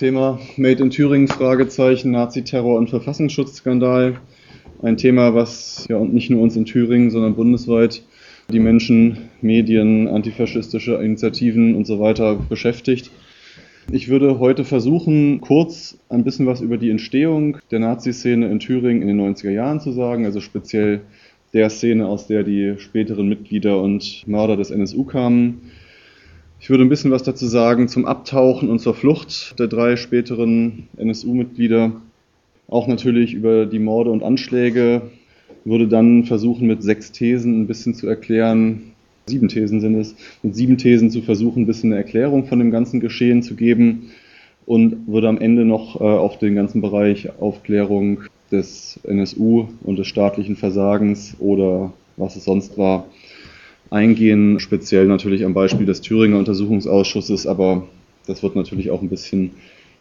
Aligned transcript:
Thema 0.00 0.38
Made 0.56 0.82
in 0.82 0.88
Thüringen, 0.88 1.28
Fragezeichen, 1.28 2.12
Nazi-Terror 2.12 2.78
und 2.78 2.88
Verfassungsschutzskandal. 2.88 4.18
Ein 4.80 4.96
Thema, 4.96 5.34
was 5.34 5.84
ja 5.90 5.98
und 5.98 6.14
nicht 6.14 6.30
nur 6.30 6.40
uns 6.40 6.56
in 6.56 6.64
Thüringen, 6.64 7.10
sondern 7.10 7.34
bundesweit 7.34 8.02
die 8.50 8.60
Menschen, 8.60 9.28
Medien, 9.42 10.08
antifaschistische 10.08 10.94
Initiativen 10.94 11.74
und 11.74 11.86
so 11.86 12.00
weiter 12.00 12.36
beschäftigt. 12.36 13.10
Ich 13.92 14.08
würde 14.08 14.38
heute 14.38 14.64
versuchen, 14.64 15.42
kurz 15.42 15.98
ein 16.08 16.24
bisschen 16.24 16.46
was 16.46 16.62
über 16.62 16.78
die 16.78 16.88
Entstehung 16.88 17.58
der 17.70 17.80
Nazi-Szene 17.80 18.50
in 18.50 18.58
Thüringen 18.58 19.02
in 19.02 19.08
den 19.08 19.20
90er 19.20 19.50
Jahren 19.50 19.80
zu 19.80 19.92
sagen, 19.92 20.24
also 20.24 20.40
speziell 20.40 21.02
der 21.52 21.68
Szene, 21.68 22.06
aus 22.06 22.26
der 22.26 22.42
die 22.42 22.76
späteren 22.78 23.28
Mitglieder 23.28 23.82
und 23.82 24.26
Mörder 24.26 24.56
des 24.56 24.70
NSU 24.70 25.04
kamen. 25.04 25.60
Ich 26.62 26.68
würde 26.68 26.84
ein 26.84 26.90
bisschen 26.90 27.10
was 27.10 27.22
dazu 27.22 27.46
sagen 27.46 27.88
zum 27.88 28.04
Abtauchen 28.04 28.68
und 28.68 28.80
zur 28.80 28.92
Flucht 28.94 29.58
der 29.58 29.66
drei 29.66 29.96
späteren 29.96 30.88
NSU-Mitglieder. 30.98 31.92
Auch 32.68 32.86
natürlich 32.86 33.32
über 33.32 33.64
die 33.64 33.78
Morde 33.78 34.10
und 34.10 34.22
Anschläge. 34.22 35.00
Würde 35.64 35.88
dann 35.88 36.24
versuchen, 36.24 36.66
mit 36.66 36.82
sechs 36.82 37.12
Thesen 37.12 37.62
ein 37.62 37.66
bisschen 37.66 37.94
zu 37.94 38.06
erklären, 38.06 38.92
sieben 39.26 39.48
Thesen 39.48 39.80
sind 39.80 39.94
es, 39.94 40.14
mit 40.42 40.54
sieben 40.54 40.76
Thesen 40.76 41.10
zu 41.10 41.22
versuchen, 41.22 41.62
ein 41.62 41.66
bisschen 41.66 41.92
eine 41.92 42.02
Erklärung 42.02 42.44
von 42.44 42.58
dem 42.58 42.70
ganzen 42.70 43.00
Geschehen 43.00 43.42
zu 43.42 43.54
geben 43.54 44.10
und 44.66 45.06
würde 45.06 45.28
am 45.28 45.38
Ende 45.38 45.64
noch 45.64 45.98
äh, 46.00 46.04
auf 46.04 46.38
den 46.38 46.54
ganzen 46.54 46.82
Bereich 46.82 47.30
Aufklärung 47.40 48.20
des 48.52 49.00
NSU 49.04 49.68
und 49.82 49.98
des 49.98 50.08
staatlichen 50.08 50.56
Versagens 50.56 51.36
oder 51.38 51.92
was 52.16 52.36
es 52.36 52.44
sonst 52.44 52.76
war, 52.76 53.06
eingehen, 53.90 54.60
speziell 54.60 55.06
natürlich 55.06 55.44
am 55.44 55.54
Beispiel 55.54 55.86
des 55.86 56.00
Thüringer 56.00 56.38
Untersuchungsausschusses, 56.38 57.46
aber 57.46 57.86
das 58.26 58.42
wird 58.42 58.56
natürlich 58.56 58.90
auch 58.90 59.02
ein 59.02 59.08
bisschen 59.08 59.50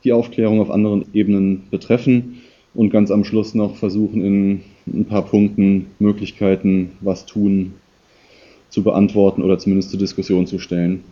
die 0.04 0.14
Aufklärung 0.14 0.62
auf 0.62 0.72
anderen 0.72 1.06
Ebenen 1.14 1.64
betreffen 1.72 2.42
und 2.74 2.92
ganz 2.92 3.12
am 3.12 3.24
Schluss 3.24 3.56
noch 3.56 3.76
versuchen, 3.76 4.24
in 4.24 4.62
ein 4.88 5.06
paar 5.06 5.24
Punkten 5.26 5.88
Möglichkeiten, 6.00 6.92
was 7.02 7.26
tun, 7.26 7.74
zu 8.70 8.84
beantworten 8.84 9.42
oder 9.42 9.58
zumindest 9.58 9.90
zur 9.90 10.00
Diskussion 10.00 10.46
zu 10.46 10.60
stellen. 10.60 11.04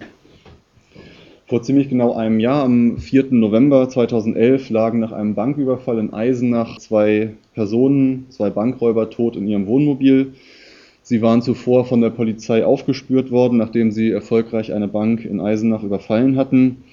Vor 1.47 1.63
ziemlich 1.63 1.89
genau 1.89 2.13
einem 2.13 2.39
Jahr, 2.39 2.65
am 2.65 2.97
4. 2.97 3.27
November 3.31 3.87
2011, 3.87 4.69
lagen 4.69 4.99
nach 4.99 5.13
einem 5.13 5.33
Banküberfall 5.33 5.97
in 5.97 6.13
Eisenach 6.13 6.77
zwei 6.77 7.31
Personen, 7.53 8.25
zwei 8.29 8.49
Bankräuber 8.49 9.09
tot 9.09 9.37
in 9.37 9.47
ihrem 9.47 9.65
Wohnmobil. 9.65 10.33
Sie 11.07 11.21
waren 11.21 11.41
zuvor 11.41 11.85
von 11.85 12.01
der 12.01 12.09
Polizei 12.09 12.65
aufgespürt 12.65 13.31
worden, 13.31 13.57
nachdem 13.57 13.91
sie 13.91 14.11
erfolgreich 14.11 14.73
eine 14.73 14.89
Bank 14.89 15.23
in 15.23 15.39
Eisenach 15.39 15.81
überfallen 15.81 16.35
hatten. 16.35 16.83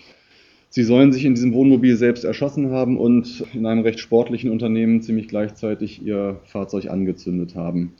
Sie 0.68 0.84
sollen 0.84 1.12
sich 1.12 1.24
in 1.24 1.34
diesem 1.34 1.52
Wohnmobil 1.52 1.96
selbst 1.96 2.22
erschossen 2.22 2.70
haben 2.70 2.96
und 2.96 3.44
in 3.54 3.66
einem 3.66 3.82
recht 3.82 3.98
sportlichen 3.98 4.52
Unternehmen 4.52 5.02
ziemlich 5.02 5.26
gleichzeitig 5.26 6.06
ihr 6.06 6.38
Fahrzeug 6.44 6.90
angezündet 6.90 7.56
haben. 7.56 7.94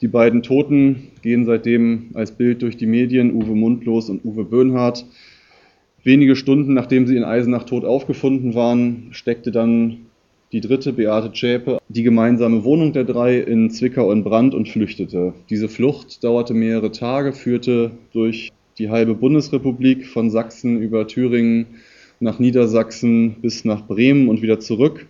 Die 0.00 0.08
beiden 0.08 0.42
Toten 0.42 1.12
gehen 1.22 1.44
seitdem 1.44 2.06
als 2.14 2.32
Bild 2.32 2.62
durch 2.62 2.76
die 2.76 2.86
Medien, 2.86 3.32
Uwe 3.32 3.54
Mundlos 3.54 4.10
und 4.10 4.24
Uwe 4.24 4.42
Böhnhardt. 4.42 5.06
Wenige 6.02 6.34
Stunden 6.34 6.74
nachdem 6.74 7.06
sie 7.06 7.16
in 7.16 7.22
Eisenach 7.22 7.62
tot 7.62 7.84
aufgefunden 7.84 8.56
waren, 8.56 9.10
steckte 9.12 9.52
dann 9.52 9.98
die 10.52 10.60
dritte, 10.60 10.92
Beate 10.92 11.32
Zschäpe, 11.32 11.78
die 11.88 12.02
gemeinsame 12.02 12.64
Wohnung 12.64 12.92
der 12.92 13.04
drei 13.04 13.38
in 13.38 13.70
Zwickau 13.70 14.10
in 14.10 14.24
Brand 14.24 14.54
und 14.54 14.68
flüchtete. 14.68 15.32
Diese 15.48 15.68
Flucht 15.68 16.24
dauerte 16.24 16.54
mehrere 16.54 16.90
Tage, 16.90 17.32
führte 17.32 17.92
durch 18.12 18.50
die 18.78 18.90
halbe 18.90 19.14
Bundesrepublik 19.14 20.06
von 20.06 20.30
Sachsen 20.30 20.80
über 20.80 21.06
Thüringen 21.06 21.66
nach 22.18 22.38
Niedersachsen 22.38 23.36
bis 23.40 23.64
nach 23.64 23.86
Bremen 23.86 24.28
und 24.28 24.42
wieder 24.42 24.58
zurück. 24.58 25.06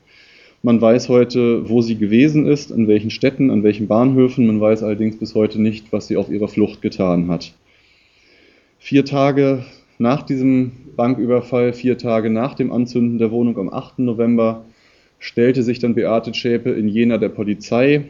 Man 0.63 0.81
weiß 0.81 1.09
heute, 1.09 1.71
wo 1.71 1.81
sie 1.81 1.97
gewesen 1.97 2.47
ist, 2.47 2.71
an 2.71 2.87
welchen 2.87 3.11
Städten, 3.11 3.51
an 3.51 3.63
welchen 3.63 3.87
Bahnhöfen. 3.87 4.47
Man 4.47 4.61
weiß 4.61 4.83
allerdings 4.83 5.19
bis 5.19 5.35
heute 5.35 5.61
nicht, 5.61 5.91
was 5.91 6.07
sie 6.07 6.19
auf 6.19 6.31
ihrer 6.31 6.49
Flucht 6.49 6.83
getan 6.83 7.29
hat. 7.29 7.55
Vier 8.79 9.07
Tage 9.07 9.65
nach 9.99 10.23
diesem 10.23 10.73
Banküberfall, 10.97 11.73
vier 11.73 11.97
Tage 11.97 12.29
nach 12.29 12.55
dem 12.55 12.73
Anzünden 12.73 13.19
der 13.19 13.31
Wohnung 13.31 13.57
am 13.59 13.73
8. 13.73 14.01
November, 14.01 14.65
stellte 15.21 15.63
sich 15.63 15.79
dann 15.79 15.95
Beate 15.95 16.35
Schäpe 16.35 16.71
in 16.71 16.89
Jena 16.89 17.19
der 17.19 17.29
Polizei. 17.29 18.07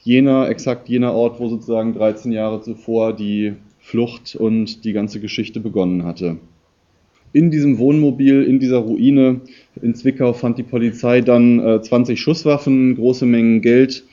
Jena, 0.00 0.48
exakt 0.48 0.88
jener 0.88 1.14
Ort, 1.14 1.40
wo 1.40 1.48
sozusagen 1.48 1.94
13 1.94 2.32
Jahre 2.32 2.60
zuvor 2.60 3.14
die 3.14 3.54
Flucht 3.78 4.36
und 4.36 4.84
die 4.84 4.92
ganze 4.92 5.20
Geschichte 5.20 5.60
begonnen 5.60 6.04
hatte. 6.04 6.36
In 7.32 7.50
diesem 7.50 7.78
Wohnmobil, 7.78 8.42
in 8.42 8.58
dieser 8.58 8.78
Ruine 8.78 9.40
in 9.80 9.94
Zwickau 9.94 10.34
fand 10.34 10.58
die 10.58 10.64
Polizei 10.64 11.22
dann 11.22 11.60
äh, 11.60 11.80
20 11.80 12.20
Schusswaffen, 12.20 12.96
große 12.96 13.24
Mengen 13.24 13.62
Geld, 13.62 14.04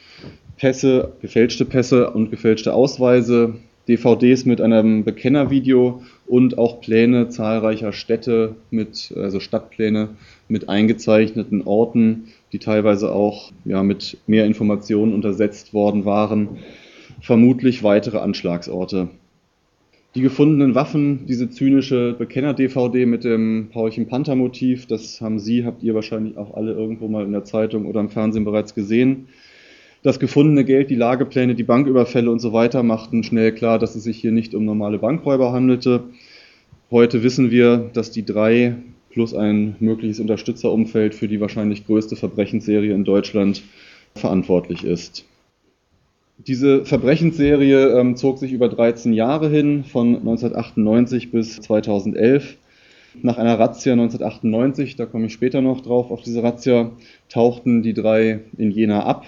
Pässe, 0.58 1.14
gefälschte 1.22 1.66
Pässe 1.66 2.12
und 2.12 2.30
gefälschte 2.30 2.74
Ausweise, 2.74 3.56
DVDs 3.88 4.46
mit 4.46 4.62
einem 4.62 5.04
Bekennervideo 5.04 6.04
und 6.28 6.58
auch 6.58 6.80
Pläne 6.80 7.30
zahlreicher 7.30 7.92
Städte 7.92 8.56
mit, 8.70 9.12
also 9.18 9.40
Stadtpläne 9.40 10.10
mit 10.50 10.68
eingezeichneten 10.68 11.66
Orten, 11.66 12.26
die 12.52 12.60
teilweise 12.60 13.14
auch 13.14 13.52
ja, 13.64 13.84
mit 13.84 14.18
mehr 14.28 14.46
Informationen 14.46 15.14
untersetzt 15.14 15.74
worden 15.74 16.04
waren. 16.04 16.58
Vermutlich 17.22 17.84
weitere 17.84 18.18
Anschlagsorte. 18.18 19.10
Die 20.16 20.22
gefundenen 20.22 20.74
Waffen, 20.74 21.28
diese 21.28 21.52
zynische 21.52 22.16
Bekenner-DVD 22.18 23.06
mit 23.06 23.24
dem 23.24 23.70
Paulchen 23.72 24.08
Panther-Motiv, 24.08 24.88
das 24.88 25.22
haben 25.22 25.38
Sie, 25.38 25.66
habt 25.66 25.84
ihr 25.84 25.94
wahrscheinlich 25.94 26.36
auch 26.36 26.56
alle 26.56 26.74
irgendwo 26.74 27.08
mal 27.08 27.24
in 27.26 27.32
der 27.32 27.44
Zeitung 27.44 27.86
oder 27.86 28.00
im 28.00 28.10
Fernsehen 28.10 28.44
bereits 28.44 28.74
gesehen. 28.74 29.28
Das 30.02 30.20
gefundene 30.20 30.66
Geld, 30.66 30.90
die 30.90 30.96
Lagepläne, 30.96 31.54
die 31.54 31.64
Banküberfälle 31.64 32.32
und 32.32 32.40
so 32.40 32.54
weiter 32.54 32.82
machten 32.82 33.22
schnell 33.22 33.52
klar, 33.52 33.78
dass 33.78 33.96
es 33.96 34.04
sich 34.04 34.18
hier 34.18 34.32
nicht 34.32 34.56
um 34.56 34.66
normale 34.66 34.98
Bankräuber 34.98 35.52
handelte. 35.52 36.06
Heute 36.90 37.22
wissen 37.22 37.52
wir, 37.52 37.92
dass 37.94 38.10
die 38.10 38.26
drei 38.26 38.78
plus 39.10 39.34
ein 39.34 39.76
mögliches 39.80 40.20
Unterstützerumfeld 40.20 41.16
für 41.16 41.28
die 41.28 41.42
wahrscheinlich 41.42 41.86
größte 41.86 42.16
Verbrechensserie 42.16 42.94
in 42.94 43.04
Deutschland 43.04 43.64
verantwortlich 44.16 44.84
ist. 44.84 45.26
Diese 46.48 46.86
Verbrechensserie 46.86 48.00
ähm, 48.00 48.16
zog 48.16 48.40
sich 48.40 48.54
über 48.54 48.70
13 48.70 49.14
Jahre 49.14 49.50
hin, 49.50 49.84
von 49.84 50.16
1998 50.16 51.32
bis 51.32 51.58
2011. 51.58 52.58
Nach 53.22 53.38
einer 53.38 53.60
Razzia 53.60 53.94
1998, 53.94 54.96
da 54.96 55.06
komme 55.06 55.26
ich 55.26 55.34
später 55.34 55.62
noch 55.62 55.82
drauf, 55.82 56.12
auf 56.12 56.22
diese 56.22 56.42
Razzia, 56.44 56.92
tauchten 57.28 57.82
die 57.82 57.94
drei 57.94 58.40
in 58.58 58.72
Jena 58.72 59.04
ab 59.04 59.26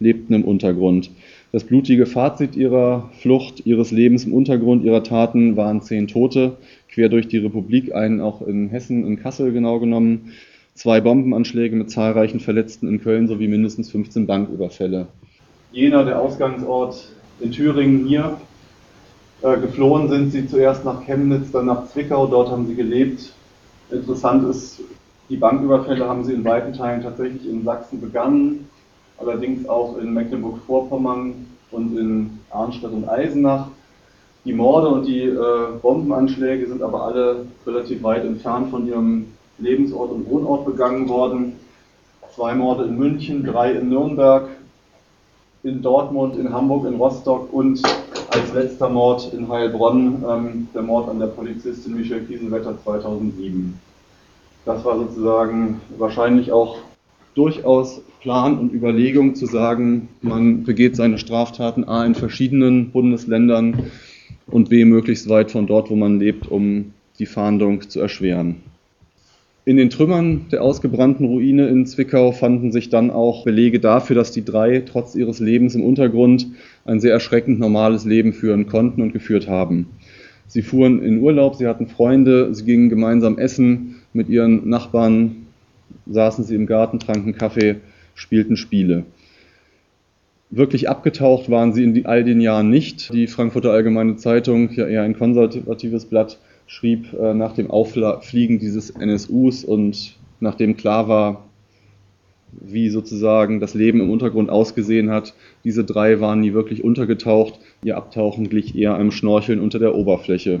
lebten 0.00 0.34
im 0.34 0.44
Untergrund. 0.44 1.10
Das 1.52 1.64
blutige 1.64 2.06
Fazit 2.06 2.54
ihrer 2.54 3.10
Flucht, 3.20 3.66
ihres 3.66 3.90
Lebens 3.90 4.24
im 4.24 4.32
Untergrund, 4.32 4.84
ihrer 4.84 5.02
Taten 5.02 5.56
waren 5.56 5.82
zehn 5.82 6.06
Tote, 6.06 6.56
quer 6.88 7.08
durch 7.08 7.26
die 7.26 7.38
Republik, 7.38 7.92
einen 7.92 8.20
auch 8.20 8.40
in 8.42 8.68
Hessen, 8.68 9.04
in 9.04 9.20
Kassel 9.20 9.52
genau 9.52 9.80
genommen, 9.80 10.32
zwei 10.74 11.00
Bombenanschläge 11.00 11.74
mit 11.74 11.90
zahlreichen 11.90 12.38
Verletzten 12.38 12.88
in 12.88 13.02
Köln 13.02 13.26
sowie 13.26 13.48
mindestens 13.48 13.90
15 13.90 14.28
Banküberfälle. 14.28 15.08
Jena, 15.72 16.04
der 16.04 16.20
Ausgangsort 16.20 17.08
in 17.40 17.50
Thüringen 17.50 18.06
hier. 18.06 18.36
Äh, 19.42 19.58
geflohen 19.58 20.08
sind 20.08 20.30
sie 20.32 20.46
zuerst 20.46 20.84
nach 20.84 21.04
Chemnitz, 21.04 21.50
dann 21.50 21.66
nach 21.66 21.88
Zwickau, 21.88 22.26
dort 22.26 22.50
haben 22.50 22.66
sie 22.66 22.76
gelebt. 22.76 23.32
Interessant 23.90 24.48
ist, 24.48 24.80
die 25.28 25.36
Banküberfälle 25.36 26.06
haben 26.06 26.24
sie 26.24 26.32
in 26.32 26.44
weiten 26.44 26.72
Teilen 26.74 27.02
tatsächlich 27.02 27.48
in 27.48 27.64
Sachsen 27.64 28.00
begangen, 28.00 28.68
allerdings 29.20 29.68
auch 29.68 29.98
in 29.98 30.12
Mecklenburg-Vorpommern 30.14 31.46
und 31.70 31.98
in 31.98 32.40
Arnstadt 32.50 32.92
und 32.92 33.08
Eisenach. 33.08 33.68
Die 34.44 34.52
Morde 34.52 34.88
und 34.88 35.06
die 35.06 35.24
äh, 35.24 35.38
Bombenanschläge 35.82 36.66
sind 36.66 36.82
aber 36.82 37.04
alle 37.04 37.46
relativ 37.66 38.02
weit 38.02 38.24
entfernt 38.24 38.70
von 38.70 38.86
ihrem 38.86 39.26
Lebensort 39.58 40.10
und 40.10 40.28
Wohnort 40.30 40.64
begangen 40.64 41.08
worden. 41.08 41.56
Zwei 42.34 42.54
Morde 42.54 42.84
in 42.84 42.98
München, 42.98 43.44
drei 43.44 43.72
in 43.72 43.90
Nürnberg, 43.90 44.48
in 45.62 45.82
Dortmund, 45.82 46.36
in 46.36 46.52
Hamburg, 46.52 46.86
in 46.86 46.94
Rostock 46.94 47.52
und 47.52 47.82
als 48.30 48.54
letzter 48.54 48.88
Mord 48.88 49.32
in 49.34 49.48
Heilbronn 49.48 50.24
ähm, 50.26 50.68
der 50.74 50.82
Mord 50.82 51.10
an 51.10 51.18
der 51.18 51.26
Polizistin 51.26 51.96
Michelle 51.96 52.22
Kiesenwetter 52.22 52.82
2007. 52.82 53.78
Das 54.64 54.84
war 54.84 54.96
sozusagen 54.96 55.80
wahrscheinlich 55.98 56.50
auch 56.52 56.76
durchaus 57.34 58.02
Plan 58.20 58.58
und 58.58 58.72
Überlegung 58.72 59.34
zu 59.34 59.46
sagen, 59.46 60.08
man 60.20 60.64
begeht 60.64 60.96
seine 60.96 61.18
Straftaten 61.18 61.84
A 61.84 62.04
in 62.04 62.14
verschiedenen 62.14 62.90
Bundesländern 62.90 63.90
und 64.46 64.68
B 64.68 64.84
möglichst 64.84 65.28
weit 65.28 65.50
von 65.50 65.66
dort, 65.66 65.90
wo 65.90 65.96
man 65.96 66.18
lebt, 66.18 66.50
um 66.50 66.92
die 67.18 67.26
Fahndung 67.26 67.88
zu 67.88 68.00
erschweren. 68.00 68.56
In 69.64 69.76
den 69.76 69.90
Trümmern 69.90 70.46
der 70.50 70.62
ausgebrannten 70.62 71.26
Ruine 71.26 71.68
in 71.68 71.86
Zwickau 71.86 72.32
fanden 72.32 72.72
sich 72.72 72.88
dann 72.88 73.10
auch 73.10 73.44
Belege 73.44 73.78
dafür, 73.78 74.16
dass 74.16 74.32
die 74.32 74.44
drei 74.44 74.80
trotz 74.80 75.14
ihres 75.14 75.38
Lebens 75.38 75.74
im 75.74 75.84
Untergrund 75.84 76.48
ein 76.84 76.98
sehr 76.98 77.12
erschreckend 77.12 77.60
normales 77.60 78.04
Leben 78.04 78.32
führen 78.32 78.66
konnten 78.66 79.02
und 79.02 79.12
geführt 79.12 79.48
haben. 79.48 79.86
Sie 80.46 80.62
fuhren 80.62 81.00
in 81.02 81.20
Urlaub, 81.20 81.54
sie 81.54 81.68
hatten 81.68 81.86
Freunde, 81.86 82.54
sie 82.54 82.64
gingen 82.64 82.88
gemeinsam 82.88 83.38
essen, 83.38 83.96
Mit 84.12 84.28
ihren 84.28 84.68
Nachbarn 84.68 85.39
saßen 86.06 86.44
sie 86.44 86.54
im 86.54 86.66
Garten, 86.66 86.98
tranken 86.98 87.34
Kaffee, 87.34 87.76
spielten 88.14 88.56
Spiele. 88.56 89.04
Wirklich 90.50 90.88
abgetaucht 90.88 91.48
waren 91.48 91.72
sie 91.72 91.84
in 91.84 92.06
all 92.06 92.24
den 92.24 92.40
Jahren 92.40 92.70
nicht. 92.70 93.12
Die 93.12 93.28
Frankfurter 93.28 93.70
Allgemeine 93.70 94.16
Zeitung, 94.16 94.70
ja 94.72 94.86
eher 94.86 95.02
ein 95.02 95.16
konservatives 95.16 96.06
Blatt, 96.06 96.38
schrieb 96.66 97.12
äh, 97.12 97.34
nach 97.34 97.54
dem 97.54 97.70
Auffliegen 97.70 98.58
dieses 98.58 98.94
NSUs 98.96 99.64
und 99.64 100.16
nachdem 100.40 100.76
klar 100.76 101.08
war, 101.08 101.44
wie 102.52 102.88
sozusagen 102.88 103.60
das 103.60 103.74
Leben 103.74 104.00
im 104.00 104.10
Untergrund 104.10 104.50
ausgesehen 104.50 105.10
hat, 105.10 105.34
diese 105.62 105.84
drei 105.84 106.20
waren 106.20 106.40
nie 106.40 106.52
wirklich 106.52 106.82
untergetaucht. 106.82 107.60
Ihr 107.84 107.96
Abtauchen 107.96 108.48
glich 108.48 108.76
eher 108.76 108.96
einem 108.96 109.12
Schnorcheln 109.12 109.60
unter 109.60 109.78
der 109.78 109.94
Oberfläche. 109.94 110.60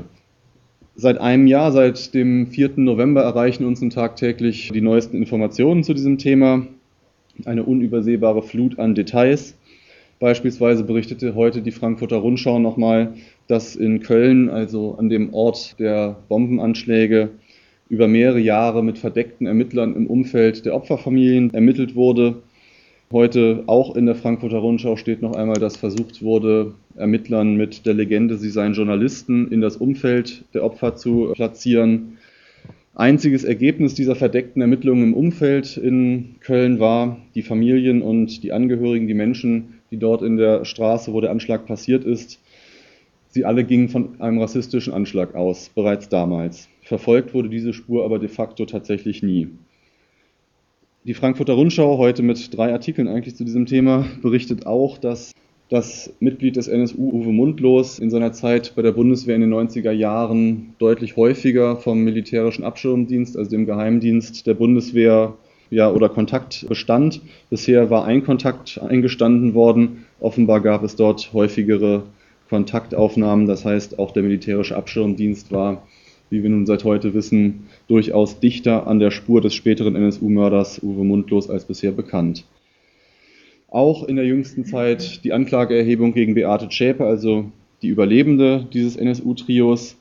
Seit 1.00 1.16
einem 1.18 1.46
Jahr, 1.46 1.72
seit 1.72 2.12
dem 2.12 2.48
4. 2.48 2.72
November, 2.76 3.22
erreichen 3.22 3.64
uns 3.64 3.80
tagtäglich 3.88 4.70
die 4.70 4.82
neuesten 4.82 5.16
Informationen 5.16 5.82
zu 5.82 5.94
diesem 5.94 6.18
Thema. 6.18 6.66
Eine 7.46 7.62
unübersehbare 7.62 8.42
Flut 8.42 8.78
an 8.78 8.94
Details. 8.94 9.56
Beispielsweise 10.18 10.84
berichtete 10.84 11.34
heute 11.34 11.62
die 11.62 11.70
Frankfurter 11.70 12.18
Rundschau 12.18 12.58
nochmal, 12.58 13.14
dass 13.46 13.76
in 13.76 14.00
Köln, 14.00 14.50
also 14.50 14.96
an 14.98 15.08
dem 15.08 15.32
Ort 15.32 15.80
der 15.80 16.16
Bombenanschläge, 16.28 17.30
über 17.88 18.06
mehrere 18.06 18.40
Jahre 18.40 18.84
mit 18.84 18.98
verdeckten 18.98 19.46
Ermittlern 19.46 19.96
im 19.96 20.06
Umfeld 20.06 20.66
der 20.66 20.74
Opferfamilien 20.74 21.54
ermittelt 21.54 21.94
wurde. 21.94 22.42
Heute 23.12 23.64
auch 23.66 23.96
in 23.96 24.06
der 24.06 24.14
Frankfurter 24.14 24.58
Rundschau 24.58 24.94
steht 24.94 25.20
noch 25.20 25.34
einmal, 25.34 25.58
dass 25.58 25.76
versucht 25.76 26.22
wurde, 26.22 26.74
Ermittlern 26.94 27.56
mit 27.56 27.84
der 27.84 27.92
Legende, 27.92 28.36
sie 28.36 28.50
seien 28.50 28.74
Journalisten, 28.74 29.50
in 29.50 29.60
das 29.60 29.76
Umfeld 29.76 30.44
der 30.54 30.62
Opfer 30.62 30.94
zu 30.94 31.32
platzieren. 31.34 32.18
Einziges 32.94 33.42
Ergebnis 33.42 33.94
dieser 33.94 34.14
verdeckten 34.14 34.62
Ermittlungen 34.62 35.02
im 35.02 35.14
Umfeld 35.14 35.76
in 35.76 36.36
Köln 36.38 36.78
war, 36.78 37.16
die 37.34 37.42
Familien 37.42 38.00
und 38.00 38.44
die 38.44 38.52
Angehörigen, 38.52 39.08
die 39.08 39.14
Menschen, 39.14 39.80
die 39.90 39.96
dort 39.96 40.22
in 40.22 40.36
der 40.36 40.64
Straße, 40.64 41.12
wo 41.12 41.20
der 41.20 41.32
Anschlag 41.32 41.66
passiert 41.66 42.04
ist, 42.04 42.38
sie 43.26 43.44
alle 43.44 43.64
gingen 43.64 43.88
von 43.88 44.20
einem 44.20 44.38
rassistischen 44.38 44.92
Anschlag 44.92 45.34
aus, 45.34 45.68
bereits 45.74 46.08
damals. 46.08 46.68
Verfolgt 46.82 47.34
wurde 47.34 47.48
diese 47.48 47.72
Spur 47.72 48.04
aber 48.04 48.20
de 48.20 48.28
facto 48.28 48.66
tatsächlich 48.66 49.20
nie. 49.24 49.48
Die 51.04 51.14
Frankfurter 51.14 51.54
Rundschau, 51.54 51.96
heute 51.96 52.22
mit 52.22 52.54
drei 52.54 52.74
Artikeln 52.74 53.08
eigentlich 53.08 53.34
zu 53.34 53.42
diesem 53.42 53.64
Thema, 53.64 54.04
berichtet 54.20 54.66
auch, 54.66 54.98
dass 54.98 55.32
das 55.70 56.12
Mitglied 56.20 56.56
des 56.56 56.68
NSU 56.68 57.10
Uwe 57.12 57.32
Mundlos 57.32 57.98
in 57.98 58.10
seiner 58.10 58.32
Zeit 58.32 58.74
bei 58.76 58.82
der 58.82 58.92
Bundeswehr 58.92 59.34
in 59.34 59.40
den 59.40 59.54
90er 59.54 59.92
Jahren 59.92 60.74
deutlich 60.78 61.16
häufiger 61.16 61.76
vom 61.76 62.00
militärischen 62.04 62.64
Abschirmdienst, 62.64 63.38
also 63.38 63.50
dem 63.50 63.64
Geheimdienst 63.64 64.46
der 64.46 64.52
Bundeswehr, 64.52 65.38
ja, 65.70 65.90
oder 65.90 66.10
Kontakt 66.10 66.66
bestand. 66.68 67.22
Bisher 67.48 67.88
war 67.88 68.04
ein 68.04 68.22
Kontakt 68.22 68.78
eingestanden 68.82 69.54
worden. 69.54 70.04
Offenbar 70.20 70.60
gab 70.60 70.82
es 70.82 70.96
dort 70.96 71.32
häufigere 71.32 72.02
Kontaktaufnahmen. 72.50 73.46
Das 73.46 73.64
heißt, 73.64 73.98
auch 73.98 74.10
der 74.10 74.22
militärische 74.22 74.76
Abschirmdienst 74.76 75.50
war 75.50 75.82
wie 76.30 76.42
wir 76.42 76.50
nun 76.50 76.64
seit 76.64 76.84
heute 76.84 77.12
wissen, 77.12 77.66
durchaus 77.88 78.40
dichter 78.40 78.86
an 78.86 79.00
der 79.00 79.10
Spur 79.10 79.40
des 79.40 79.54
späteren 79.54 79.96
NSU-Mörders 79.96 80.82
Uwe 80.82 81.04
Mundlos 81.04 81.50
als 81.50 81.64
bisher 81.64 81.92
bekannt. 81.92 82.44
Auch 83.68 84.04
in 84.04 84.16
der 84.16 84.24
jüngsten 84.24 84.64
Zeit 84.64 85.22
die 85.24 85.32
Anklageerhebung 85.32 86.12
gegen 86.12 86.34
Beate 86.34 86.68
Zschäpe, 86.68 87.04
also 87.04 87.50
die 87.82 87.88
Überlebende 87.88 88.66
dieses 88.72 88.96
NSU-Trios, 88.96 89.96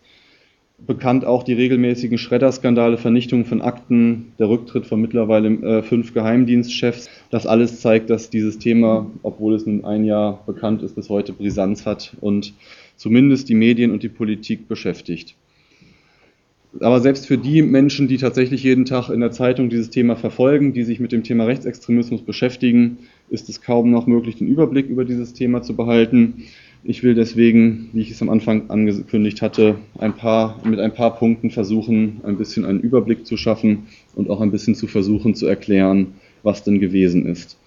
bekannt 0.86 1.26
auch 1.26 1.44
die 1.44 1.54
regelmäßigen 1.54 2.18
Schredder-Skandale, 2.18 2.98
Vernichtung 2.98 3.46
von 3.46 3.62
Akten, 3.62 4.32
der 4.40 4.50
Rücktritt 4.50 4.86
von 4.86 5.02
mittlerweile 5.02 5.50
äh, 5.50 5.84
fünf 5.84 6.14
Geheimdienstchefs. 6.14 7.10
Das 7.32 7.46
alles 7.46 7.82
zeigt, 7.82 8.10
dass 8.10 8.30
dieses 8.30 8.60
Thema, 8.60 9.10
obwohl 9.24 9.56
es 9.56 9.66
nun 9.66 9.84
ein 9.86 10.06
Jahr 10.06 10.44
bekannt 10.46 10.82
ist, 10.82 10.96
bis 10.96 11.10
heute 11.10 11.34
Brisanz 11.34 11.86
hat 11.86 12.16
und 12.22 12.54
zumindest 12.96 13.50
die 13.50 13.56
Medien 13.56 13.92
und 13.92 14.04
die 14.04 14.10
Politik 14.10 14.68
beschäftigt. 14.68 15.36
Aber 16.82 17.02
selbst 17.02 17.26
für 17.26 17.38
die 17.38 17.64
Menschen, 17.64 18.08
die 18.08 18.18
tatsächlich 18.18 18.64
jeden 18.64 18.86
Tag 18.86 19.10
in 19.10 19.22
der 19.22 19.32
Zeitung 19.32 19.70
dieses 19.70 19.90
Thema 19.90 20.16
verfolgen, 20.16 20.72
die 20.72 20.84
sich 20.84 21.00
mit 21.00 21.12
dem 21.12 21.24
Thema 21.24 21.46
Rechtsextremismus 21.46 22.22
beschäftigen, 22.22 23.00
ist 23.30 23.50
es 23.50 23.62
kaum 23.62 23.90
noch 23.90 24.06
möglich, 24.06 24.38
den 24.38 24.48
Überblick 24.48 24.88
über 24.88 25.04
dieses 25.04 25.34
Thema 25.34 25.64
zu 25.64 25.76
behalten. 25.76 26.44
Ich 26.84 27.04
will 27.04 27.16
deswegen, 27.16 27.90
wie 27.94 28.02
ich 28.02 28.12
es 28.12 28.22
am 28.22 28.30
Anfang 28.30 28.70
angekündigt 28.70 29.42
hatte, 29.42 29.76
ein 29.98 30.16
paar, 30.16 30.62
mit 30.64 30.80
ein 30.80 30.94
paar 30.94 31.18
Punkten 31.18 31.50
versuchen, 31.50 32.22
ein 32.24 32.38
bisschen 32.38 32.66
einen 32.66 32.80
Überblick 32.80 33.26
zu 33.26 33.36
schaffen 33.36 33.88
und 34.16 34.30
auch 34.30 34.40
ein 34.40 34.52
bisschen 34.52 34.76
zu 34.76 34.88
versuchen 34.88 35.36
zu 35.36 35.48
erklären, 35.48 36.14
was 36.44 36.64
denn 36.64 36.80
gewesen 36.80 37.26
ist. 37.26 37.59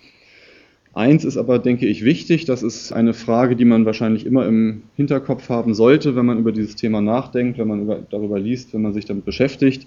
Eins 0.95 1.25
ist 1.25 1.39
aber, 1.39 1.59
denke 1.59 1.87
ich, 1.87 2.05
wichtig. 2.05 2.45
Das 2.45 2.63
ist 2.63 2.93
eine 2.93 3.15
Frage, 3.15 3.57
die 3.57 3.65
man 3.65 3.87
wahrscheinlich 3.87 4.27
immer 4.27 4.47
im 4.47 4.83
Hinterkopf 4.97 5.49
haben 5.49 5.73
sollte, 5.75 6.17
wenn 6.17 6.27
man 6.27 6.39
über 6.39 6.53
dieses 6.53 6.77
Thema 6.77 7.01
nachdenkt, 7.01 7.59
wenn 7.59 7.69
man 7.69 7.83
über, 7.83 8.03
darüber 8.11 8.39
liest, 8.39 8.75
wenn 8.75 8.83
man 8.83 8.93
sich 8.93 9.07
damit 9.07 9.25
beschäftigt. 9.25 9.87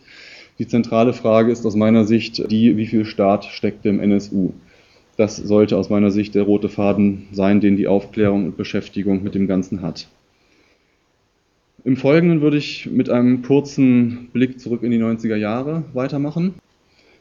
Die 0.58 0.68
zentrale 0.68 1.14
Frage 1.14 1.52
ist 1.52 1.66
aus 1.66 1.76
meiner 1.76 2.06
Sicht 2.06 2.50
die, 2.50 2.78
wie 2.78 2.88
viel 2.88 3.06
Staat 3.06 3.46
steckt 3.46 3.86
im 3.86 4.00
NSU? 4.00 4.54
Das 5.18 5.38
sollte 5.38 5.78
aus 5.78 5.90
meiner 5.90 6.12
Sicht 6.12 6.34
der 6.34 6.44
rote 6.44 6.70
Faden 6.70 7.28
sein, 7.32 7.62
den 7.62 7.78
die 7.78 7.88
Aufklärung 7.88 8.46
und 8.46 8.58
Beschäftigung 8.58 9.24
mit 9.24 9.36
dem 9.36 9.48
Ganzen 9.48 9.82
hat. 9.82 10.08
Im 11.84 11.98
Folgenden 11.98 12.42
würde 12.42 12.58
ich 12.58 12.90
mit 12.92 13.12
einem 13.12 13.44
kurzen 13.44 14.30
Blick 14.34 14.60
zurück 14.60 14.82
in 14.82 14.92
die 14.92 14.98
90er 14.98 15.36
Jahre 15.36 15.84
weitermachen. 15.94 16.56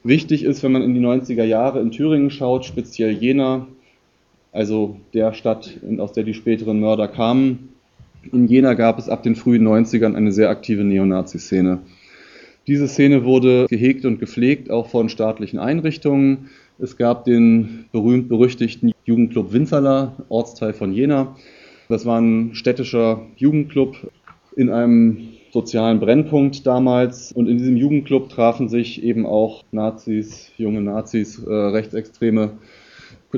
Wichtig 0.04 0.42
ist, 0.44 0.62
wenn 0.62 0.72
man 0.72 0.82
in 0.82 0.94
die 0.94 1.00
90er 1.00 1.44
Jahre 1.44 1.81
in 1.81 1.90
Thüringen 1.90 2.31
schaut, 2.31 2.64
speziell 2.64 3.12
Jena, 3.12 3.66
also 4.54 4.96
der 5.12 5.34
Stadt, 5.34 5.78
aus 5.98 6.12
der 6.12 6.24
die 6.24 6.32
späteren 6.32 6.80
Mörder 6.80 7.08
kamen. 7.08 7.70
In 8.32 8.46
Jena 8.46 8.74
gab 8.74 8.98
es 8.98 9.08
ab 9.10 9.22
den 9.22 9.34
frühen 9.34 9.66
90ern 9.66 10.14
eine 10.14 10.32
sehr 10.32 10.48
aktive 10.48 10.84
Neonazi-Szene. 10.84 11.80
Diese 12.66 12.88
Szene 12.88 13.24
wurde 13.24 13.66
gehegt 13.68 14.06
und 14.06 14.20
gepflegt, 14.20 14.70
auch 14.70 14.88
von 14.88 15.10
staatlichen 15.10 15.58
Einrichtungen. 15.58 16.48
Es 16.78 16.96
gab 16.96 17.24
den 17.24 17.86
berühmt-berüchtigten 17.92 18.92
Jugendclub 19.04 19.52
Winzerla, 19.52 20.16
Ortsteil 20.30 20.72
von 20.72 20.92
Jena. 20.92 21.36
Das 21.88 22.06
war 22.06 22.20
ein 22.20 22.54
städtischer 22.54 23.26
Jugendclub 23.36 24.10
in 24.56 24.70
einem 24.70 25.28
sozialen 25.50 26.00
Brennpunkt 26.00 26.66
damals. 26.66 27.32
Und 27.32 27.48
in 27.48 27.58
diesem 27.58 27.76
Jugendclub 27.76 28.30
trafen 28.30 28.68
sich 28.68 29.02
eben 29.02 29.26
auch 29.26 29.62
Nazis, 29.72 30.50
junge 30.56 30.80
Nazis, 30.80 31.44
äh, 31.44 31.52
Rechtsextreme. 31.52 32.52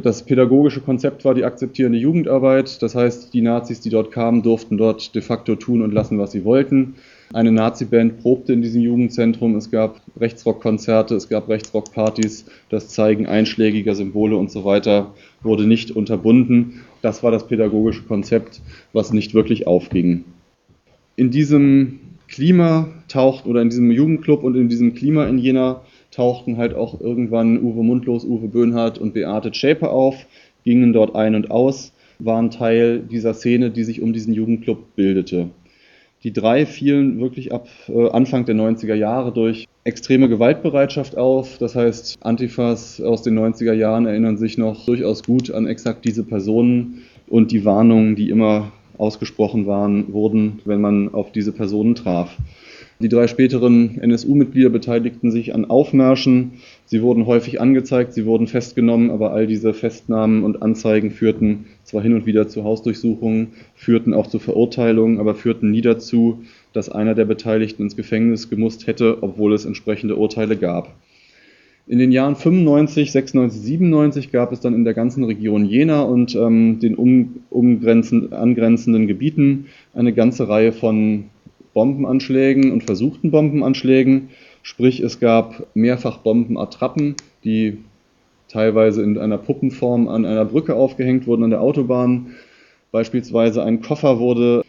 Das 0.03 0.25
pädagogische 0.25 0.81
Konzept 0.81 1.25
war 1.25 1.35
die 1.35 1.45
akzeptierende 1.45 1.99
Jugendarbeit. 1.99 2.83
Das 2.83 2.95
heißt, 2.95 3.33
die 3.33 3.41
Nazis, 3.41 3.81
die 3.81 3.91
dort 3.91 4.11
kamen, 4.11 4.43
durften 4.43 4.77
dort 4.77 5.15
de 5.15 5.23
facto 5.23 5.55
tun 5.55 5.81
und 5.83 5.93
lassen, 5.93 6.19
was 6.19 6.33
sie 6.33 6.45
wollten. 6.45 6.95
Eine 7.33 7.51
Nazi-Band 7.51 8.21
probte 8.21 8.53
in 8.53 8.63
diesem 8.63 8.83
Jugendzentrum. 8.83 9.57
Es 9.57 9.71
gab 9.71 10.01
Rechtsrock-Konzerte, 10.19 11.15
es 11.15 11.29
gab 11.29 11.49
Rechtsrock-Partys. 11.49 12.47
Das 12.69 12.89
Zeigen 12.89 13.27
einschlägiger 13.27 13.95
Symbole 13.95 14.37
und 14.37 14.51
so 14.51 14.65
weiter 14.65 15.15
wurde 15.43 15.67
nicht 15.67 15.91
unterbunden. 15.91 16.83
Das 17.03 17.23
war 17.23 17.31
das 17.31 17.47
pädagogische 17.47 18.03
Konzept, 18.03 18.61
was 18.93 19.13
nicht 19.13 19.35
wirklich 19.35 19.67
aufging. 19.67 20.25
In 21.17 21.31
diesem 21.31 22.01
Klima 22.29 22.89
taucht 23.09 23.47
oder 23.47 23.63
in 23.63 23.71
diesem 23.71 23.91
Jugendclub 23.91 24.43
und 24.43 24.57
in 24.57 24.69
diesem 24.69 24.95
Klima 24.95 25.27
in 25.27 25.39
Jena 25.39 25.83
tauchten 26.17 26.57
halt 26.57 26.75
auch 26.75 26.99
irgendwann 26.99 27.63
Uwe 27.63 27.85
Mundlos, 27.85 28.25
Uwe 28.25 28.49
Böhnhardt 28.49 28.99
und 28.99 29.13
Beate 29.13 29.53
Schäpe 29.53 29.91
auf, 29.91 30.27
gingen 30.65 30.95
dort 30.95 31.15
ein 31.15 31.35
und 31.35 31.51
aus, 31.51 31.93
waren 32.19 32.51
Teil 32.51 33.01
dieser 33.01 33.35
Szene, 33.35 33.71
die 33.71 33.85
sich 33.85 34.01
um 34.01 34.15
diesen 34.15 34.33
Jugendclub 34.33 34.97
bildete. 34.97 35.51
Die 36.23 36.33
drei 36.33 36.65
fielen 36.65 37.21
wirklich 37.21 37.53
ab 37.53 37.69
äh, 37.89 38.09
Anfang 38.09 38.47
der 38.47 38.55
90er 38.55 38.95
Jahre 38.95 39.31
durch 39.31 39.67
extreme 39.85 40.31
Gewaltbereitschaft 40.31 41.19
auf. 41.19 41.59
Das 41.59 41.77
heißt, 41.77 42.17
Antifas 42.21 43.01
aus 43.03 43.23
den 43.23 43.39
90er 43.39 43.75
Jahren 43.75 44.07
erinnern 44.07 44.39
sich 44.39 44.57
noch 44.57 44.87
durchaus 44.87 45.23
gut 45.23 45.51
an 45.51 45.67
exakt 45.67 46.07
diese 46.07 46.25
Personen 46.25 47.03
und 47.29 47.53
die 47.53 47.67
Warnungen, 47.67 48.17
die 48.17 48.31
immer 48.31 48.73
ausgesprochen 48.97 49.67
waren, 49.67 50.13
wurden, 50.15 50.61
wenn 50.65 50.81
man 50.81 51.13
auf 51.13 51.31
diese 51.31 51.53
Personen 51.53 51.95
traf. 51.95 52.35
Die 52.99 53.11
drei 53.11 53.27
späteren 53.27 54.01
NSU-Mitglieder 54.01 54.71
beteiligten 54.71 55.31
sich 55.31 55.55
an 55.55 55.67
Aufmärschen. 55.67 56.53
Sie 56.87 57.03
wurden 57.03 57.27
häufig 57.27 57.61
angezeigt, 57.61 58.15
sie 58.15 58.25
wurden 58.25 58.47
festgenommen, 58.47 59.11
aber 59.11 59.33
all 59.33 59.47
diese 59.47 59.75
Festnahmen 59.75 60.45
und 60.45 60.63
Anzeigen 60.63 61.11
führten 61.11 61.67
zwar 61.85 62.03
hin 62.03 62.15
und 62.15 62.25
wieder 62.25 62.49
zu 62.49 62.65
Hausdurchsuchungen, 62.65 63.49
führten 63.75 64.15
auch 64.15 64.29
zu 64.29 64.39
Verurteilungen, 64.39 65.21
aber 65.21 65.35
führten 65.35 65.71
nie 65.71 65.83
dazu, 65.83 66.45
dass 66.73 66.89
einer 66.89 67.15
der 67.15 67.27
Beteiligten 67.27 67.83
ins 67.83 67.97
Gefängnis 67.97 68.49
gemusst 68.49 68.87
hätte, 68.87 69.19
obwohl 69.23 69.53
es 69.53 69.67
entsprechende 69.67 70.17
Urteile 70.17 70.57
gab. 70.57 70.95
In 71.87 71.99
den 71.99 72.13
Jahren 72.13 72.35
95, 72.35 73.13
96, 73.13 73.61
97 73.61 74.33
gab 74.33 74.53
es 74.53 74.61
dann 74.61 74.75
in 74.75 74.85
der 74.85 74.95
ganzen 74.95 75.23
Region 75.23 75.67
Jena 75.67 76.01
und 76.03 76.35
ähm, 76.35 76.81
den 76.81 76.97
um, 76.97 77.43
angrenzenden 77.51 79.07
Gebieten 79.07 79.67
eine 79.95 80.13
ganze 80.15 80.49
Reihe 80.49 80.73
von 80.73 81.27
Bombenanschlägen 81.77 82.73
und 82.73 82.85
versuchten 82.85 83.31
Bombenanschlägen. 83.31 84.31
Sprich, 84.63 85.01
es 85.01 85.21
gab 85.21 85.67
mehrfach 85.75 86.17
Bombenattrappen, 86.17 87.17
die 87.45 87.77
teilweise 88.49 89.03
in 89.03 89.19
einer 89.19 89.37
Puppenform 89.37 90.09
an 90.09 90.25
einer 90.25 90.47
Brücke 90.47 90.75
aufgehängt 90.75 91.27
wurden 91.27 91.45
an 91.45 91.51
der 91.51 91.61
Autobahn. 91.61 92.29
Beispielsweise 92.93 93.63
ein 93.63 93.83
Koffer 93.83 94.19
wurde 94.19 94.65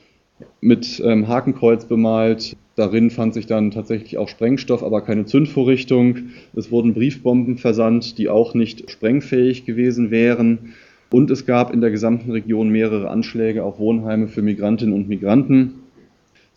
mit 0.59 1.01
ähm, 1.01 1.29
Hakenkreuz 1.29 1.85
bemalt. 1.85 2.57
Darin 2.75 3.09
fand 3.09 3.33
sich 3.33 3.45
dann 3.45 3.71
tatsächlich 3.71 4.17
auch 4.17 4.27
Sprengstoff, 4.27 4.83
aber 4.83 4.99
keine 4.99 5.25
Zündvorrichtung. 5.25 6.31
Es 6.57 6.71
wurden 6.71 6.93
Briefbomben 6.93 7.57
versandt, 7.57 8.17
die 8.17 8.27
auch 8.27 8.53
nicht 8.53 8.91
sprengfähig 8.91 9.63
gewesen 9.63 10.11
wären. 10.11 10.73
Und 11.09 11.31
es 11.31 11.45
gab 11.45 11.73
in 11.73 11.79
der 11.79 11.89
gesamten 11.89 12.31
Region 12.31 12.67
mehrere 12.67 13.09
Anschläge 13.09 13.63
auf 13.63 13.79
Wohnheime 13.79 14.27
für 14.27 14.41
Migrantinnen 14.41 14.93
und 14.93 15.07
Migranten. 15.07 15.86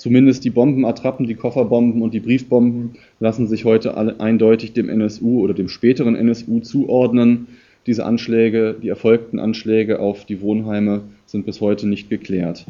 Zumindest 0.00 0.44
die 0.46 0.50
Bombenattrappen, 0.50 1.26
die 1.26 1.34
Kofferbomben 1.34 2.00
und 2.00 2.14
die 2.14 2.20
Briefbomben 2.20 2.92
lassen 3.18 3.46
sich 3.46 3.66
heute 3.66 3.98
alle 3.98 4.18
eindeutig 4.18 4.72
dem 4.72 4.88
NSU 4.88 5.42
oder 5.42 5.52
dem 5.52 5.68
späteren 5.68 6.16
NSU 6.16 6.60
zuordnen. 6.60 7.48
Diese 7.86 8.06
Anschläge, 8.06 8.74
die 8.82 8.88
erfolgten 8.88 9.38
Anschläge 9.38 9.98
auf 10.00 10.24
die 10.24 10.40
Wohnheime 10.40 11.02
sind 11.26 11.44
bis 11.44 11.60
heute 11.60 11.86
nicht 11.86 12.08
geklärt. 12.08 12.64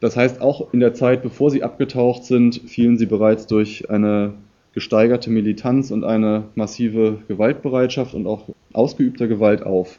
Das 0.00 0.14
heißt, 0.18 0.42
auch 0.42 0.74
in 0.74 0.80
der 0.80 0.92
Zeit, 0.92 1.22
bevor 1.22 1.50
sie 1.50 1.62
abgetaucht 1.62 2.26
sind, 2.26 2.60
fielen 2.66 2.98
sie 2.98 3.06
bereits 3.06 3.46
durch 3.46 3.88
eine 3.88 4.34
gesteigerte 4.74 5.30
Militanz 5.30 5.90
und 5.90 6.04
eine 6.04 6.44
massive 6.54 7.20
Gewaltbereitschaft 7.28 8.12
und 8.12 8.26
auch 8.26 8.44
ausgeübter 8.74 9.26
Gewalt 9.26 9.62
auf. 9.62 9.98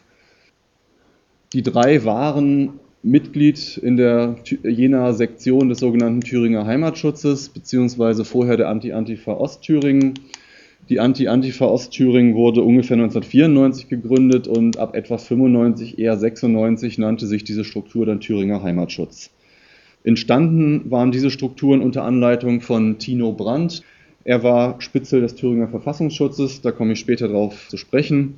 Die 1.54 1.64
drei 1.64 2.06
waren 2.06 2.80
Mitglied 3.02 3.78
in 3.78 3.96
der 3.96 4.36
jener 4.64 5.14
Sektion 5.14 5.70
des 5.70 5.80
sogenannten 5.80 6.22
Thüringer 6.22 6.66
Heimatschutzes, 6.66 7.50
beziehungsweise 7.50 8.26
vorher 8.26 8.58
der 8.58 8.68
Anti-Antifa 8.68 9.34
Ostthüringen. 9.34 10.16
Die 10.90 11.00
Anti-Antifa 11.00 11.66
Ostthüringen 11.66 12.36
wurde 12.36 12.62
ungefähr 12.62 12.98
1994 12.98 13.88
gegründet 13.88 14.48
und 14.48 14.78
ab 14.78 14.96
etwa 14.96 15.18
95, 15.18 15.98
eher 15.98 16.18
96 16.18 16.98
nannte 16.98 17.26
sich 17.26 17.44
diese 17.44 17.64
Struktur 17.64 18.06
dann 18.06 18.20
Thüringer 18.20 18.64
Heimatschutz. 18.64 19.30
Entstanden 20.04 20.90
waren 20.92 21.12
diese 21.12 21.32
Strukturen 21.32 21.82
unter 21.82 22.04
Anleitung 22.04 22.62
von 22.62 22.98
Tino 22.98 23.32
Brandt. 23.32 23.84
Er 24.24 24.44
war 24.44 24.82
Spitzel 24.82 25.22
des 25.22 25.36
Thüringer 25.36 25.68
Verfassungsschutzes, 25.70 26.62
da 26.62 26.72
komme 26.72 26.94
ich 26.94 27.00
später 27.00 27.28
darauf 27.28 27.70
zu 27.70 27.78
sprechen. 27.78 28.36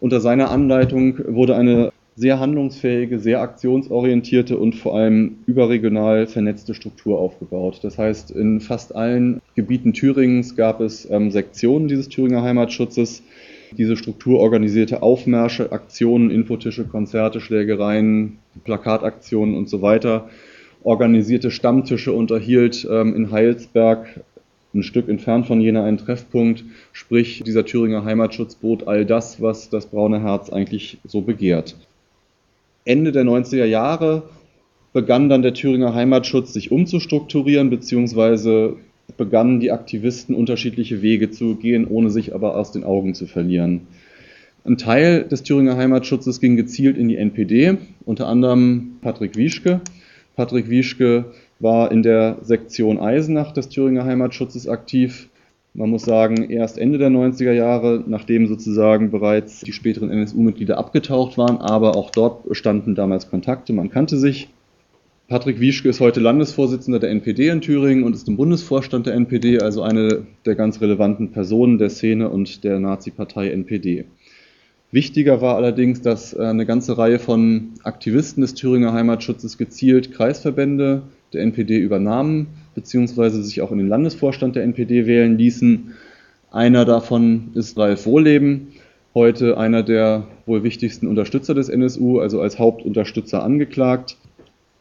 Unter 0.00 0.20
seiner 0.20 0.50
Anleitung 0.50 1.18
wurde 1.28 1.54
eine 1.56 1.92
sehr 2.14 2.38
handlungsfähige, 2.38 3.18
sehr 3.18 3.40
aktionsorientierte 3.40 4.58
und 4.58 4.74
vor 4.74 4.96
allem 4.96 5.38
überregional 5.46 6.26
vernetzte 6.26 6.74
Struktur 6.74 7.18
aufgebaut. 7.18 7.80
Das 7.82 7.96
heißt, 7.98 8.30
in 8.32 8.60
fast 8.60 8.94
allen 8.94 9.40
Gebieten 9.54 9.94
Thüringens 9.94 10.54
gab 10.54 10.80
es 10.80 11.08
ähm, 11.10 11.30
Sektionen 11.30 11.88
dieses 11.88 12.08
Thüringer 12.08 12.42
Heimatschutzes. 12.42 13.22
Diese 13.78 13.96
Struktur 13.96 14.40
organisierte 14.40 15.02
Aufmärsche, 15.02 15.72
Aktionen, 15.72 16.30
Infotische, 16.30 16.84
Konzerte, 16.84 17.40
Schlägereien, 17.40 18.38
Plakataktionen 18.64 19.56
und 19.56 19.70
so 19.70 19.80
weiter, 19.80 20.28
organisierte 20.82 21.50
Stammtische, 21.50 22.12
unterhielt 22.12 22.86
ähm, 22.90 23.14
in 23.16 23.30
Heilsberg 23.30 24.20
ein 24.74 24.82
Stück 24.82 25.08
entfernt 25.08 25.46
von 25.46 25.60
Jena 25.60 25.84
einen 25.84 25.98
Treffpunkt, 25.98 26.64
sprich 26.92 27.42
dieser 27.44 27.64
Thüringer 27.64 28.04
Heimatschutz 28.04 28.54
bot 28.54 28.88
all 28.88 29.04
das, 29.06 29.40
was 29.40 29.70
das 29.70 29.86
braune 29.86 30.22
Herz 30.22 30.50
eigentlich 30.50 30.98
so 31.04 31.20
begehrt. 31.22 31.76
Ende 32.84 33.12
der 33.12 33.24
90er 33.24 33.64
Jahre 33.64 34.24
begann 34.92 35.28
dann 35.28 35.42
der 35.42 35.54
Thüringer 35.54 35.94
Heimatschutz 35.94 36.52
sich 36.52 36.70
umzustrukturieren, 36.70 37.70
beziehungsweise 37.70 38.76
begannen 39.16 39.60
die 39.60 39.72
Aktivisten 39.72 40.34
unterschiedliche 40.34 41.02
Wege 41.02 41.30
zu 41.30 41.54
gehen, 41.56 41.86
ohne 41.86 42.10
sich 42.10 42.34
aber 42.34 42.56
aus 42.56 42.72
den 42.72 42.84
Augen 42.84 43.14
zu 43.14 43.26
verlieren. 43.26 43.82
Ein 44.64 44.78
Teil 44.78 45.24
des 45.24 45.42
Thüringer 45.42 45.76
Heimatschutzes 45.76 46.40
ging 46.40 46.56
gezielt 46.56 46.96
in 46.96 47.08
die 47.08 47.16
NPD, 47.16 47.78
unter 48.04 48.28
anderem 48.28 48.96
Patrick 49.00 49.36
Wieschke. 49.36 49.80
Patrick 50.36 50.70
Wieschke 50.70 51.26
war 51.58 51.90
in 51.90 52.02
der 52.02 52.38
Sektion 52.42 52.98
Eisenach 52.98 53.52
des 53.52 53.68
Thüringer 53.68 54.04
Heimatschutzes 54.04 54.68
aktiv, 54.68 55.28
man 55.74 55.88
muss 55.88 56.02
sagen, 56.02 56.50
erst 56.50 56.78
Ende 56.78 56.98
der 56.98 57.10
90er 57.10 57.52
Jahre, 57.52 58.04
nachdem 58.06 58.46
sozusagen 58.46 59.10
bereits 59.10 59.60
die 59.60 59.72
späteren 59.72 60.10
NSU-Mitglieder 60.10 60.76
abgetaucht 60.76 61.38
waren, 61.38 61.58
aber 61.58 61.96
auch 61.96 62.10
dort 62.10 62.44
standen 62.54 62.94
damals 62.94 63.30
Kontakte, 63.30 63.72
man 63.72 63.90
kannte 63.90 64.18
sich. 64.18 64.48
Patrick 65.28 65.60
Wieschke 65.60 65.88
ist 65.88 66.00
heute 66.00 66.20
Landesvorsitzender 66.20 66.98
der 66.98 67.10
NPD 67.10 67.48
in 67.48 67.62
Thüringen 67.62 68.04
und 68.04 68.14
ist 68.14 68.28
im 68.28 68.36
Bundesvorstand 68.36 69.06
der 69.06 69.14
NPD, 69.14 69.60
also 69.60 69.82
eine 69.82 70.26
der 70.44 70.56
ganz 70.56 70.82
relevanten 70.82 71.32
Personen 71.32 71.78
der 71.78 71.88
Szene 71.88 72.28
und 72.28 72.64
der 72.64 72.78
Nazi-Partei 72.78 73.48
NPD. 73.50 74.04
Wichtiger 74.90 75.40
war 75.40 75.56
allerdings, 75.56 76.02
dass 76.02 76.36
eine 76.36 76.66
ganze 76.66 76.98
Reihe 76.98 77.18
von 77.18 77.70
Aktivisten 77.82 78.42
des 78.42 78.52
Thüringer 78.52 78.92
Heimatschutzes 78.92 79.56
gezielt 79.56 80.12
Kreisverbände 80.12 81.04
der 81.32 81.40
NPD 81.40 81.78
übernahmen 81.78 82.48
beziehungsweise 82.74 83.42
sich 83.42 83.60
auch 83.60 83.72
in 83.72 83.78
den 83.78 83.88
Landesvorstand 83.88 84.56
der 84.56 84.64
NPD 84.64 85.06
wählen 85.06 85.36
ließen. 85.38 85.94
Einer 86.50 86.84
davon 86.84 87.50
ist 87.54 87.78
Ralf 87.78 88.06
Wohleben, 88.06 88.68
heute 89.14 89.56
einer 89.58 89.82
der 89.82 90.26
wohl 90.46 90.62
wichtigsten 90.62 91.06
Unterstützer 91.06 91.54
des 91.54 91.68
NSU, 91.68 92.20
also 92.20 92.40
als 92.40 92.58
Hauptunterstützer 92.58 93.42
angeklagt. 93.42 94.16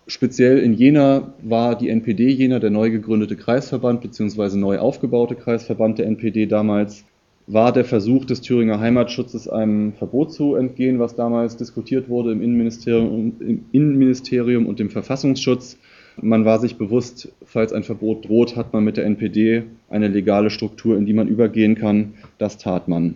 Speziell 0.07 0.57
in 0.59 0.73
Jena 0.73 1.33
war 1.41 1.77
die 1.77 1.89
NPD 1.89 2.29
Jena 2.29 2.59
der 2.59 2.69
neu 2.69 2.89
gegründete 2.89 3.35
Kreisverband 3.35 4.01
bzw. 4.01 4.57
neu 4.57 4.79
aufgebaute 4.79 5.35
Kreisverband 5.35 5.99
der 5.99 6.07
NPD 6.07 6.47
damals, 6.47 7.05
war 7.47 7.71
der 7.71 7.85
Versuch 7.85 8.25
des 8.25 8.41
Thüringer 8.41 8.79
Heimatschutzes 8.79 9.47
einem 9.47 9.93
Verbot 9.93 10.33
zu 10.33 10.55
entgehen, 10.55 10.99
was 10.99 11.15
damals 11.15 11.57
diskutiert 11.57 12.07
wurde 12.09 12.31
im 12.31 12.41
Innenministerium, 12.41 13.33
im 13.39 13.65
Innenministerium 13.71 14.67
und 14.67 14.79
dem 14.79 14.89
Verfassungsschutz. 14.89 15.77
Man 16.21 16.45
war 16.45 16.59
sich 16.59 16.75
bewusst, 16.75 17.31
falls 17.43 17.73
ein 17.73 17.83
Verbot 17.83 18.27
droht, 18.27 18.55
hat 18.55 18.73
man 18.73 18.83
mit 18.83 18.97
der 18.97 19.05
NPD 19.05 19.63
eine 19.89 20.07
legale 20.07 20.51
Struktur, 20.51 20.95
in 20.95 21.05
die 21.05 21.13
man 21.13 21.27
übergehen 21.27 21.75
kann. 21.75 22.13
Das 22.37 22.57
tat 22.57 22.87
man. 22.87 23.15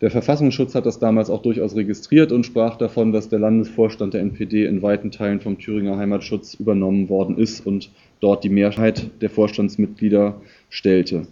Der 0.00 0.10
Verfassungsschutz 0.10 0.74
hat 0.74 0.84
das 0.84 0.98
damals 0.98 1.30
auch 1.30 1.42
durchaus 1.42 1.76
registriert 1.76 2.32
und 2.32 2.44
sprach 2.44 2.76
davon, 2.76 3.12
dass 3.12 3.28
der 3.28 3.38
Landesvorstand 3.38 4.14
der 4.14 4.22
NPD 4.22 4.66
in 4.66 4.82
weiten 4.82 5.12
Teilen 5.12 5.40
vom 5.40 5.60
Thüringer 5.60 5.96
Heimatschutz 5.96 6.54
übernommen 6.54 7.08
worden 7.08 7.38
ist 7.38 7.64
und 7.64 7.90
dort 8.18 8.42
die 8.42 8.48
Mehrheit 8.48 9.10
der 9.20 9.30
Vorstandsmitglieder 9.30 10.40
stellte. 10.68 11.28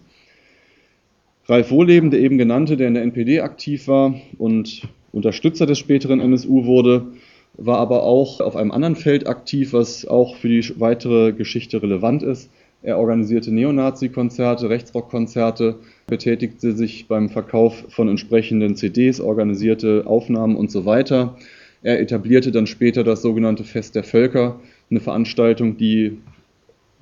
Ralf 1.46 1.72
Wohleben, 1.72 2.12
der 2.12 2.20
eben 2.20 2.38
genannte, 2.38 2.76
der 2.76 2.86
in 2.86 2.94
der 2.94 3.02
NPD 3.02 3.40
aktiv 3.40 3.88
war 3.88 4.14
und 4.38 4.82
Unterstützer 5.10 5.66
des 5.66 5.80
späteren 5.80 6.20
NSU 6.20 6.64
wurde, 6.64 7.08
war 7.54 7.78
aber 7.78 8.02
auch 8.02 8.40
auf 8.40 8.56
einem 8.56 8.70
anderen 8.70 8.96
Feld 8.96 9.26
aktiv, 9.26 9.72
was 9.72 10.06
auch 10.06 10.36
für 10.36 10.48
die 10.48 10.80
weitere 10.80 11.32
Geschichte 11.32 11.82
relevant 11.82 12.22
ist. 12.22 12.50
Er 12.82 12.98
organisierte 12.98 13.52
Neonazi-Konzerte, 13.52 14.70
Rechtsrock-Konzerte, 14.70 15.76
betätigte 16.06 16.72
sich 16.72 17.08
beim 17.08 17.28
Verkauf 17.28 17.84
von 17.90 18.08
entsprechenden 18.08 18.74
CDs, 18.74 19.20
organisierte 19.20 20.04
Aufnahmen 20.06 20.56
und 20.56 20.70
so 20.70 20.86
weiter. 20.86 21.36
Er 21.82 22.00
etablierte 22.00 22.52
dann 22.52 22.66
später 22.66 23.04
das 23.04 23.20
sogenannte 23.20 23.64
Fest 23.64 23.94
der 23.94 24.04
Völker, 24.04 24.60
eine 24.90 25.00
Veranstaltung, 25.00 25.76
die 25.76 26.18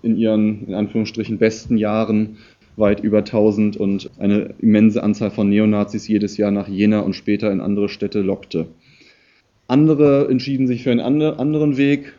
in 0.03 0.17
ihren 0.17 0.67
in 0.67 0.75
Anführungsstrichen 0.75 1.39
besten 1.39 1.77
Jahren 1.77 2.39
weit 2.77 3.01
über 3.01 3.19
1000 3.19 3.77
und 3.77 4.11
eine 4.19 4.55
immense 4.61 5.03
Anzahl 5.03 5.31
von 5.31 5.49
Neonazis 5.49 6.07
jedes 6.07 6.37
Jahr 6.37 6.51
nach 6.51 6.69
Jena 6.69 7.01
und 7.01 7.15
später 7.15 7.51
in 7.51 7.61
andere 7.61 7.89
Städte 7.89 8.21
lockte. 8.21 8.67
Andere 9.69 10.29
entschieden 10.31 10.67
sich 10.67 10.83
für 10.83 10.91
einen 10.91 11.01
anderen 11.01 11.77
Weg. 11.77 12.15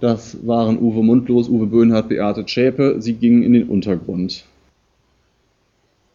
Das 0.00 0.46
waren 0.46 0.78
Uwe 0.78 1.02
Mundlos, 1.02 1.48
Uwe 1.48 1.66
Böhnhardt, 1.66 2.10
Beate 2.10 2.44
Zschäpe. 2.44 2.96
Sie 3.00 3.14
gingen 3.14 3.42
in 3.42 3.54
den 3.54 3.68
Untergrund. 3.68 4.44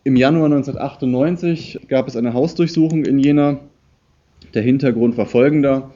Im 0.04 0.16
Januar 0.16 0.46
1998 0.46 1.80
gab 1.88 2.08
es 2.08 2.16
eine 2.16 2.34
Hausdurchsuchung 2.34 3.04
in 3.04 3.18
Jena. 3.18 3.60
Der 4.54 4.62
Hintergrund 4.62 5.18
war 5.18 5.26
folgender. 5.26 5.90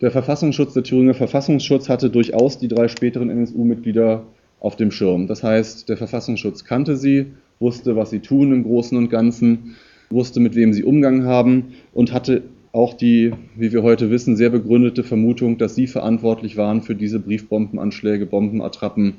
Der 0.00 0.10
Verfassungsschutz, 0.10 0.72
der 0.72 0.84
Thüringer 0.84 1.12
Verfassungsschutz 1.12 1.90
hatte 1.90 2.08
durchaus 2.08 2.58
die 2.58 2.68
drei 2.68 2.88
späteren 2.88 3.28
NSU-Mitglieder 3.28 4.24
auf 4.60 4.76
dem 4.76 4.90
Schirm. 4.90 5.26
Das 5.26 5.42
heißt, 5.42 5.90
der 5.90 5.98
Verfassungsschutz 5.98 6.64
kannte 6.64 6.96
sie, 6.96 7.26
wusste, 7.58 7.96
was 7.96 8.08
sie 8.08 8.20
tun 8.20 8.52
im 8.52 8.62
Großen 8.62 8.96
und 8.96 9.10
Ganzen, 9.10 9.76
wusste, 10.08 10.40
mit 10.40 10.54
wem 10.54 10.72
sie 10.72 10.84
Umgang 10.84 11.24
haben 11.24 11.74
und 11.92 12.14
hatte 12.14 12.42
auch 12.72 12.94
die, 12.94 13.32
wie 13.56 13.72
wir 13.72 13.82
heute 13.82 14.10
wissen, 14.10 14.36
sehr 14.36 14.50
begründete 14.50 15.02
Vermutung, 15.02 15.58
dass 15.58 15.74
sie 15.74 15.86
verantwortlich 15.86 16.56
waren 16.56 16.82
für 16.82 16.94
diese 16.94 17.18
Briefbombenanschläge, 17.18 18.26
Bombenattrappen 18.26 19.14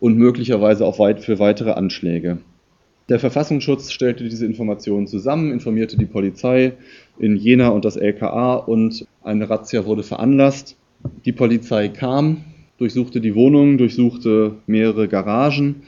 und 0.00 0.18
möglicherweise 0.18 0.84
auch 0.84 0.98
weit 0.98 1.20
für 1.20 1.38
weitere 1.38 1.72
Anschläge. 1.72 2.38
Der 3.08 3.18
Verfassungsschutz 3.18 3.90
stellte 3.90 4.24
diese 4.24 4.46
Informationen 4.46 5.06
zusammen, 5.06 5.52
informierte 5.52 5.96
die 5.96 6.06
Polizei 6.06 6.74
in 7.18 7.36
Jena 7.36 7.68
und 7.68 7.84
das 7.84 7.96
LKA 7.96 8.54
und 8.54 9.06
eine 9.22 9.48
Razzia 9.50 9.84
wurde 9.86 10.02
veranlasst. 10.02 10.76
Die 11.24 11.32
Polizei 11.32 11.88
kam, 11.88 12.44
durchsuchte 12.78 13.20
die 13.20 13.34
Wohnung, 13.34 13.76
durchsuchte 13.78 14.56
mehrere 14.66 15.08
Garagen. 15.08 15.82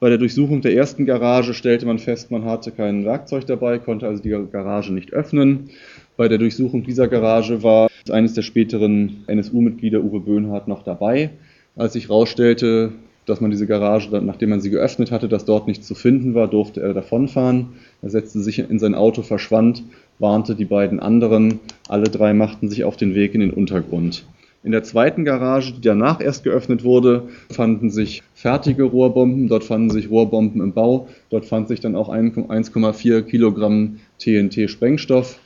Bei 0.00 0.08
der 0.08 0.18
Durchsuchung 0.18 0.60
der 0.60 0.74
ersten 0.74 1.06
Garage 1.06 1.54
stellte 1.54 1.86
man 1.86 1.98
fest, 1.98 2.30
man 2.30 2.44
hatte 2.44 2.70
kein 2.70 3.04
Werkzeug 3.04 3.46
dabei, 3.46 3.78
konnte 3.78 4.06
also 4.06 4.22
die 4.22 4.30
Garage 4.30 4.92
nicht 4.92 5.12
öffnen. 5.12 5.70
Bei 6.18 6.26
der 6.26 6.38
Durchsuchung 6.38 6.82
dieser 6.82 7.06
Garage 7.06 7.62
war 7.62 7.88
eines 8.10 8.34
der 8.34 8.42
späteren 8.42 9.18
NSU-Mitglieder 9.28 10.02
Uwe 10.02 10.18
Böhnhardt 10.18 10.66
noch 10.66 10.82
dabei. 10.82 11.30
Als 11.76 11.92
sich 11.92 12.08
herausstellte, 12.08 12.90
dass 13.24 13.40
man 13.40 13.52
diese 13.52 13.68
Garage, 13.68 14.10
nachdem 14.20 14.50
man 14.50 14.60
sie 14.60 14.70
geöffnet 14.70 15.12
hatte, 15.12 15.28
dass 15.28 15.44
dort 15.44 15.68
nichts 15.68 15.86
zu 15.86 15.94
finden 15.94 16.34
war, 16.34 16.48
durfte 16.48 16.80
er 16.80 16.92
davonfahren. 16.92 17.68
Er 18.02 18.10
setzte 18.10 18.40
sich 18.40 18.58
in 18.58 18.80
sein 18.80 18.96
Auto, 18.96 19.22
verschwand, 19.22 19.84
warnte 20.18 20.56
die 20.56 20.64
beiden 20.64 20.98
anderen. 20.98 21.60
Alle 21.88 22.08
drei 22.08 22.34
machten 22.34 22.68
sich 22.68 22.82
auf 22.82 22.96
den 22.96 23.14
Weg 23.14 23.34
in 23.34 23.40
den 23.40 23.52
Untergrund. 23.52 24.26
In 24.64 24.72
der 24.72 24.82
zweiten 24.82 25.24
Garage, 25.24 25.74
die 25.74 25.82
danach 25.82 26.20
erst 26.20 26.42
geöffnet 26.42 26.82
wurde, 26.82 27.28
fanden 27.48 27.90
sich 27.90 28.24
fertige 28.34 28.82
Rohrbomben, 28.82 29.46
dort 29.46 29.62
fanden 29.62 29.90
sich 29.90 30.10
Rohrbomben 30.10 30.62
im 30.62 30.72
Bau, 30.72 31.06
dort 31.30 31.44
fand 31.44 31.68
sich 31.68 31.78
dann 31.78 31.94
auch 31.94 32.08
1,4 32.08 33.22
Kilogramm 33.22 34.00
TNT-Sprengstoff. 34.18 35.38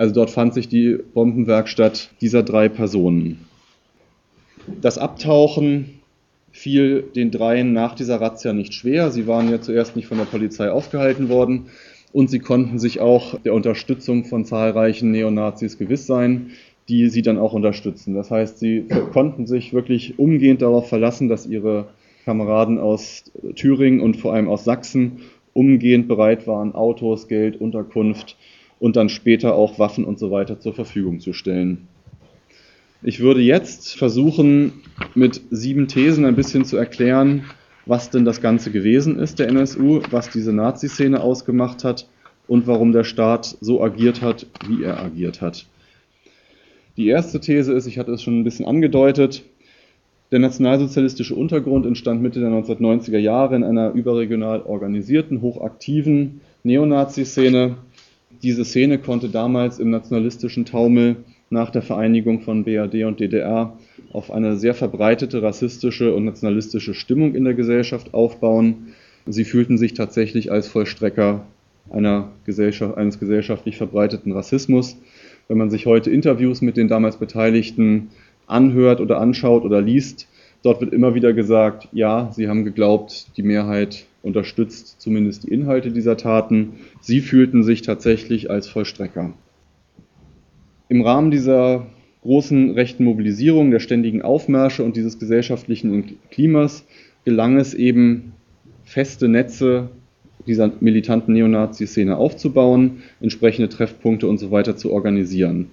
Also 0.00 0.14
dort 0.14 0.30
fand 0.30 0.54
sich 0.54 0.66
die 0.66 0.96
Bombenwerkstatt 1.12 2.08
dieser 2.22 2.42
drei 2.42 2.70
Personen. 2.70 3.44
Das 4.80 4.96
Abtauchen 4.96 6.00
fiel 6.52 7.04
den 7.14 7.30
dreien 7.30 7.74
nach 7.74 7.94
dieser 7.94 8.18
Razzia 8.18 8.54
nicht 8.54 8.72
schwer. 8.72 9.10
Sie 9.10 9.26
waren 9.26 9.50
ja 9.50 9.60
zuerst 9.60 9.96
nicht 9.96 10.06
von 10.06 10.16
der 10.16 10.24
Polizei 10.24 10.70
aufgehalten 10.70 11.28
worden 11.28 11.66
und 12.14 12.30
sie 12.30 12.38
konnten 12.38 12.78
sich 12.78 13.00
auch 13.00 13.38
der 13.40 13.52
Unterstützung 13.52 14.24
von 14.24 14.46
zahlreichen 14.46 15.10
Neonazis 15.10 15.76
gewiss 15.76 16.06
sein, 16.06 16.52
die 16.88 17.10
sie 17.10 17.20
dann 17.20 17.36
auch 17.36 17.52
unterstützen. 17.52 18.14
Das 18.14 18.30
heißt, 18.30 18.58
sie 18.58 18.86
konnten 19.12 19.46
sich 19.46 19.74
wirklich 19.74 20.18
umgehend 20.18 20.62
darauf 20.62 20.88
verlassen, 20.88 21.28
dass 21.28 21.44
ihre 21.44 21.88
Kameraden 22.24 22.78
aus 22.78 23.24
Thüringen 23.54 24.00
und 24.00 24.16
vor 24.16 24.32
allem 24.32 24.48
aus 24.48 24.64
Sachsen 24.64 25.18
umgehend 25.52 26.08
bereit 26.08 26.46
waren, 26.46 26.74
Autos, 26.74 27.28
Geld, 27.28 27.60
Unterkunft 27.60 28.38
und 28.80 28.96
dann 28.96 29.08
später 29.08 29.54
auch 29.54 29.78
Waffen 29.78 30.04
und 30.04 30.18
so 30.18 30.32
weiter 30.32 30.58
zur 30.58 30.74
Verfügung 30.74 31.20
zu 31.20 31.32
stellen. 31.32 31.86
Ich 33.02 33.20
würde 33.20 33.40
jetzt 33.40 33.96
versuchen, 33.96 34.72
mit 35.14 35.40
sieben 35.50 35.86
Thesen 35.86 36.24
ein 36.24 36.34
bisschen 36.34 36.64
zu 36.64 36.76
erklären, 36.76 37.44
was 37.86 38.10
denn 38.10 38.24
das 38.24 38.40
Ganze 38.40 38.70
gewesen 38.70 39.18
ist, 39.18 39.38
der 39.38 39.48
NSU, 39.48 40.02
was 40.10 40.30
diese 40.30 40.52
Nazi-Szene 40.52 41.20
ausgemacht 41.20 41.84
hat 41.84 42.08
und 42.46 42.66
warum 42.66 42.92
der 42.92 43.04
Staat 43.04 43.56
so 43.60 43.82
agiert 43.82 44.22
hat, 44.22 44.46
wie 44.66 44.82
er 44.82 45.00
agiert 45.00 45.40
hat. 45.40 45.66
Die 46.96 47.06
erste 47.08 47.40
These 47.40 47.72
ist, 47.72 47.86
ich 47.86 47.98
hatte 47.98 48.12
es 48.12 48.22
schon 48.22 48.40
ein 48.40 48.44
bisschen 48.44 48.66
angedeutet, 48.66 49.44
der 50.30 50.38
nationalsozialistische 50.38 51.34
Untergrund 51.34 51.86
entstand 51.86 52.22
Mitte 52.22 52.38
der 52.38 52.50
1990er 52.50 53.18
Jahre 53.18 53.56
in 53.56 53.64
einer 53.64 53.90
überregional 53.92 54.62
organisierten, 54.62 55.40
hochaktiven 55.40 56.40
Neonazi-Szene. 56.62 57.76
Diese 58.42 58.64
Szene 58.64 58.98
konnte 58.98 59.28
damals 59.28 59.78
im 59.78 59.90
nationalistischen 59.90 60.64
Taumel 60.64 61.16
nach 61.50 61.70
der 61.70 61.82
Vereinigung 61.82 62.40
von 62.40 62.64
BRD 62.64 63.04
und 63.04 63.20
DDR 63.20 63.76
auf 64.12 64.30
eine 64.30 64.56
sehr 64.56 64.74
verbreitete 64.74 65.42
rassistische 65.42 66.14
und 66.14 66.24
nationalistische 66.24 66.94
Stimmung 66.94 67.34
in 67.34 67.44
der 67.44 67.54
Gesellschaft 67.54 68.14
aufbauen. 68.14 68.94
Sie 69.26 69.44
fühlten 69.44 69.78
sich 69.78 69.94
tatsächlich 69.94 70.50
als 70.50 70.68
Vollstrecker 70.68 71.44
Gesellschaft, 72.44 72.96
eines 72.96 73.18
gesellschaftlich 73.18 73.76
verbreiteten 73.76 74.32
Rassismus. 74.32 74.96
Wenn 75.48 75.58
man 75.58 75.70
sich 75.70 75.86
heute 75.86 76.10
Interviews 76.10 76.62
mit 76.62 76.76
den 76.76 76.86
damals 76.86 77.16
Beteiligten 77.16 78.10
anhört 78.46 79.00
oder 79.00 79.20
anschaut 79.20 79.64
oder 79.64 79.80
liest, 79.80 80.28
dort 80.62 80.80
wird 80.80 80.92
immer 80.92 81.14
wieder 81.14 81.32
gesagt, 81.32 81.88
ja, 81.92 82.30
sie 82.32 82.48
haben 82.48 82.64
geglaubt, 82.64 83.36
die 83.36 83.42
Mehrheit 83.42 84.06
unterstützt 84.22 85.00
zumindest 85.00 85.44
die 85.44 85.52
Inhalte 85.52 85.90
dieser 85.90 86.16
Taten. 86.16 86.74
Sie 87.00 87.20
fühlten 87.20 87.62
sich 87.62 87.82
tatsächlich 87.82 88.50
als 88.50 88.68
Vollstrecker. 88.68 89.32
Im 90.88 91.02
Rahmen 91.02 91.30
dieser 91.30 91.86
großen 92.22 92.72
rechten 92.72 93.04
Mobilisierung, 93.04 93.70
der 93.70 93.80
ständigen 93.80 94.22
Aufmärsche 94.22 94.84
und 94.84 94.96
dieses 94.96 95.18
gesellschaftlichen 95.18 96.18
Klimas 96.30 96.84
gelang 97.24 97.56
es 97.56 97.74
eben, 97.74 98.32
feste 98.84 99.28
Netze 99.28 99.88
dieser 100.46 100.72
militanten 100.80 101.32
Neonazi-Szene 101.32 102.16
aufzubauen, 102.16 103.02
entsprechende 103.20 103.68
Treffpunkte 103.68 104.26
und 104.26 104.38
so 104.38 104.50
weiter 104.50 104.76
zu 104.76 104.90
organisieren. 104.92 105.68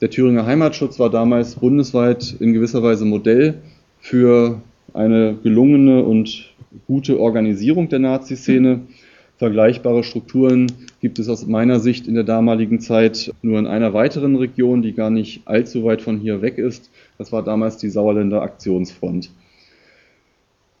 Der 0.00 0.10
Thüringer 0.10 0.46
Heimatschutz 0.46 0.98
war 0.98 1.10
damals 1.10 1.56
bundesweit 1.56 2.36
in 2.40 2.52
gewisser 2.52 2.82
Weise 2.82 3.04
Modell 3.04 3.54
für 4.00 4.60
eine 4.94 5.36
gelungene 5.42 6.02
und 6.02 6.52
gute 6.86 7.18
Organisierung 7.18 7.88
der 7.88 7.98
Nazi-Szene. 7.98 8.80
Vergleichbare 9.38 10.04
Strukturen 10.04 10.70
gibt 11.00 11.18
es 11.18 11.28
aus 11.28 11.46
meiner 11.46 11.80
Sicht 11.80 12.06
in 12.06 12.14
der 12.14 12.24
damaligen 12.24 12.78
Zeit 12.80 13.32
nur 13.42 13.58
in 13.58 13.66
einer 13.66 13.92
weiteren 13.92 14.36
Region, 14.36 14.82
die 14.82 14.92
gar 14.92 15.10
nicht 15.10 15.42
allzu 15.46 15.84
weit 15.84 16.00
von 16.00 16.18
hier 16.18 16.42
weg 16.42 16.58
ist. 16.58 16.90
Das 17.18 17.32
war 17.32 17.42
damals 17.42 17.76
die 17.76 17.88
Sauerländer 17.88 18.42
Aktionsfront. 18.42 19.30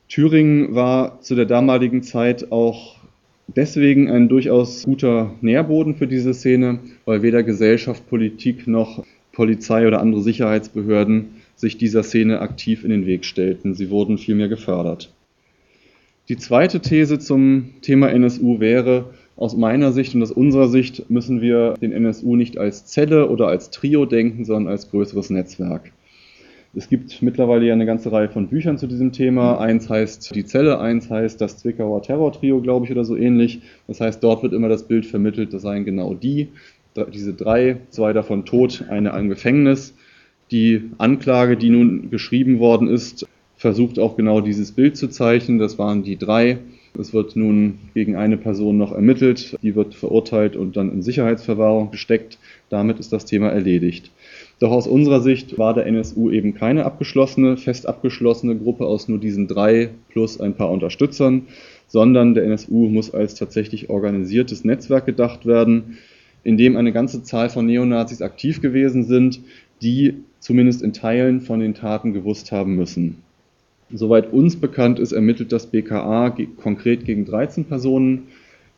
Thüringen 0.08 0.74
war 0.74 1.20
zu 1.22 1.34
der 1.34 1.46
damaligen 1.46 2.02
Zeit 2.02 2.52
auch 2.52 2.96
deswegen 3.48 4.10
ein 4.10 4.28
durchaus 4.28 4.84
guter 4.84 5.32
Nährboden 5.40 5.96
für 5.96 6.06
diese 6.06 6.34
Szene, 6.34 6.78
weil 7.04 7.22
weder 7.22 7.42
Gesellschaft, 7.42 8.08
Politik 8.08 8.66
noch 8.68 9.04
Polizei 9.32 9.86
oder 9.86 10.00
andere 10.00 10.22
Sicherheitsbehörden 10.22 11.41
sich 11.62 11.78
dieser 11.78 12.02
Szene 12.02 12.40
aktiv 12.40 12.82
in 12.82 12.90
den 12.90 13.06
Weg 13.06 13.24
stellten. 13.24 13.74
Sie 13.74 13.88
wurden 13.88 14.18
vielmehr 14.18 14.48
gefördert. 14.48 15.14
Die 16.28 16.36
zweite 16.36 16.80
These 16.80 17.20
zum 17.20 17.74
Thema 17.82 18.10
NSU 18.10 18.58
wäre, 18.58 19.14
aus 19.36 19.56
meiner 19.56 19.92
Sicht 19.92 20.12
und 20.16 20.22
aus 20.22 20.32
unserer 20.32 20.66
Sicht 20.66 21.08
müssen 21.08 21.40
wir 21.40 21.74
den 21.80 21.92
NSU 21.92 22.34
nicht 22.34 22.58
als 22.58 22.86
Zelle 22.86 23.30
oder 23.30 23.46
als 23.46 23.70
Trio 23.70 24.06
denken, 24.06 24.44
sondern 24.44 24.72
als 24.72 24.90
größeres 24.90 25.30
Netzwerk. 25.30 25.92
Es 26.74 26.88
gibt 26.88 27.22
mittlerweile 27.22 27.66
ja 27.66 27.74
eine 27.74 27.86
ganze 27.86 28.10
Reihe 28.10 28.28
von 28.28 28.48
Büchern 28.48 28.76
zu 28.76 28.88
diesem 28.88 29.12
Thema. 29.12 29.60
Eins 29.60 29.88
heißt 29.88 30.34
Die 30.34 30.44
Zelle, 30.44 30.80
eins 30.80 31.10
heißt 31.10 31.40
das 31.40 31.58
Zwickauer 31.58 32.02
Terror-Trio, 32.02 32.60
glaube 32.60 32.86
ich, 32.86 32.90
oder 32.90 33.04
so 33.04 33.16
ähnlich. 33.16 33.60
Das 33.86 34.00
heißt, 34.00 34.22
dort 34.24 34.42
wird 34.42 34.52
immer 34.52 34.68
das 34.68 34.88
Bild 34.88 35.06
vermittelt, 35.06 35.54
das 35.54 35.62
seien 35.62 35.84
genau 35.84 36.14
die, 36.14 36.48
diese 37.14 37.34
drei, 37.34 37.76
zwei 37.90 38.12
davon 38.12 38.44
tot, 38.44 38.84
eine 38.88 39.10
im 39.10 39.28
Gefängnis. 39.28 39.94
Die 40.52 40.90
Anklage, 40.98 41.56
die 41.56 41.70
nun 41.70 42.10
geschrieben 42.10 42.58
worden 42.58 42.86
ist, 42.86 43.26
versucht 43.56 43.98
auch 43.98 44.18
genau 44.18 44.42
dieses 44.42 44.72
Bild 44.72 44.98
zu 44.98 45.08
zeichnen. 45.08 45.58
Das 45.58 45.78
waren 45.78 46.02
die 46.02 46.18
drei. 46.18 46.58
Es 46.98 47.14
wird 47.14 47.36
nun 47.36 47.78
gegen 47.94 48.16
eine 48.16 48.36
Person 48.36 48.76
noch 48.76 48.92
ermittelt, 48.92 49.56
die 49.62 49.74
wird 49.74 49.94
verurteilt 49.94 50.56
und 50.56 50.76
dann 50.76 50.92
in 50.92 51.00
Sicherheitsverwahrung 51.00 51.90
gesteckt. 51.90 52.38
Damit 52.68 52.98
ist 53.00 53.14
das 53.14 53.24
Thema 53.24 53.48
erledigt. 53.48 54.10
Doch 54.58 54.72
aus 54.72 54.86
unserer 54.86 55.22
Sicht 55.22 55.56
war 55.56 55.72
der 55.72 55.86
NSU 55.86 56.30
eben 56.30 56.52
keine 56.52 56.84
abgeschlossene, 56.84 57.56
fest 57.56 57.88
abgeschlossene 57.88 58.54
Gruppe 58.56 58.84
aus 58.84 59.08
nur 59.08 59.18
diesen 59.18 59.48
drei 59.48 59.88
plus 60.10 60.38
ein 60.38 60.54
paar 60.54 60.70
Unterstützern, 60.70 61.46
sondern 61.88 62.34
der 62.34 62.44
NSU 62.44 62.90
muss 62.90 63.14
als 63.14 63.36
tatsächlich 63.36 63.88
organisiertes 63.88 64.64
Netzwerk 64.64 65.06
gedacht 65.06 65.46
werden, 65.46 65.96
in 66.44 66.58
dem 66.58 66.76
eine 66.76 66.92
ganze 66.92 67.22
Zahl 67.22 67.48
von 67.48 67.64
Neonazis 67.64 68.20
aktiv 68.20 68.60
gewesen 68.60 69.04
sind, 69.04 69.40
die 69.80 70.14
zumindest 70.42 70.82
in 70.82 70.92
Teilen 70.92 71.40
von 71.40 71.60
den 71.60 71.72
Taten 71.72 72.12
gewusst 72.12 72.50
haben 72.50 72.74
müssen. 72.74 73.22
Soweit 73.92 74.32
uns 74.32 74.56
bekannt 74.56 74.98
ist, 74.98 75.12
ermittelt 75.12 75.52
das 75.52 75.66
BKA 75.66 76.34
konkret 76.56 77.04
gegen 77.04 77.24
13 77.24 77.64
Personen. 77.64 78.24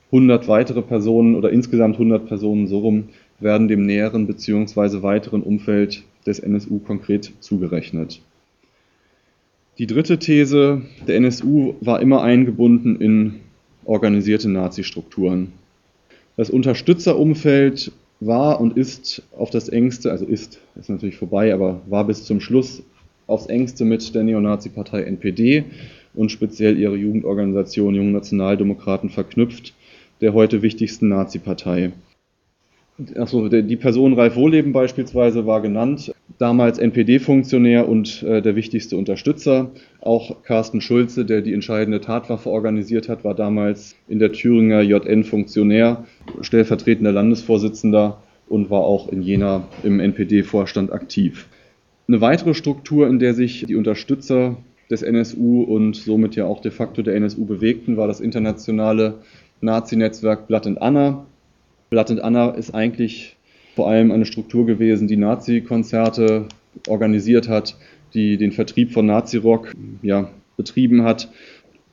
100 0.09 0.47
weitere 0.47 0.83
Personen 0.83 1.35
oder 1.35 1.51
insgesamt 1.51 1.95
100 1.95 2.29
Personen 2.29 2.67
so 2.67 2.81
rum 2.81 3.05
werden 3.41 3.67
dem 3.67 3.87
näheren 3.87 4.27
bzw. 4.27 5.03
weiteren 5.03 5.43
Umfeld 5.43 6.05
des 6.27 6.39
NSU 6.39 6.81
konkret 6.81 7.33
zugerechnet. 7.41 8.21
Die 9.79 9.87
dritte 9.87 10.19
These, 10.19 10.83
der 11.09 11.17
NSU 11.17 11.75
war 11.81 12.01
immer 12.01 12.23
eingebunden 12.23 12.97
in 13.01 13.37
organisierte 13.87 14.51
Nazi-Strukturen. 14.51 15.53
Das 16.37 16.51
Unterstützerumfeld 16.51 17.91
war 18.27 18.61
und 18.61 18.77
ist 18.77 19.23
auf 19.37 19.51
das 19.51 19.69
engste, 19.69 20.11
also 20.11 20.25
ist, 20.25 20.61
ist 20.77 20.91
natürlich 20.91 21.17
vorbei, 21.17 21.53
aber 21.53 21.81
war 21.87 22.07
bis 22.07 22.25
zum 22.25 22.41
Schluss 22.41 22.83
aufs 23.27 23.47
engste 23.47 23.85
mit 23.85 24.15
der 24.15 24.25
Neonazi-Partei 24.25 25.03
NPD 25.03 25.65
und 26.15 26.31
speziell 26.31 26.79
ihre 26.79 26.97
Jugendorganisation 26.97 27.95
Jungen 27.95 28.13
Nationaldemokraten 28.13 29.11
verknüpft, 29.11 29.75
der 30.21 30.35
heute 30.35 30.63
wichtigsten 30.63 31.09
Nazi-Partei. 31.09 31.93
Achso, 33.17 33.49
die 33.49 33.77
Person 33.77 34.15
Ralf 34.15 34.37
Wohleben 34.37 34.73
beispielsweise 34.73 35.47
war 35.47 35.61
genannt, 35.61 36.13
damals 36.39 36.79
NPD-Funktionär 36.79 37.89
und 37.89 38.23
äh, 38.23 38.41
der 38.41 38.55
wichtigste 38.55 38.97
Unterstützer. 38.97 39.73
Auch 40.01 40.45
Carsten 40.45 40.81
Schulze, 40.81 41.25
der 41.25 41.43
die 41.43 41.55
entscheidende 41.55 42.01
Tatwaffe 42.01 42.51
organisiert 42.51 43.09
hat, 43.09 43.25
war 43.25 43.35
damals 43.35 43.97
in 44.07 44.21
der 44.21 44.31
Thüringer 44.31 44.81
JN 44.81 45.25
Funktionär, 45.25 46.05
stellvertretender 46.41 47.11
Landesvorsitzender 47.11 48.23
und 48.49 48.71
war 48.71 48.83
auch 48.83 49.09
in 49.09 49.23
Jena 49.23 49.67
im 49.83 49.99
NPD-Vorstand 49.99 50.93
aktiv. 50.93 51.49
Eine 52.07 52.21
weitere 52.21 52.55
Struktur, 52.55 53.09
in 53.09 53.19
der 53.19 53.35
sich 53.35 53.65
die 53.67 53.75
Unterstützer 53.75 54.57
des 54.89 55.03
NSU 55.03 55.63
und 55.63 55.97
somit 55.97 56.37
ja 56.37 56.45
auch 56.45 56.61
de 56.61 56.71
facto 56.71 57.03
der 57.03 57.17
NSU 57.17 57.45
bewegten, 57.45 57.97
war 57.97 58.07
das 58.07 58.21
internationale 58.21 59.15
Nazi-Netzwerk 59.63 60.49
and 60.51 60.81
Anna. 60.81 61.27
Blood 61.95 62.11
and 62.11 62.25
Anna 62.25 62.51
ist 62.51 62.75
eigentlich 62.75 63.37
vor 63.77 63.89
allem 63.89 64.11
eine 64.11 64.27
Struktur 64.27 64.67
gewesen, 64.67 65.07
die 65.07 65.17
Nazi-Konzerte 65.17 66.47
organisiert 66.89 67.49
hat, 67.49 67.77
die 68.15 68.37
den 68.37 68.51
Vertrieb 68.51 68.91
von 68.91 69.07
Nazi-Rock 69.07 69.71
ja, 70.03 70.29
betrieben 70.57 71.05
hat, 71.05 71.29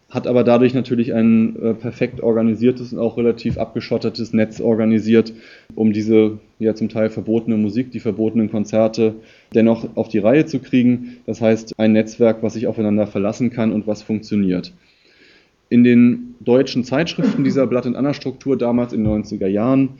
hat 0.10 0.26
aber 0.26 0.44
dadurch 0.44 0.74
natürlich 0.74 1.14
ein 1.14 1.56
äh, 1.62 1.74
perfekt 1.76 2.20
organisiertes 2.20 2.94
und 2.94 2.98
auch 2.98 3.16
relativ 3.16 3.60
abgeschottetes 3.60 4.34
Netz 4.34 4.60
organisiert, 4.60 5.34
um 5.76 5.94
diese 5.94 6.40
ja 6.58 6.74
zum 6.74 6.90
Teil 6.90 7.12
verbotene 7.12 7.58
Musik, 7.58 7.92
die 7.92 8.00
verbotenen 8.00 8.50
Konzerte 8.50 9.14
dennoch 9.54 9.96
auf 9.96 10.10
die 10.10 10.18
Reihe 10.18 10.48
zu 10.48 10.58
kriegen. 10.58 11.18
Das 11.28 11.42
heißt, 11.42 11.78
ein 11.78 11.92
Netzwerk, 11.94 12.42
was 12.42 12.54
sich 12.54 12.66
aufeinander 12.66 13.06
verlassen 13.06 13.52
kann 13.52 13.72
und 13.72 13.86
was 13.86 14.02
funktioniert. 14.02 14.74
In 15.71 15.86
den 15.86 16.36
deutschen 16.41 16.84
Zeitschriften 16.84 17.45
dieser 17.45 17.65
Blatt- 17.65 17.86
und 17.86 17.95
Anna-Struktur 17.95 18.57
damals 18.57 18.91
in 18.91 19.05
den 19.05 19.23
90er 19.23 19.47
Jahren 19.47 19.91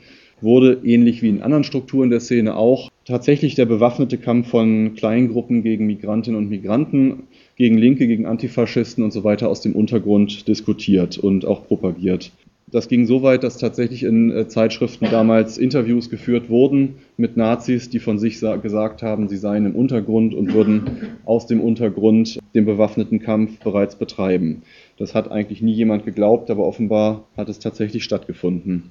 wurde 0.42 0.82
ähnlich 0.84 1.22
wie 1.22 1.30
in 1.30 1.40
anderen 1.40 1.64
Strukturen 1.64 2.10
der 2.10 2.20
Szene 2.20 2.56
auch 2.56 2.90
tatsächlich 3.06 3.54
der 3.54 3.64
bewaffnete 3.64 4.18
Kampf 4.18 4.48
von 4.48 4.92
Kleingruppen 4.96 5.62
gegen 5.62 5.86
Migrantinnen 5.86 6.38
und 6.38 6.50
Migranten, 6.50 7.22
gegen 7.56 7.78
Linke, 7.78 8.06
gegen 8.06 8.26
Antifaschisten 8.26 9.02
und 9.02 9.14
so 9.14 9.24
weiter 9.24 9.48
aus 9.48 9.62
dem 9.62 9.74
Untergrund 9.74 10.46
diskutiert 10.46 11.16
und 11.16 11.46
auch 11.46 11.66
propagiert. 11.66 12.32
Das 12.72 12.88
ging 12.88 13.04
so 13.04 13.22
weit, 13.22 13.44
dass 13.44 13.58
tatsächlich 13.58 14.02
in 14.02 14.30
äh, 14.30 14.48
Zeitschriften 14.48 15.06
damals 15.10 15.58
Interviews 15.58 16.08
geführt 16.08 16.48
wurden 16.48 16.94
mit 17.18 17.36
Nazis, 17.36 17.90
die 17.90 17.98
von 17.98 18.18
sich 18.18 18.40
gesagt 18.40 19.02
haben, 19.02 19.28
sie 19.28 19.36
seien 19.36 19.66
im 19.66 19.74
Untergrund 19.76 20.34
und 20.34 20.54
würden 20.54 21.18
aus 21.26 21.46
dem 21.46 21.60
Untergrund 21.60 22.38
den 22.54 22.64
bewaffneten 22.64 23.20
Kampf 23.20 23.58
bereits 23.58 23.96
betreiben. 23.96 24.62
Das 24.98 25.14
hat 25.14 25.30
eigentlich 25.30 25.62
nie 25.62 25.72
jemand 25.72 26.04
geglaubt, 26.04 26.50
aber 26.50 26.64
offenbar 26.64 27.24
hat 27.36 27.48
es 27.48 27.58
tatsächlich 27.58 28.04
stattgefunden. 28.04 28.90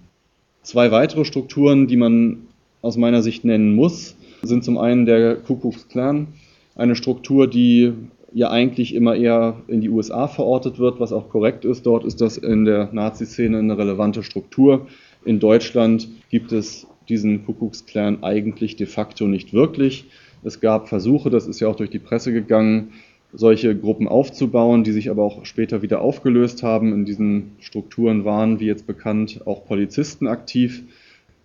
Zwei 0.64 0.92
weitere 0.92 1.26
Strukturen, 1.26 1.88
die 1.88 1.98
man 1.98 2.48
aus 2.82 2.98
meiner 2.98 3.22
Sicht 3.22 3.46
nennen 3.46 3.76
muss, 3.76 4.16
sind 4.42 4.64
zum 4.64 4.78
einen 4.78 5.06
der 5.06 5.36
Ku 5.36 5.56
Klux 5.56 5.88
Klan, 5.88 6.28
eine 6.76 6.96
Struktur, 6.96 7.48
die 7.48 7.94
ja 8.34 8.50
eigentlich 8.50 8.96
immer 8.96 9.16
eher 9.16 9.62
in 9.68 9.82
die 9.82 9.90
USA 9.90 10.28
verortet 10.28 10.80
wird, 10.80 11.00
was 11.00 11.12
auch 11.12 11.30
korrekt 11.30 11.66
ist. 11.66 11.86
Dort 11.86 12.06
ist 12.06 12.22
das 12.22 12.38
in 12.38 12.66
der 12.66 12.90
Nazi-Szene 12.92 13.60
eine 13.60 13.78
relevante 13.78 14.24
Struktur. 14.24 14.88
In 15.26 15.40
Deutschland 15.40 16.08
gibt 16.30 16.52
es 16.52 16.88
diesen 17.10 17.46
Ku 17.46 17.54
Klux 17.54 17.86
Klan 17.86 18.24
eigentlich 18.24 18.76
de 18.76 18.88
facto 18.88 19.28
nicht 19.28 19.54
wirklich. 19.54 20.06
Es 20.44 20.60
gab 20.60 20.90
Versuche, 20.90 21.30
das 21.30 21.46
ist 21.46 21.60
ja 21.60 21.68
auch 21.68 21.76
durch 21.76 21.90
die 21.90 22.00
Presse 22.00 22.34
gegangen, 22.34 22.94
solche 23.34 23.76
Gruppen 23.76 24.08
aufzubauen, 24.08 24.84
die 24.84 24.92
sich 24.92 25.10
aber 25.10 25.24
auch 25.24 25.46
später 25.46 25.82
wieder 25.82 26.02
aufgelöst 26.02 26.64
haben. 26.64 26.94
In 26.94 27.06
diesen 27.06 27.52
Strukturen 27.60 28.26
waren, 28.26 28.60
wie 28.60 28.66
jetzt 28.66 28.88
bekannt, 28.88 29.42
auch 29.46 29.66
Polizisten 29.66 30.28
aktiv. 30.28 30.84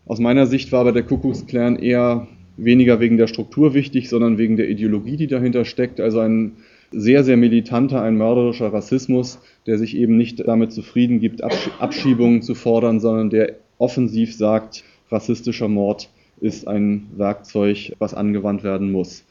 Aus 0.07 0.19
meiner 0.19 0.47
Sicht 0.47 0.73
war 0.73 0.81
aber 0.81 0.93
der 0.93 1.03
Kuckucksklan 1.03 1.77
eher 1.77 2.27
weniger 2.57 3.01
wegen 3.01 3.17
der 3.17 3.27
Struktur 3.27 3.75
wichtig, 3.75 4.09
sondern 4.09 4.39
wegen 4.39 4.57
der 4.57 4.69
Ideologie, 4.69 5.17
die 5.17 5.27
dahinter 5.27 5.65
steckt. 5.65 6.01
Also 6.01 6.21
ein 6.21 6.53
sehr, 6.93 7.25
sehr 7.25 7.37
militanter, 7.37 8.03
ein 8.03 8.17
mörderischer 8.17 8.73
Rassismus, 8.73 9.39
der 9.67 9.79
sich 9.79 9.97
eben 9.97 10.17
nicht 10.17 10.47
damit 10.47 10.73
zufrieden 10.73 11.21
gibt, 11.21 11.43
Abschiebungen 11.43 12.43
zu 12.43 12.55
fordern, 12.55 13.01
sondern 13.01 13.31
der 13.31 13.57
offensiv 13.79 14.35
sagt, 14.35 14.85
rassistischer 15.11 15.69
Mord 15.69 16.09
ist 16.41 16.69
ein 16.69 17.09
Werkzeug, 17.17 17.95
was 17.99 18.15
angewandt 18.15 18.63
werden 18.63 18.93
muss. 18.93 19.25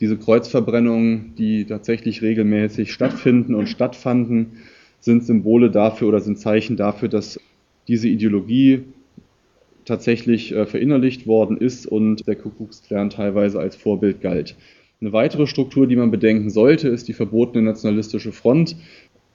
Diese 0.00 0.16
Kreuzverbrennungen, 0.16 1.34
die 1.36 1.64
tatsächlich 1.64 2.22
regelmäßig 2.22 2.92
stattfinden 2.92 3.54
und 3.54 3.68
stattfanden, 3.68 4.58
sind 5.00 5.24
Symbole 5.24 5.70
dafür 5.70 6.08
oder 6.08 6.20
sind 6.20 6.38
Zeichen 6.38 6.76
dafür, 6.76 7.08
dass 7.08 7.40
diese 7.88 8.08
Ideologie 8.08 8.82
tatsächlich 9.84 10.54
äh, 10.54 10.66
verinnerlicht 10.66 11.26
worden 11.26 11.56
ist 11.56 11.86
und 11.86 12.26
der 12.26 12.36
Kuckucksklan 12.36 13.10
teilweise 13.10 13.58
als 13.58 13.74
Vorbild 13.74 14.20
galt. 14.20 14.56
Eine 15.00 15.12
weitere 15.12 15.48
Struktur, 15.48 15.88
die 15.88 15.96
man 15.96 16.12
bedenken 16.12 16.50
sollte, 16.50 16.88
ist 16.88 17.08
die 17.08 17.12
verbotene 17.12 17.64
nationalistische 17.64 18.30
Front. 18.30 18.76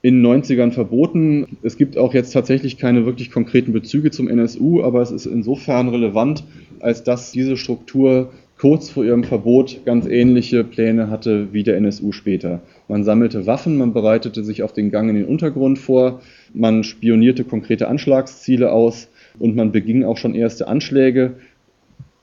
In 0.02 0.24
den 0.24 0.44
90ern 0.44 0.72
verboten. 0.72 1.58
Es 1.64 1.76
gibt 1.76 1.98
auch 1.98 2.14
jetzt 2.14 2.32
tatsächlich 2.32 2.78
keine 2.78 3.06
wirklich 3.06 3.32
konkreten 3.32 3.74
Bezüge 3.74 4.12
zum 4.12 4.30
NSU, 4.30 4.82
aber 4.84 5.02
es 5.02 5.12
ist 5.12 5.26
insofern 5.26 5.90
relevant, 5.90 6.46
als 6.80 7.04
dass 7.04 7.32
diese 7.32 7.58
Struktur 7.58 8.32
kurz 8.60 8.90
vor 8.90 9.06
ihrem 9.06 9.24
Verbot 9.24 9.82
ganz 9.86 10.08
ähnliche 10.08 10.64
Pläne 10.64 11.10
hatte 11.10 11.54
wie 11.54 11.64
der 11.64 11.78
NSU 11.78 12.12
später. 12.12 12.62
Man 12.88 13.04
sammelte 13.04 13.46
Waffen, 13.46 13.78
man 13.78 13.94
bereitete 13.94 14.44
sich 14.44 14.64
auf 14.64 14.74
den 14.74 14.90
Gang 14.92 15.10
in 15.10 15.16
den 15.16 15.26
Untergrund 15.26 15.78
vor, 15.78 16.22
man 16.54 16.84
spionierte 16.84 17.44
konkrete 17.44 17.88
Anschlagsziele 17.88 18.72
aus 18.72 19.10
und 19.40 19.56
man 19.56 19.72
beging 19.72 20.04
auch 20.04 20.18
schon 20.18 20.34
erste 20.34 20.68
Anschläge. 20.68 21.36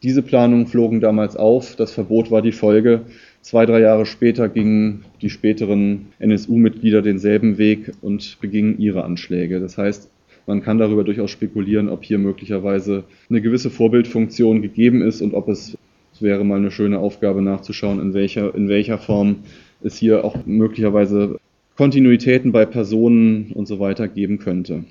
Diese 0.02 0.22
Planungen 0.22 0.66
flogen 0.66 1.00
damals 1.00 1.36
auf, 1.36 1.76
das 1.76 1.92
Verbot 1.92 2.30
war 2.30 2.42
die 2.42 2.52
Folge. 2.52 3.02
Zwei, 3.40 3.64
drei 3.64 3.80
Jahre 3.80 4.04
später 4.04 4.48
gingen 4.48 5.04
die 5.22 5.30
späteren 5.30 6.06
NSU-Mitglieder 6.18 7.00
denselben 7.00 7.58
Weg 7.58 7.92
und 8.02 8.38
begingen 8.40 8.78
ihre 8.78 9.04
Anschläge. 9.04 9.60
Das 9.60 9.78
heißt, 9.78 10.10
man 10.46 10.62
kann 10.62 10.78
darüber 10.78 11.04
durchaus 11.04 11.30
spekulieren, 11.30 11.88
ob 11.88 12.04
hier 12.04 12.18
möglicherweise 12.18 13.04
eine 13.30 13.40
gewisse 13.40 13.70
Vorbildfunktion 13.70 14.60
gegeben 14.60 15.00
ist 15.00 15.22
und 15.22 15.32
ob 15.32 15.48
es 15.48 15.78
es 16.14 16.22
wäre 16.22 16.44
mal 16.44 16.58
eine 16.58 16.70
schöne 16.70 17.00
Aufgabe 17.00 17.42
nachzuschauen, 17.42 18.00
in 18.00 18.14
welcher, 18.14 18.54
in 18.54 18.68
welcher 18.68 18.98
Form 18.98 19.38
es 19.82 19.96
hier 19.96 20.24
auch 20.24 20.46
möglicherweise 20.46 21.38
Kontinuitäten 21.76 22.52
bei 22.52 22.66
Personen 22.66 23.50
und 23.52 23.66
so 23.66 23.80
weiter 23.80 24.06
geben 24.06 24.38
könnte. 24.38 24.84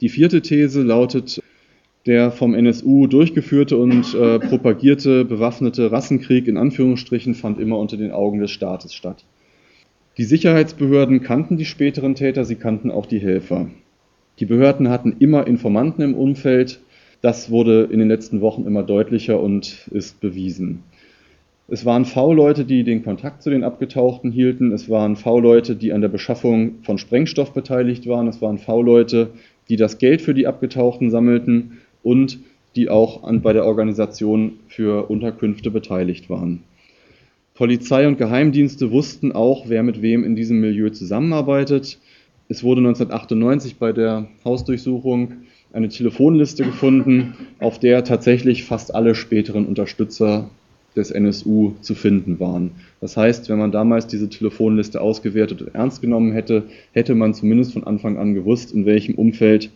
Die 0.00 0.08
vierte 0.08 0.42
These 0.42 0.82
lautet, 0.82 1.40
der 2.06 2.32
vom 2.32 2.54
NSU 2.54 3.06
durchgeführte 3.06 3.76
und 3.76 4.14
äh, 4.14 4.40
propagierte 4.40 5.24
bewaffnete 5.24 5.92
Rassenkrieg 5.92 6.48
in 6.48 6.56
Anführungsstrichen 6.56 7.34
fand 7.34 7.60
immer 7.60 7.78
unter 7.78 7.96
den 7.96 8.10
Augen 8.10 8.40
des 8.40 8.50
Staates 8.50 8.94
statt. 8.94 9.24
Die 10.18 10.24
Sicherheitsbehörden 10.24 11.22
kannten 11.22 11.56
die 11.56 11.64
späteren 11.64 12.14
Täter, 12.14 12.44
sie 12.44 12.56
kannten 12.56 12.90
auch 12.90 13.06
die 13.06 13.18
Helfer. 13.18 13.68
Die 14.38 14.46
Behörden 14.46 14.88
hatten 14.88 15.16
immer 15.18 15.46
Informanten 15.46 16.02
im 16.02 16.14
Umfeld, 16.14 16.80
das 17.26 17.50
wurde 17.50 17.88
in 17.90 17.98
den 17.98 18.06
letzten 18.06 18.40
Wochen 18.40 18.66
immer 18.66 18.84
deutlicher 18.84 19.42
und 19.42 19.88
ist 19.90 20.20
bewiesen. 20.20 20.84
Es 21.66 21.84
waren 21.84 22.04
V-Leute, 22.04 22.64
die 22.64 22.84
den 22.84 23.02
Kontakt 23.02 23.42
zu 23.42 23.50
den 23.50 23.64
Abgetauchten 23.64 24.30
hielten. 24.30 24.70
Es 24.70 24.88
waren 24.88 25.16
V-Leute, 25.16 25.74
die 25.74 25.92
an 25.92 26.02
der 26.02 26.08
Beschaffung 26.08 26.76
von 26.82 26.98
Sprengstoff 26.98 27.52
beteiligt 27.52 28.06
waren. 28.06 28.28
Es 28.28 28.40
waren 28.40 28.58
V-Leute, 28.58 29.30
die 29.68 29.74
das 29.74 29.98
Geld 29.98 30.22
für 30.22 30.34
die 30.34 30.46
Abgetauchten 30.46 31.10
sammelten 31.10 31.78
und 32.04 32.38
die 32.76 32.90
auch 32.90 33.24
an, 33.24 33.42
bei 33.42 33.52
der 33.52 33.64
Organisation 33.64 34.60
für 34.68 35.10
Unterkünfte 35.10 35.72
beteiligt 35.72 36.30
waren. 36.30 36.62
Polizei 37.54 38.06
und 38.06 38.18
Geheimdienste 38.18 38.92
wussten 38.92 39.32
auch, 39.32 39.68
wer 39.68 39.82
mit 39.82 40.00
wem 40.00 40.22
in 40.22 40.36
diesem 40.36 40.60
Milieu 40.60 40.90
zusammenarbeitet. 40.90 41.98
Es 42.48 42.62
wurde 42.62 42.82
1998 42.82 43.78
bei 43.80 43.90
der 43.90 44.28
Hausdurchsuchung 44.44 45.32
eine 45.76 45.88
Telefonliste 45.90 46.64
gefunden, 46.64 47.34
auf 47.60 47.78
der 47.78 48.02
tatsächlich 48.02 48.64
fast 48.64 48.94
alle 48.94 49.14
späteren 49.14 49.66
Unterstützer 49.66 50.48
des 50.96 51.10
NSU 51.10 51.72
zu 51.82 51.94
finden 51.94 52.40
waren. 52.40 52.70
Das 53.02 53.18
heißt, 53.18 53.50
wenn 53.50 53.58
man 53.58 53.72
damals 53.72 54.06
diese 54.06 54.30
Telefonliste 54.30 55.02
ausgewertet 55.02 55.60
und 55.60 55.74
ernst 55.74 56.00
genommen 56.00 56.32
hätte, 56.32 56.62
hätte 56.92 57.14
man 57.14 57.34
zumindest 57.34 57.74
von 57.74 57.84
Anfang 57.84 58.16
an 58.16 58.32
gewusst, 58.32 58.72
in 58.72 58.86
welchem 58.86 59.16
Umfeld 59.16 59.70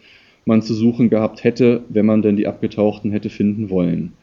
man 0.47 0.63
zu 0.63 0.73
suchen 0.73 1.11
gehabt 1.11 1.45
hätte, 1.45 1.83
wenn 1.91 2.07
man 2.07 2.23
denn 2.23 2.37
die 2.37 2.47
Abgetauchten 2.47 3.13
hätte 3.13 3.29
finden 3.29 3.69
wollen. 3.69 4.15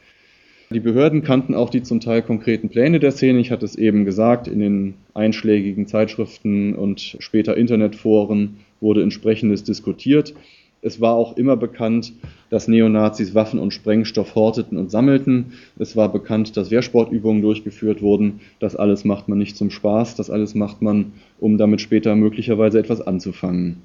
Die 0.70 0.80
Behörden 0.80 1.22
kannten 1.22 1.54
auch 1.54 1.70
die 1.70 1.82
zum 1.82 2.00
Teil 2.00 2.22
konkreten 2.22 2.68
Pläne 2.68 2.98
der 2.98 3.12
Szene. 3.12 3.38
Ich 3.38 3.52
hatte 3.52 3.64
es 3.64 3.76
eben 3.76 4.04
gesagt, 4.04 4.48
in 4.48 4.58
den 4.58 4.94
einschlägigen 5.14 5.86
Zeitschriften 5.86 6.74
und 6.74 7.16
später 7.20 7.56
Internetforen 7.56 8.58
wurde 8.80 9.02
entsprechendes 9.02 9.62
diskutiert. 9.64 10.34
Es 10.80 11.00
war 11.00 11.14
auch 11.14 11.36
immer 11.36 11.56
bekannt, 11.56 12.12
dass 12.50 12.68
Neonazis 12.68 13.34
Waffen 13.34 13.58
und 13.58 13.72
Sprengstoff 13.72 14.34
horteten 14.34 14.78
und 14.78 14.90
sammelten. 14.90 15.52
Es 15.78 15.96
war 15.96 16.10
bekannt, 16.10 16.56
dass 16.56 16.70
Wehrsportübungen 16.70 17.42
durchgeführt 17.42 18.00
wurden. 18.00 18.40
Das 18.60 18.76
alles 18.76 19.04
macht 19.04 19.28
man 19.28 19.38
nicht 19.38 19.56
zum 19.56 19.70
Spaß, 19.70 20.14
das 20.14 20.30
alles 20.30 20.54
macht 20.54 20.80
man, 20.80 21.12
um 21.40 21.58
damit 21.58 21.80
später 21.80 22.14
möglicherweise 22.14 22.78
etwas 22.78 23.00
anzufangen. 23.00 23.82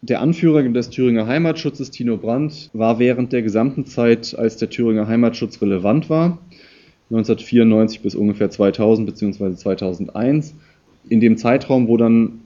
Der 0.00 0.20
Anführer 0.20 0.62
des 0.62 0.90
Thüringer 0.90 1.26
Heimatschutzes, 1.26 1.90
Tino 1.90 2.18
Brandt, 2.18 2.70
war 2.72 3.00
während 3.00 3.32
der 3.32 3.42
gesamten 3.42 3.84
Zeit, 3.84 4.38
als 4.38 4.56
der 4.56 4.70
Thüringer 4.70 5.08
Heimatschutz 5.08 5.60
relevant 5.60 6.08
war, 6.08 6.38
1994 7.10 8.00
bis 8.02 8.14
ungefähr 8.14 8.48
2000 8.48 9.06
bzw. 9.06 9.54
2001, 9.54 10.54
in 11.08 11.20
dem 11.20 11.36
Zeitraum, 11.36 11.88
wo 11.88 11.96
dann 11.96 12.42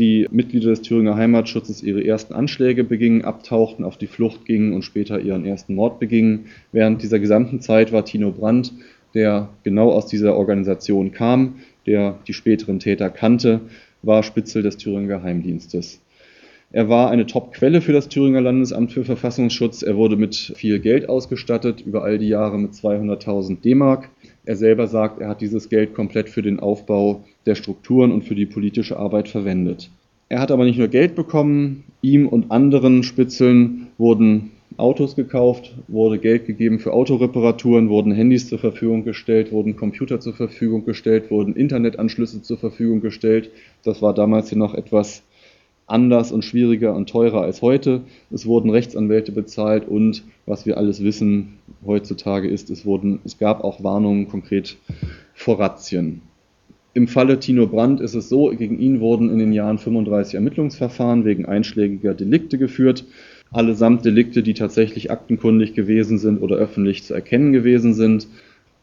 die 0.00 0.26
Mitglieder 0.30 0.70
des 0.70 0.80
Thüringer 0.80 1.14
Heimatschutzes 1.14 1.82
ihre 1.82 2.02
ersten 2.02 2.32
Anschläge 2.32 2.84
begingen, 2.84 3.22
abtauchten, 3.22 3.84
auf 3.84 3.98
die 3.98 4.06
Flucht 4.06 4.46
gingen 4.46 4.72
und 4.72 4.82
später 4.82 5.20
ihren 5.20 5.44
ersten 5.44 5.74
Mord 5.74 6.00
begingen. 6.00 6.46
Während 6.72 7.02
dieser 7.02 7.18
gesamten 7.18 7.60
Zeit 7.60 7.92
war 7.92 8.06
Tino 8.06 8.32
Brandt, 8.32 8.72
der 9.14 9.50
genau 9.62 9.90
aus 9.90 10.06
dieser 10.06 10.36
Organisation 10.36 11.12
kam, 11.12 11.56
der 11.86 12.18
die 12.26 12.32
späteren 12.32 12.78
Täter 12.78 13.10
kannte, 13.10 13.60
war 14.02 14.22
Spitzel 14.22 14.62
des 14.62 14.78
Thüringer 14.78 15.18
Geheimdienstes. 15.18 16.00
Er 16.72 16.88
war 16.88 17.10
eine 17.10 17.26
Top-Quelle 17.26 17.80
für 17.80 17.92
das 17.92 18.08
Thüringer 18.08 18.40
Landesamt 18.40 18.92
für 18.92 19.04
Verfassungsschutz. 19.04 19.82
Er 19.82 19.96
wurde 19.96 20.14
mit 20.14 20.36
viel 20.36 20.78
Geld 20.78 21.08
ausgestattet, 21.08 21.80
über 21.84 22.04
all 22.04 22.16
die 22.16 22.28
Jahre 22.28 22.58
mit 22.58 22.74
200.000 22.74 23.60
D-Mark. 23.60 24.08
Er 24.44 24.54
selber 24.54 24.86
sagt, 24.86 25.20
er 25.20 25.28
hat 25.28 25.40
dieses 25.40 25.68
Geld 25.68 25.94
komplett 25.94 26.28
für 26.28 26.42
den 26.42 26.60
Aufbau 26.60 27.24
der 27.44 27.56
Strukturen 27.56 28.12
und 28.12 28.22
für 28.22 28.36
die 28.36 28.46
politische 28.46 28.96
Arbeit 28.96 29.28
verwendet. 29.28 29.90
Er 30.28 30.38
hat 30.40 30.52
aber 30.52 30.64
nicht 30.64 30.78
nur 30.78 30.86
Geld 30.86 31.16
bekommen, 31.16 31.82
ihm 32.02 32.28
und 32.28 32.52
anderen 32.52 33.02
Spitzeln 33.02 33.88
wurden 33.98 34.52
Autos 34.76 35.16
gekauft, 35.16 35.74
wurde 35.88 36.20
Geld 36.20 36.46
gegeben 36.46 36.78
für 36.78 36.92
Autoreparaturen, 36.92 37.88
wurden 37.88 38.12
Handys 38.12 38.48
zur 38.48 38.60
Verfügung 38.60 39.02
gestellt, 39.02 39.50
wurden 39.50 39.74
Computer 39.74 40.20
zur 40.20 40.34
Verfügung 40.34 40.84
gestellt, 40.84 41.32
wurden 41.32 41.56
Internetanschlüsse 41.56 42.42
zur 42.42 42.58
Verfügung 42.58 43.00
gestellt. 43.00 43.50
Das 43.82 44.00
war 44.02 44.14
damals 44.14 44.50
hier 44.50 44.58
noch 44.58 44.74
etwas 44.74 45.24
anders 45.90 46.32
und 46.32 46.44
schwieriger 46.44 46.94
und 46.94 47.08
teurer 47.08 47.42
als 47.42 47.62
heute. 47.62 48.02
Es 48.30 48.46
wurden 48.46 48.70
Rechtsanwälte 48.70 49.32
bezahlt 49.32 49.86
und 49.88 50.22
was 50.46 50.66
wir 50.66 50.78
alles 50.78 51.02
wissen 51.02 51.58
heutzutage 51.84 52.48
ist, 52.48 52.70
es, 52.70 52.84
wurden, 52.84 53.20
es 53.24 53.38
gab 53.38 53.64
auch 53.64 53.82
Warnungen 53.82 54.28
konkret 54.28 54.76
vor 55.34 55.58
Razzien. 55.58 56.22
Im 56.92 57.06
Falle 57.06 57.38
Tino 57.38 57.68
Brandt 57.68 58.00
ist 58.00 58.14
es 58.14 58.28
so, 58.28 58.48
gegen 58.48 58.80
ihn 58.80 58.98
wurden 58.98 59.30
in 59.30 59.38
den 59.38 59.52
Jahren 59.52 59.78
35 59.78 60.34
Ermittlungsverfahren 60.34 61.24
wegen 61.24 61.46
einschlägiger 61.46 62.14
Delikte 62.14 62.58
geführt. 62.58 63.04
Allesamt 63.52 64.04
Delikte, 64.04 64.42
die 64.42 64.54
tatsächlich 64.54 65.10
aktenkundig 65.10 65.74
gewesen 65.74 66.18
sind 66.18 66.42
oder 66.42 66.56
öffentlich 66.56 67.04
zu 67.04 67.14
erkennen 67.14 67.52
gewesen 67.52 67.94
sind. 67.94 68.26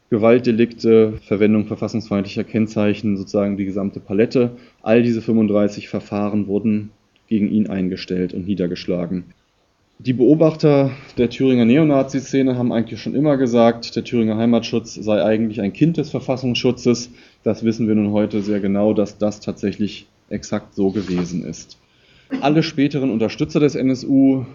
Gewaltdelikte, 0.09 1.13
Verwendung 1.21 1.65
verfassungsfeindlicher 1.65 2.45
Kennzeichen, 2.45 3.17
sozusagen 3.17 3.57
die 3.57 3.65
gesamte 3.65 3.99
Palette. 3.99 4.51
All 4.81 5.03
diese 5.03 5.21
35 5.21 5.89
Verfahren 5.89 6.47
wurden 6.47 6.91
gegen 7.27 7.49
ihn 7.49 7.67
eingestellt 7.67 8.33
und 8.33 8.47
niedergeschlagen. 8.47 9.25
Die 9.99 10.13
Beobachter 10.13 10.91
der 11.17 11.31
Thüringer 11.31 11.65
Neonazi-Szene 11.65 12.55
haben 12.55 12.71
eigentlich 12.71 13.01
schon 13.01 13.15
immer 13.15 13.35
gesagt, 13.35 13.95
der 13.95 14.03
Thüringer 14.03 14.37
Heimatschutz 14.37 14.93
sei 14.93 15.23
eigentlich 15.23 15.59
ein 15.59 15.73
Kind 15.73 15.97
des 15.97 16.11
Verfassungsschutzes. 16.11 17.09
Das 17.43 17.63
wissen 17.63 17.87
wir 17.87 17.95
nun 17.95 18.11
heute 18.11 18.43
sehr 18.43 18.59
genau, 18.59 18.93
dass 18.93 19.17
das 19.17 19.39
tatsächlich 19.39 20.05
exakt 20.29 20.75
so 20.75 20.91
gewesen 20.91 21.43
ist. 21.43 21.79
Alle 22.41 22.61
späteren 22.61 23.09
Unterstützer 23.09 23.59
des 23.59 23.73
NSU, 23.73 24.45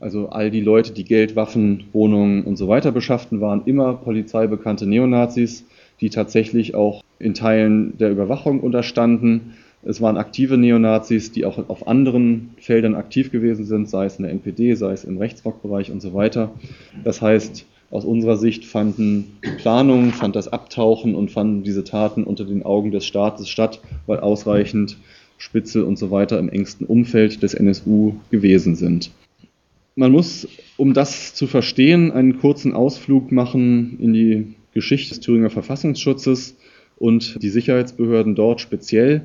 also 0.00 0.30
all 0.30 0.50
die 0.50 0.62
Leute, 0.62 0.92
die 0.92 1.04
Geld, 1.04 1.36
Waffen, 1.36 1.84
Wohnungen 1.92 2.44
und 2.44 2.56
so 2.56 2.66
weiter 2.66 2.90
beschafften, 2.90 3.42
waren 3.42 3.64
immer 3.66 3.94
polizeibekannte 3.94 4.86
Neonazis, 4.86 5.66
die 6.00 6.08
tatsächlich 6.08 6.74
auch 6.74 7.02
in 7.18 7.34
Teilen 7.34 7.98
der 7.98 8.10
Überwachung 8.10 8.60
unterstanden 8.60 9.54
es 9.88 10.00
waren 10.00 10.16
aktive 10.16 10.58
Neonazis, 10.58 11.30
die 11.30 11.44
auch 11.44 11.68
auf 11.68 11.86
anderen 11.86 12.50
Feldern 12.58 12.96
aktiv 12.96 13.30
gewesen 13.30 13.64
sind, 13.64 13.88
sei 13.88 14.06
es 14.06 14.16
in 14.16 14.24
der 14.24 14.32
NPD, 14.32 14.74
sei 14.74 14.92
es 14.92 15.04
im 15.04 15.18
Rechtsrockbereich 15.18 15.92
und 15.92 16.02
so 16.02 16.12
weiter. 16.12 16.50
Das 17.04 17.22
heißt, 17.22 17.64
aus 17.90 18.04
unserer 18.04 18.36
Sicht 18.36 18.64
fanden 18.64 19.38
die 19.44 19.50
Planungen, 19.50 20.10
fand 20.12 20.34
das 20.34 20.48
Abtauchen 20.48 21.14
und 21.14 21.30
fanden 21.30 21.62
diese 21.62 21.84
Taten 21.84 22.24
unter 22.24 22.44
den 22.44 22.64
Augen 22.64 22.90
des 22.90 23.06
Staates 23.06 23.48
statt, 23.48 23.80
weil 24.06 24.18
ausreichend 24.18 24.96
Spitzel 25.38 25.84
und 25.84 25.98
so 25.98 26.10
weiter 26.10 26.38
im 26.38 26.48
engsten 26.48 26.86
Umfeld 26.86 27.42
des 27.44 27.54
NSU 27.54 28.14
gewesen 28.30 28.74
sind. 28.74 29.12
Man 29.94 30.10
muss, 30.10 30.48
um 30.76 30.94
das 30.94 31.34
zu 31.34 31.46
verstehen, 31.46 32.10
einen 32.10 32.40
kurzen 32.40 32.72
Ausflug 32.72 33.30
machen 33.30 33.98
in 34.00 34.12
die 34.12 34.54
Geschichte 34.74 35.10
des 35.10 35.20
Thüringer 35.20 35.50
Verfassungsschutzes 35.50 36.56
und 36.98 37.40
die 37.40 37.50
Sicherheitsbehörden 37.50 38.34
dort 38.34 38.60
speziell. 38.60 39.22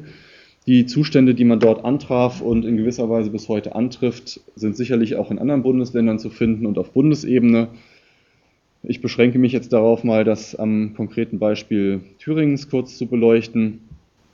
Die 0.67 0.85
Zustände, 0.85 1.33
die 1.33 1.43
man 1.43 1.59
dort 1.59 1.83
antraf 1.83 2.39
und 2.39 2.65
in 2.65 2.77
gewisser 2.77 3.09
Weise 3.09 3.31
bis 3.31 3.49
heute 3.49 3.73
antrifft, 3.73 4.41
sind 4.55 4.77
sicherlich 4.77 5.15
auch 5.15 5.31
in 5.31 5.39
anderen 5.39 5.63
Bundesländern 5.63 6.19
zu 6.19 6.29
finden 6.29 6.67
und 6.67 6.77
auf 6.77 6.91
Bundesebene. 6.91 7.69
Ich 8.83 9.01
beschränke 9.01 9.39
mich 9.39 9.53
jetzt 9.53 9.73
darauf 9.73 10.03
mal, 10.03 10.23
das 10.23 10.55
am 10.55 10.93
konkreten 10.95 11.39
Beispiel 11.39 12.01
Thüringens 12.19 12.69
kurz 12.69 12.95
zu 12.95 13.07
beleuchten. 13.07 13.79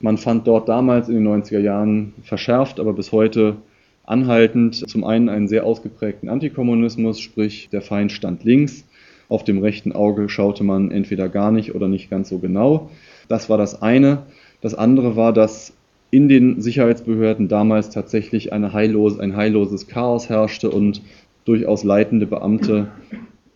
Man 0.00 0.18
fand 0.18 0.46
dort 0.46 0.68
damals 0.68 1.08
in 1.08 1.14
den 1.14 1.26
90er 1.26 1.60
Jahren 1.60 2.12
verschärft, 2.22 2.78
aber 2.78 2.92
bis 2.92 3.10
heute 3.10 3.56
anhaltend 4.04 4.74
zum 4.88 5.04
einen 5.04 5.30
einen 5.30 5.48
sehr 5.48 5.64
ausgeprägten 5.64 6.28
Antikommunismus, 6.28 7.20
sprich 7.20 7.70
der 7.70 7.80
Feind 7.80 8.12
stand 8.12 8.44
links. 8.44 8.84
Auf 9.30 9.44
dem 9.44 9.58
rechten 9.58 9.92
Auge 9.92 10.28
schaute 10.28 10.62
man 10.62 10.90
entweder 10.90 11.28
gar 11.30 11.52
nicht 11.52 11.74
oder 11.74 11.88
nicht 11.88 12.10
ganz 12.10 12.28
so 12.28 12.38
genau. 12.38 12.90
Das 13.28 13.48
war 13.48 13.56
das 13.56 13.80
eine. 13.80 14.24
Das 14.60 14.74
andere 14.74 15.16
war, 15.16 15.32
dass 15.32 15.74
in 16.10 16.28
den 16.28 16.60
Sicherheitsbehörden 16.60 17.48
damals 17.48 17.90
tatsächlich 17.90 18.52
eine 18.52 18.72
heillos, 18.72 19.18
ein 19.18 19.36
heilloses 19.36 19.88
Chaos 19.88 20.28
herrschte 20.28 20.70
und 20.70 21.02
durchaus 21.44 21.84
leitende 21.84 22.26
Beamte 22.26 22.88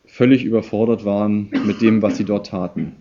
völlig 0.06 0.44
überfordert 0.44 1.04
waren 1.04 1.48
mit 1.66 1.80
dem, 1.80 2.02
was 2.02 2.18
sie 2.18 2.24
dort 2.24 2.48
taten. 2.48 2.96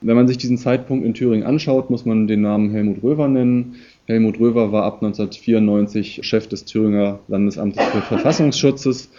Wenn 0.00 0.16
man 0.16 0.28
sich 0.28 0.38
diesen 0.38 0.58
Zeitpunkt 0.58 1.04
in 1.04 1.12
Thüringen 1.12 1.44
anschaut, 1.44 1.90
muss 1.90 2.06
man 2.06 2.28
den 2.28 2.40
Namen 2.40 2.70
Helmut 2.70 3.02
Röver 3.02 3.26
nennen. 3.26 3.76
Helmut 4.06 4.38
Röver 4.38 4.70
war 4.70 4.84
ab 4.84 5.02
1994 5.02 6.20
Chef 6.22 6.46
des 6.46 6.64
Thüringer 6.64 7.18
Landesamtes 7.26 7.84
für 7.84 8.00
Verfassungsschutzes. 8.02 9.10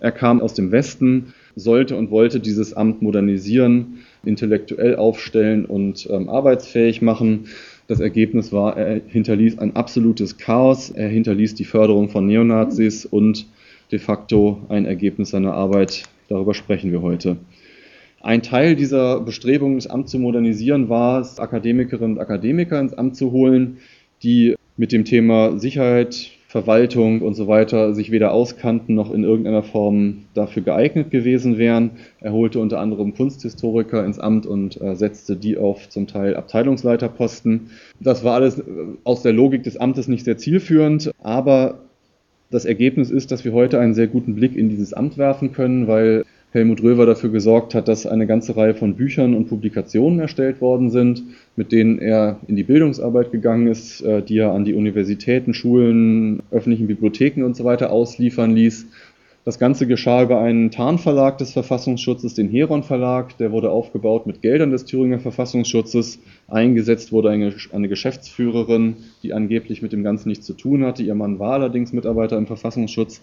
Er 0.00 0.12
kam 0.12 0.40
aus 0.40 0.54
dem 0.54 0.70
Westen, 0.70 1.34
sollte 1.56 1.96
und 1.96 2.12
wollte 2.12 2.38
dieses 2.38 2.72
Amt 2.72 3.02
modernisieren, 3.02 3.98
intellektuell 4.24 4.94
aufstellen 4.94 5.64
und 5.64 6.08
ähm, 6.08 6.28
arbeitsfähig 6.28 7.02
machen. 7.02 7.46
Das 7.88 8.00
Ergebnis 8.00 8.52
war, 8.52 8.76
er 8.76 9.00
hinterließ 9.08 9.58
ein 9.60 9.74
absolutes 9.74 10.36
Chaos, 10.36 10.90
er 10.90 11.08
hinterließ 11.08 11.54
die 11.54 11.64
Förderung 11.64 12.10
von 12.10 12.26
Neonazis 12.26 13.06
und 13.06 13.46
de 13.90 13.98
facto 13.98 14.60
ein 14.68 14.84
Ergebnis 14.84 15.30
seiner 15.30 15.54
Arbeit. 15.54 16.02
Darüber 16.28 16.52
sprechen 16.52 16.92
wir 16.92 17.00
heute. 17.00 17.38
Ein 18.20 18.42
Teil 18.42 18.76
dieser 18.76 19.20
Bestrebungen, 19.20 19.78
das 19.78 19.86
Amt 19.86 20.10
zu 20.10 20.18
modernisieren, 20.18 20.90
war 20.90 21.22
es, 21.22 21.40
Akademikerinnen 21.40 22.16
und 22.16 22.20
Akademiker 22.20 22.78
ins 22.78 22.92
Amt 22.92 23.16
zu 23.16 23.32
holen, 23.32 23.78
die 24.22 24.54
mit 24.76 24.92
dem 24.92 25.06
Thema 25.06 25.58
Sicherheit, 25.58 26.32
Verwaltung 26.50 27.20
und 27.20 27.34
so 27.34 27.46
weiter 27.46 27.94
sich 27.94 28.10
weder 28.10 28.32
auskannten 28.32 28.94
noch 28.94 29.12
in 29.12 29.22
irgendeiner 29.22 29.62
Form 29.62 30.24
dafür 30.32 30.62
geeignet 30.62 31.10
gewesen 31.10 31.58
wären. 31.58 31.90
Er 32.20 32.32
holte 32.32 32.58
unter 32.58 32.80
anderem 32.80 33.14
Kunsthistoriker 33.14 34.02
ins 34.02 34.18
Amt 34.18 34.46
und 34.46 34.80
äh, 34.80 34.96
setzte 34.96 35.36
die 35.36 35.58
auf 35.58 35.90
zum 35.90 36.06
Teil 36.06 36.34
Abteilungsleiterposten. 36.34 37.68
Das 38.00 38.24
war 38.24 38.34
alles 38.34 38.58
äh, 38.60 38.62
aus 39.04 39.20
der 39.20 39.34
Logik 39.34 39.62
des 39.64 39.76
Amtes 39.76 40.08
nicht 40.08 40.24
sehr 40.24 40.38
zielführend, 40.38 41.10
aber 41.22 41.80
das 42.50 42.64
Ergebnis 42.64 43.10
ist, 43.10 43.30
dass 43.30 43.44
wir 43.44 43.52
heute 43.52 43.78
einen 43.78 43.92
sehr 43.92 44.06
guten 44.06 44.34
Blick 44.34 44.56
in 44.56 44.70
dieses 44.70 44.94
Amt 44.94 45.18
werfen 45.18 45.52
können, 45.52 45.86
weil 45.86 46.24
Helmut 46.50 46.82
Röver 46.82 47.04
dafür 47.04 47.30
gesorgt 47.30 47.74
hat, 47.74 47.88
dass 47.88 48.06
eine 48.06 48.26
ganze 48.26 48.56
Reihe 48.56 48.74
von 48.74 48.94
Büchern 48.94 49.34
und 49.34 49.48
Publikationen 49.48 50.18
erstellt 50.18 50.60
worden 50.62 50.90
sind, 50.90 51.22
mit 51.56 51.72
denen 51.72 51.98
er 51.98 52.38
in 52.46 52.56
die 52.56 52.62
Bildungsarbeit 52.62 53.32
gegangen 53.32 53.66
ist, 53.66 54.00
äh, 54.00 54.22
die 54.22 54.38
er 54.38 54.52
an 54.52 54.64
die 54.64 54.74
Universitäten, 54.74 55.52
Schulen, 55.52 56.42
öffentlichen 56.50 56.86
Bibliotheken 56.86 57.44
und 57.44 57.54
so 57.54 57.64
weiter 57.64 57.92
ausliefern 57.92 58.54
ließ. 58.54 58.86
Das 59.48 59.58
Ganze 59.58 59.86
geschah 59.86 60.24
über 60.24 60.40
einen 60.40 60.70
Tarnverlag 60.70 61.38
des 61.38 61.52
Verfassungsschutzes, 61.52 62.34
den 62.34 62.50
Heron 62.50 62.82
Verlag. 62.82 63.38
Der 63.38 63.50
wurde 63.50 63.70
aufgebaut 63.70 64.26
mit 64.26 64.42
Geldern 64.42 64.70
des 64.70 64.84
Thüringer 64.84 65.20
Verfassungsschutzes. 65.20 66.18
Eingesetzt 66.48 67.12
wurde 67.12 67.30
eine, 67.30 67.54
eine 67.72 67.88
Geschäftsführerin, 67.88 68.96
die 69.22 69.32
angeblich 69.32 69.80
mit 69.80 69.92
dem 69.92 70.02
Ganzen 70.02 70.28
nichts 70.28 70.44
zu 70.44 70.52
tun 70.52 70.84
hatte. 70.84 71.02
Ihr 71.02 71.14
Mann 71.14 71.38
war 71.38 71.54
allerdings 71.54 71.94
Mitarbeiter 71.94 72.36
im 72.36 72.46
Verfassungsschutz. 72.46 73.22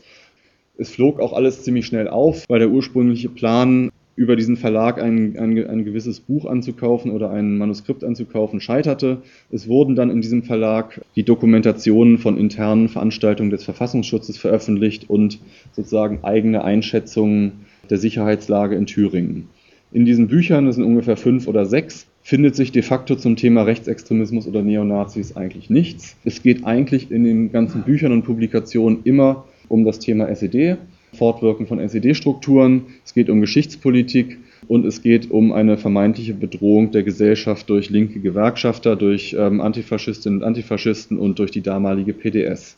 Es 0.78 0.90
flog 0.90 1.20
auch 1.20 1.34
alles 1.34 1.64
ziemlich 1.64 1.86
schnell 1.86 2.08
auf, 2.08 2.46
weil 2.50 2.60
der 2.60 2.70
ursprüngliche 2.70 3.30
Plan, 3.30 3.92
über 4.16 4.36
diesen 4.36 4.56
Verlag 4.56 5.02
ein, 5.02 5.38
ein, 5.38 5.68
ein 5.68 5.84
gewisses 5.84 6.22
Buch 6.22 6.46
anzukaufen 6.46 7.12
oder 7.12 7.32
ein 7.32 7.58
Manuskript 7.58 8.04
anzukaufen, 8.04 8.62
scheiterte. 8.62 9.18
Es 9.52 9.68
wurden 9.68 9.96
dann 9.96 10.10
in 10.10 10.22
diesem 10.22 10.44
Verlag 10.44 11.02
die 11.16 11.24
Dokumentationen 11.24 12.18
von 12.18 12.38
internen 12.38 12.88
Veranstaltungen 12.88 13.50
des 13.50 13.66
Verfassungsschutzes 13.66 14.38
veröffentlicht 14.38 15.10
und 15.10 15.40
sozusagen 15.74 16.20
eigene 16.24 16.64
Einschätzungen 16.64 17.66
der 17.90 17.98
Sicherheitslage 17.98 18.76
in 18.76 18.86
Thüringen. 18.86 19.50
In 19.92 20.06
diesen 20.06 20.28
Büchern, 20.28 20.66
das 20.66 20.76
sind 20.76 20.86
ungefähr 20.86 21.18
fünf 21.18 21.48
oder 21.48 21.66
sechs, 21.66 22.08
findet 22.22 22.56
sich 22.56 22.72
de 22.72 22.82
facto 22.82 23.16
zum 23.16 23.36
Thema 23.36 23.64
Rechtsextremismus 23.64 24.48
oder 24.48 24.62
Neonazis 24.62 25.36
eigentlich 25.36 25.70
nichts. 25.70 26.18
Es 26.26 26.42
geht 26.42 26.66
eigentlich 26.66 27.12
in 27.12 27.24
den 27.24 27.52
ganzen 27.52 27.84
Büchern 27.84 28.12
und 28.12 28.24
Publikationen 28.24 29.02
immer 29.04 29.46
um 29.69 29.86
das 29.86 29.99
Thema 29.99 30.28
SED, 30.28 30.78
Fortwirken 31.13 31.67
von 31.67 31.80
SED-Strukturen, 31.80 32.88
es 33.06 33.13
geht 33.13 33.30
um 33.30 33.41
Geschichtspolitik 33.41 34.38
und 34.67 34.86
es 34.86 35.01
geht 35.01 35.32
um 35.32 35.51
eine 35.51 35.78
vermeintliche 35.78 36.34
Bedrohung 36.34 36.91
der 36.91 37.04
Gesellschaft 37.04 37.69
durch 37.69 37.89
linke 37.89 38.19
Gewerkschafter, 38.19 38.95
durch 38.95 39.36
ähm, 39.38 39.62
Antifaschistinnen 39.62 40.39
und 40.39 40.45
Antifaschisten 40.45 41.17
und 41.17 41.39
durch 41.39 41.51
die 41.51 41.62
damalige 41.62 42.13
PDS. 42.13 42.78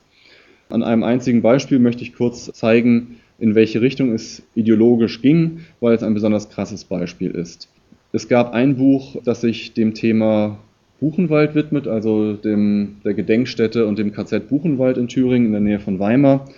An 0.69 0.83
einem 0.83 1.03
einzigen 1.03 1.41
Beispiel 1.41 1.79
möchte 1.79 2.03
ich 2.03 2.13
kurz 2.13 2.51
zeigen, 2.53 3.17
in 3.39 3.55
welche 3.55 3.81
Richtung 3.81 4.13
es 4.13 4.43
ideologisch 4.55 5.21
ging, 5.21 5.59
weil 5.79 5.95
es 5.95 6.03
ein 6.03 6.13
besonders 6.13 6.49
krasses 6.49 6.83
Beispiel 6.83 7.31
ist. 7.31 7.69
Es 8.11 8.27
gab 8.27 8.53
ein 8.53 8.77
Buch, 8.77 9.17
das 9.23 9.41
sich 9.41 9.73
dem 9.73 9.93
Thema 9.93 10.57
Buchenwald 10.99 11.53
widmet, 11.55 11.87
also 11.87 12.33
dem, 12.33 12.97
der 13.03 13.13
Gedenkstätte 13.13 13.85
und 13.85 13.99
dem 13.99 14.11
KZ 14.11 14.49
Buchenwald 14.49 14.97
in 14.97 15.07
Thüringen 15.07 15.47
in 15.47 15.51
der 15.51 15.61
Nähe 15.61 15.79
von 15.79 15.99
Weimar. 15.99 16.49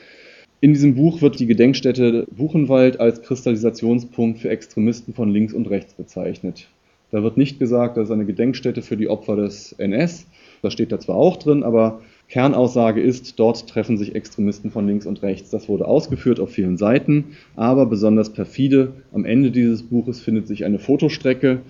In 0.62 0.74
diesem 0.74 0.96
Buch 0.96 1.22
wird 1.22 1.40
die 1.40 1.48
Gedenkstätte 1.48 2.28
Buchenwald 2.36 3.00
als 3.00 3.22
Kristallisationspunkt 3.22 4.40
für 4.40 4.50
Extremisten 4.50 5.14
von 5.14 5.30
links 5.30 5.54
und 5.54 5.70
rechts 5.70 5.94
bezeichnet. 5.94 6.68
Da 7.12 7.24
wird 7.24 7.38
nicht 7.38 7.60
gesagt, 7.60 7.96
das 7.96 8.10
ist 8.10 8.12
eine 8.12 8.26
Gedenkstätte 8.26 8.82
für 8.82 8.98
die 8.98 9.08
Opfer 9.08 9.38
des 9.38 9.72
NS. 9.78 10.28
Das 10.62 10.74
steht 10.74 10.92
da 10.92 11.00
zwar 11.00 11.16
auch 11.16 11.38
drin, 11.38 11.64
aber 11.64 12.02
Kernaussage 12.28 13.00
ist, 13.00 13.40
dort 13.40 13.70
treffen 13.70 13.98
sich 13.98 14.16
Extremisten 14.16 14.70
von 14.70 14.86
links 14.86 15.06
und 15.06 15.22
rechts. 15.22 15.50
Das 15.50 15.70
wurde 15.70 15.88
ausgeführt 15.88 16.42
auf 16.42 16.52
vielen 16.52 16.76
Seiten, 16.76 17.38
aber 17.56 17.86
besonders 17.86 18.34
perfide. 18.34 18.92
Am 19.14 19.24
Ende 19.24 19.52
dieses 19.52 19.84
Buches 19.84 20.20
findet 20.20 20.46
sich 20.46 20.66
eine 20.66 20.78
Fotostrecke, 20.78 21.62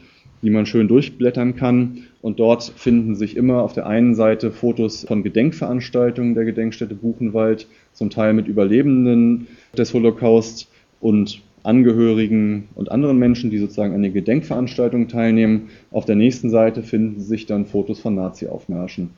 die 0.42 0.50
man 0.50 0.66
schön 0.66 0.88
durchblättern 0.88 1.56
kann. 1.56 2.06
Und 2.22 2.40
dort 2.40 2.64
finden 2.76 3.16
sich 3.16 3.38
immer 3.38 3.62
auf 3.62 3.74
der 3.74 3.86
einen 3.86 4.16
Seite 4.16 4.52
Fotos 4.52 5.06
von 5.08 5.22
Gedenkveranstaltungen 5.22 6.34
der 6.34 6.46
Gedenkstätte 6.46 6.96
Buchenwald, 6.96 7.68
zum 7.94 8.10
Teil 8.10 8.34
mit 8.34 8.48
Überlebenden 8.48 9.48
des 9.78 9.94
Holocaust 9.94 10.68
und 11.00 11.42
Angehörigen 11.64 12.70
und 12.76 12.90
anderen 12.92 13.20
Menschen, 13.20 13.50
die 13.50 13.58
sozusagen 13.58 13.94
an 13.94 14.02
den 14.02 14.14
Gedenkveranstaltungen 14.14 15.10
teilnehmen. 15.10 15.70
Auf 15.92 16.06
der 16.06 16.16
nächsten 16.16 16.50
Seite 16.50 16.84
finden 16.84 17.20
sich 17.20 17.46
dann 17.46 17.66
Fotos 17.66 18.00
von 18.00 18.16
Nazi-Aufmärschen 18.16 19.10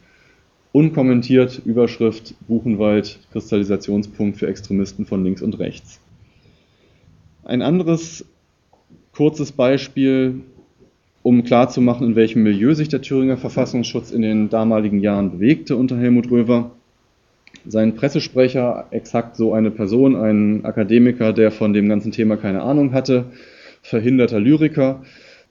unkommentiert 0.72 1.62
Überschrift 1.66 2.36
Buchenwald 2.48 3.20
Kristallisationspunkt 3.32 4.38
für 4.38 4.48
Extremisten 4.48 5.06
von 5.06 5.24
links 5.24 5.42
und 5.42 5.60
rechts. 5.60 6.00
Ein 7.44 7.62
anderes 7.62 8.26
kurzes 9.14 9.52
Beispiel, 9.52 10.42
um 11.24 11.44
klarzumachen, 11.44 12.08
in 12.08 12.16
welchem 12.16 12.44
Milieu 12.44 12.74
sich 12.74 12.88
der 12.88 13.02
Thüringer 13.02 13.38
Verfassungsschutz 13.38 14.12
in 14.12 14.22
den 14.22 14.50
damaligen 14.50 15.00
Jahren 15.02 15.32
bewegte 15.32 15.76
unter 15.76 15.98
Helmut 15.98 16.32
Röver. 16.32 16.72
Sein 17.66 17.96
Pressesprecher, 17.96 18.88
exakt 18.92 19.36
so 19.36 19.54
eine 19.54 19.72
Person, 19.72 20.16
ein 20.16 20.66
Akademiker, 20.66 21.34
der 21.34 21.52
von 21.52 21.74
dem 21.74 21.88
ganzen 21.90 22.12
Thema 22.12 22.38
keine 22.38 22.62
Ahnung 22.62 22.94
hatte, 22.94 23.26
verhinderter 23.82 24.40
Lyriker, 24.40 25.02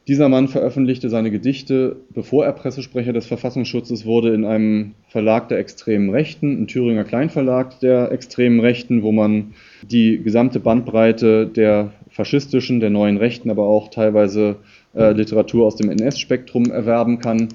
dieser 0.08 0.28
Mann 0.28 0.48
veröffentlichte 0.48 1.08
seine 1.08 1.30
Gedichte, 1.30 1.96
bevor 2.10 2.44
er 2.44 2.52
Pressesprecher 2.52 3.12
des 3.12 3.26
Verfassungsschutzes 3.26 4.06
wurde, 4.06 4.34
in 4.34 4.44
einem 4.44 4.94
Verlag 5.08 5.48
der 5.48 5.58
extremen 5.58 6.10
Rechten, 6.10 6.62
ein 6.62 6.66
Thüringer 6.66 7.04
Kleinverlag 7.04 7.78
der 7.80 8.10
extremen 8.10 8.60
Rechten, 8.60 9.02
wo 9.02 9.12
man 9.12 9.52
die 9.88 10.20
gesamte 10.22 10.58
Bandbreite 10.58 11.46
der 11.46 11.92
faschistischen, 12.08 12.80
der 12.80 12.90
neuen 12.90 13.18
Rechten, 13.18 13.50
aber 13.50 13.64
auch 13.66 13.88
teilweise 13.88 14.56
äh, 14.94 15.12
Literatur 15.12 15.66
aus 15.66 15.76
dem 15.76 15.90
NS-Spektrum 15.90 16.72
erwerben 16.72 17.18
kann. 17.20 17.48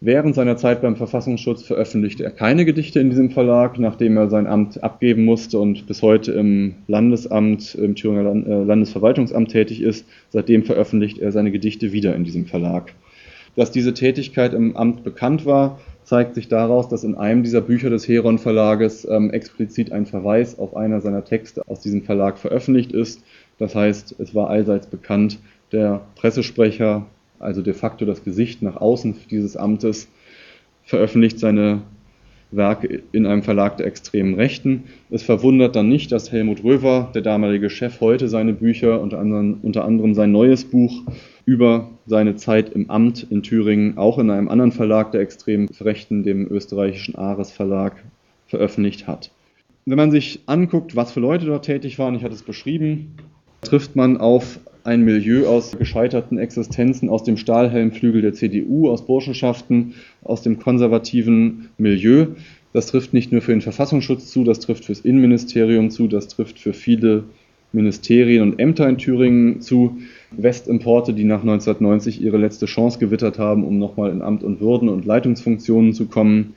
Während 0.00 0.34
seiner 0.34 0.58
Zeit 0.58 0.82
beim 0.82 0.96
Verfassungsschutz 0.96 1.62
veröffentlichte 1.62 2.22
er 2.22 2.30
keine 2.30 2.66
Gedichte 2.66 3.00
in 3.00 3.08
diesem 3.08 3.30
Verlag, 3.30 3.78
nachdem 3.78 4.18
er 4.18 4.28
sein 4.28 4.46
Amt 4.46 4.84
abgeben 4.84 5.24
musste 5.24 5.58
und 5.58 5.86
bis 5.86 6.02
heute 6.02 6.32
im 6.32 6.74
Landesamt, 6.86 7.74
im 7.74 7.94
Thüringer 7.94 8.46
äh, 8.46 8.64
Landesverwaltungsamt 8.64 9.50
tätig 9.50 9.80
ist. 9.80 10.06
Seitdem 10.28 10.64
veröffentlicht 10.64 11.18
er 11.18 11.32
seine 11.32 11.50
Gedichte 11.50 11.92
wieder 11.92 12.14
in 12.14 12.24
diesem 12.24 12.44
Verlag. 12.44 12.92
Dass 13.56 13.70
diese 13.70 13.94
Tätigkeit 13.94 14.52
im 14.52 14.76
Amt 14.76 15.02
bekannt 15.02 15.46
war, 15.46 15.80
zeigt 16.04 16.34
sich 16.34 16.48
daraus, 16.48 16.88
dass 16.88 17.02
in 17.02 17.14
einem 17.14 17.42
dieser 17.42 17.62
Bücher 17.62 17.88
des 17.88 18.06
Heron 18.06 18.38
Verlages 18.38 19.08
ähm, 19.10 19.30
explizit 19.30 19.92
ein 19.92 20.04
Verweis 20.04 20.58
auf 20.58 20.76
einer 20.76 21.00
seiner 21.00 21.24
Texte 21.24 21.62
aus 21.66 21.80
diesem 21.80 22.02
Verlag 22.02 22.36
veröffentlicht 22.36 22.92
ist. 22.92 23.22
Das 23.58 23.74
heißt, 23.74 24.16
es 24.18 24.34
war 24.34 24.50
allseits 24.50 24.88
bekannt, 24.88 25.38
der 25.72 26.02
Pressesprecher 26.16 27.06
also 27.38 27.62
de 27.62 27.74
facto 27.74 28.04
das 28.04 28.24
Gesicht 28.24 28.62
nach 28.62 28.76
außen 28.76 29.14
dieses 29.30 29.56
Amtes, 29.56 30.08
veröffentlicht 30.84 31.38
seine 31.38 31.82
Werke 32.50 33.02
in 33.12 33.26
einem 33.26 33.42
Verlag 33.42 33.76
der 33.76 33.86
extremen 33.86 34.34
Rechten. 34.34 34.84
Es 35.10 35.22
verwundert 35.22 35.74
dann 35.74 35.88
nicht, 35.88 36.12
dass 36.12 36.30
Helmut 36.30 36.62
Röver, 36.62 37.10
der 37.14 37.22
damalige 37.22 37.70
Chef, 37.70 38.00
heute 38.00 38.28
seine 38.28 38.52
Bücher, 38.52 39.00
unter 39.00 39.18
anderem, 39.18 39.58
unter 39.62 39.84
anderem 39.84 40.14
sein 40.14 40.32
neues 40.32 40.64
Buch 40.64 41.02
über 41.44 41.90
seine 42.06 42.36
Zeit 42.36 42.70
im 42.70 42.90
Amt 42.90 43.26
in 43.30 43.42
Thüringen, 43.42 43.98
auch 43.98 44.18
in 44.18 44.30
einem 44.30 44.48
anderen 44.48 44.72
Verlag 44.72 45.12
der 45.12 45.20
extremen 45.20 45.68
Rechten, 45.80 46.22
dem 46.22 46.46
österreichischen 46.50 47.16
Ares 47.16 47.50
Verlag, 47.50 48.02
veröffentlicht 48.46 49.06
hat. 49.08 49.30
Wenn 49.84 49.96
man 49.96 50.10
sich 50.10 50.40
anguckt, 50.46 50.96
was 50.96 51.12
für 51.12 51.20
Leute 51.20 51.46
dort 51.46 51.64
tätig 51.64 51.98
waren, 51.98 52.14
ich 52.14 52.22
hatte 52.22 52.34
es 52.34 52.42
beschrieben, 52.42 53.14
trifft 53.60 53.96
man 53.96 54.16
auf 54.16 54.60
ein 54.86 55.02
Milieu 55.02 55.46
aus 55.46 55.76
gescheiterten 55.76 56.38
Existenzen, 56.38 57.08
aus 57.08 57.24
dem 57.24 57.36
Stahlhelmflügel 57.36 58.22
der 58.22 58.32
CDU, 58.32 58.88
aus 58.88 59.04
Burschenschaften, 59.04 59.94
aus 60.22 60.42
dem 60.42 60.58
konservativen 60.58 61.68
Milieu. 61.76 62.28
Das 62.72 62.86
trifft 62.86 63.12
nicht 63.12 63.32
nur 63.32 63.42
für 63.42 63.52
den 63.52 63.60
Verfassungsschutz 63.60 64.30
zu, 64.30 64.44
das 64.44 64.60
trifft 64.60 64.84
fürs 64.84 65.00
Innenministerium 65.00 65.90
zu, 65.90 66.08
das 66.08 66.28
trifft 66.28 66.58
für 66.58 66.72
viele 66.72 67.24
Ministerien 67.72 68.42
und 68.42 68.58
Ämter 68.58 68.88
in 68.88 68.98
Thüringen 68.98 69.60
zu. 69.60 69.98
Westimporte, 70.30 71.14
die 71.14 71.24
nach 71.24 71.40
1990 71.40 72.20
ihre 72.20 72.36
letzte 72.36 72.66
Chance 72.66 72.98
gewittert 72.98 73.38
haben, 73.38 73.64
um 73.64 73.78
nochmal 73.78 74.10
in 74.10 74.22
Amt 74.22 74.42
und 74.42 74.60
Würden 74.60 74.88
und 74.88 75.04
Leitungsfunktionen 75.04 75.92
zu 75.92 76.06
kommen. 76.06 76.54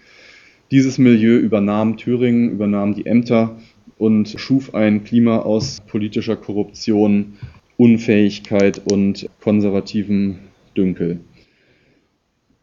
Dieses 0.72 0.98
Milieu 0.98 1.38
übernahm 1.38 1.98
Thüringen, 1.98 2.52
übernahm 2.52 2.94
die 2.94 3.06
Ämter 3.06 3.58
und 3.98 4.36
schuf 4.38 4.76
ein 4.76 5.04
Klima 5.04 5.40
aus 5.40 5.82
politischer 5.88 6.36
Korruption, 6.36 7.34
Unfähigkeit 7.80 8.82
und 8.92 9.30
konservativem 9.40 10.40
Dünkel. 10.76 11.22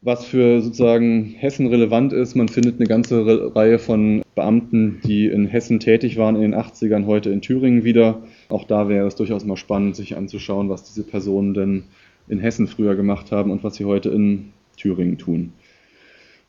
Was 0.02 0.26
für 0.26 0.60
sozusagen 0.60 1.34
Hessen 1.38 1.68
relevant 1.68 2.12
ist, 2.12 2.34
man 2.34 2.48
findet 2.48 2.78
eine 2.78 2.86
ganze 2.86 3.56
Reihe 3.56 3.78
von 3.78 4.22
Beamten, 4.34 5.00
die 5.04 5.26
in 5.26 5.46
Hessen 5.46 5.80
tätig 5.80 6.18
waren 6.18 6.36
in 6.36 6.42
den 6.42 6.54
80ern, 6.54 7.06
heute 7.06 7.30
in 7.30 7.40
Thüringen 7.40 7.82
wieder. 7.82 8.24
Auch 8.50 8.64
da 8.64 8.90
wäre 8.90 9.06
es 9.06 9.14
durchaus 9.14 9.46
mal 9.46 9.56
spannend, 9.56 9.96
sich 9.96 10.18
anzuschauen, 10.18 10.68
was 10.68 10.84
diese 10.84 11.02
Personen 11.02 11.54
denn 11.54 11.84
in 12.28 12.38
Hessen 12.38 12.66
früher 12.66 12.94
gemacht 12.94 13.32
haben 13.32 13.50
und 13.50 13.64
was 13.64 13.76
sie 13.76 13.86
heute 13.86 14.10
in 14.10 14.52
Thüringen 14.76 15.16
tun. 15.16 15.54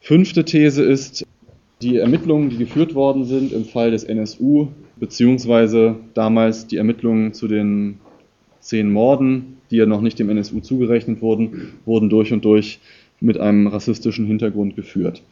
Fünfte 0.02 0.44
These 0.44 0.84
ist, 0.84 1.26
die 1.82 1.98
Ermittlungen, 1.98 2.50
die 2.50 2.58
geführt 2.58 2.96
worden 2.96 3.24
sind 3.24 3.54
im 3.54 3.64
Fall 3.64 3.92
des 3.92 4.04
NSU, 4.04 4.68
beziehungsweise 4.98 5.96
damals 6.14 6.68
die 6.68 6.76
Ermittlungen 6.76 7.34
zu 7.34 7.48
den 7.48 8.00
zehn 8.68 8.92
Morden, 8.92 9.58
die 9.72 9.78
ja 9.78 9.86
noch 9.86 10.02
nicht 10.02 10.20
dem 10.20 10.30
NSU 10.30 10.60
zugerechnet 10.60 11.22
wurden, 11.22 11.74
wurden 11.86 12.10
durch 12.10 12.34
und 12.34 12.44
durch 12.44 12.80
mit 13.20 13.40
einem 13.40 13.68
rassistischen 13.68 14.26
Hintergrund 14.26 14.76
geführt. 14.76 15.24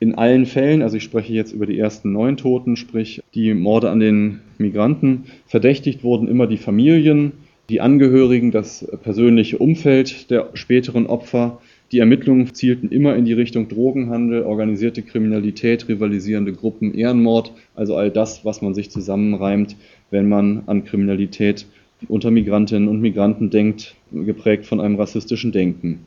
In 0.00 0.14
allen 0.14 0.46
Fällen, 0.46 0.82
also 0.82 0.96
ich 0.96 1.02
spreche 1.02 1.32
jetzt 1.32 1.52
über 1.52 1.66
die 1.66 1.78
ersten 1.78 2.12
neun 2.12 2.36
Toten, 2.36 2.76
sprich 2.76 3.20
die 3.34 3.54
Morde 3.54 3.90
an 3.90 4.00
den 4.00 4.40
Migranten, 4.58 5.24
verdächtigt 5.46 6.04
wurden 6.04 6.28
immer 6.28 6.46
die 6.46 6.56
Familien, 6.56 7.32
die 7.68 7.80
Angehörigen, 7.80 8.50
das 8.50 8.86
persönliche 9.02 9.58
Umfeld 9.58 10.30
der 10.30 10.50
späteren 10.54 11.06
Opfer. 11.06 11.60
Die 11.92 11.98
Ermittlungen 11.98 12.54
zielten 12.54 12.90
immer 12.90 13.16
in 13.16 13.24
die 13.24 13.32
Richtung 13.32 13.68
Drogenhandel, 13.68 14.42
organisierte 14.42 15.02
Kriminalität, 15.02 15.88
rivalisierende 15.88 16.52
Gruppen, 16.52 16.94
Ehrenmord, 16.94 17.52
also 17.74 17.96
all 17.96 18.10
das, 18.10 18.44
was 18.44 18.62
man 18.62 18.74
sich 18.74 18.90
zusammenreimt, 18.90 19.76
wenn 20.10 20.28
man 20.28 20.62
an 20.66 20.84
Kriminalität 20.84 21.66
unter 22.06 22.30
Migrantinnen 22.30 22.88
und 22.88 23.00
Migranten 23.00 23.50
denkt, 23.50 23.96
geprägt 24.12 24.66
von 24.66 24.80
einem 24.80 24.96
rassistischen 24.96 25.52
Denken. 25.52 26.06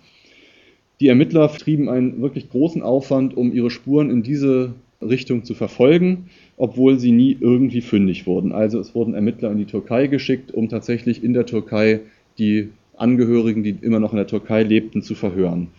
Die 1.00 1.08
Ermittler 1.08 1.52
trieben 1.52 1.90
einen 1.90 2.22
wirklich 2.22 2.50
großen 2.50 2.84
Aufwand, 2.84 3.36
um 3.36 3.52
ihre 3.52 3.72
Spuren 3.72 4.10
in 4.10 4.24
diese 4.24 4.74
Richtung 5.02 5.44
zu 5.44 5.56
verfolgen, 5.56 6.30
obwohl 6.58 7.00
sie 7.00 7.12
nie 7.12 7.36
irgendwie 7.40 7.82
fündig 7.82 8.28
wurden. 8.28 8.52
Also 8.52 8.80
es 8.80 8.94
wurden 8.94 9.16
Ermittler 9.16 9.52
in 9.52 9.58
die 9.58 9.66
Türkei 9.66 10.08
geschickt, 10.08 10.54
um 10.54 10.70
tatsächlich 10.70 11.24
in 11.24 11.34
der 11.34 11.48
Türkei 11.48 12.02
die 12.38 12.70
Angehörigen, 12.96 13.64
die 13.64 13.76
immer 13.82 14.00
noch 14.00 14.14
in 14.14 14.18
der 14.18 14.28
Türkei 14.28 14.62
lebten, 14.62 15.02
zu 15.02 15.16
verhören. 15.16 15.70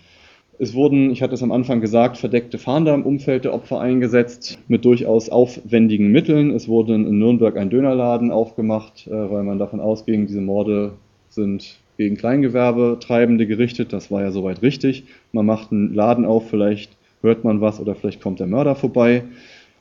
Es 0.63 0.75
wurden, 0.75 1.11
ich 1.11 1.23
hatte 1.23 1.35
es 1.35 1.43
am 1.43 1.51
Anfang 1.51 1.81
gesagt, 1.81 2.19
verdeckte 2.19 2.57
Fahnder 2.57 2.95
im 2.95 3.03
Umfeld 3.03 3.45
der 3.45 3.53
Opfer 3.53 3.81
eingesetzt 3.81 4.61
mit 4.69 4.85
durchaus 4.85 5.29
aufwendigen 5.29 6.13
Mitteln. 6.13 6.53
Es 6.53 6.69
wurde 6.69 6.95
in 6.95 7.19
Nürnberg 7.19 7.57
ein 7.57 7.69
Dönerladen 7.69 8.31
aufgemacht, 8.31 9.09
äh, 9.09 9.11
weil 9.11 9.43
man 9.43 9.59
davon 9.59 9.81
ausging, 9.81 10.29
diese 10.29 10.41
Morde 10.41 10.93
sind 11.31 11.79
gegen 11.99 12.17
Kleingewerbetreibende 12.17 13.49
gerichtet. 13.49 13.93
Das 13.93 14.13
war 14.13 14.23
ja 14.23 14.31
soweit 14.31 14.63
richtig. 14.63 15.03
Man 15.33 15.47
macht 15.47 15.73
einen 15.73 15.95
Laden 15.95 16.25
auf, 16.25 16.49
vielleicht 16.49 16.97
hört 17.23 17.43
man 17.43 17.61
was 17.61 17.81
oder 17.81 17.97
vielleicht 17.97 18.23
kommt 18.23 18.39
der 18.39 18.47
Mörder 18.47 18.77
vorbei. 18.77 19.25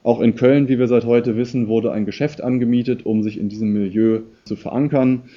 Auch 0.01 0.19
in 0.19 0.33
Köln, 0.33 0.67
wie 0.67 0.79
wir 0.79 0.87
seit 0.87 1.05
heute 1.05 1.37
wissen, 1.37 1.67
wurde 1.67 1.91
ein 1.91 2.07
Geschäft 2.07 2.41
angemietet, 2.41 3.05
um 3.05 3.21
sich 3.21 3.37
in 3.37 3.49
diesem 3.49 3.71
Milieu 3.71 4.21
zu 4.45 4.55
verankern. 4.55 5.29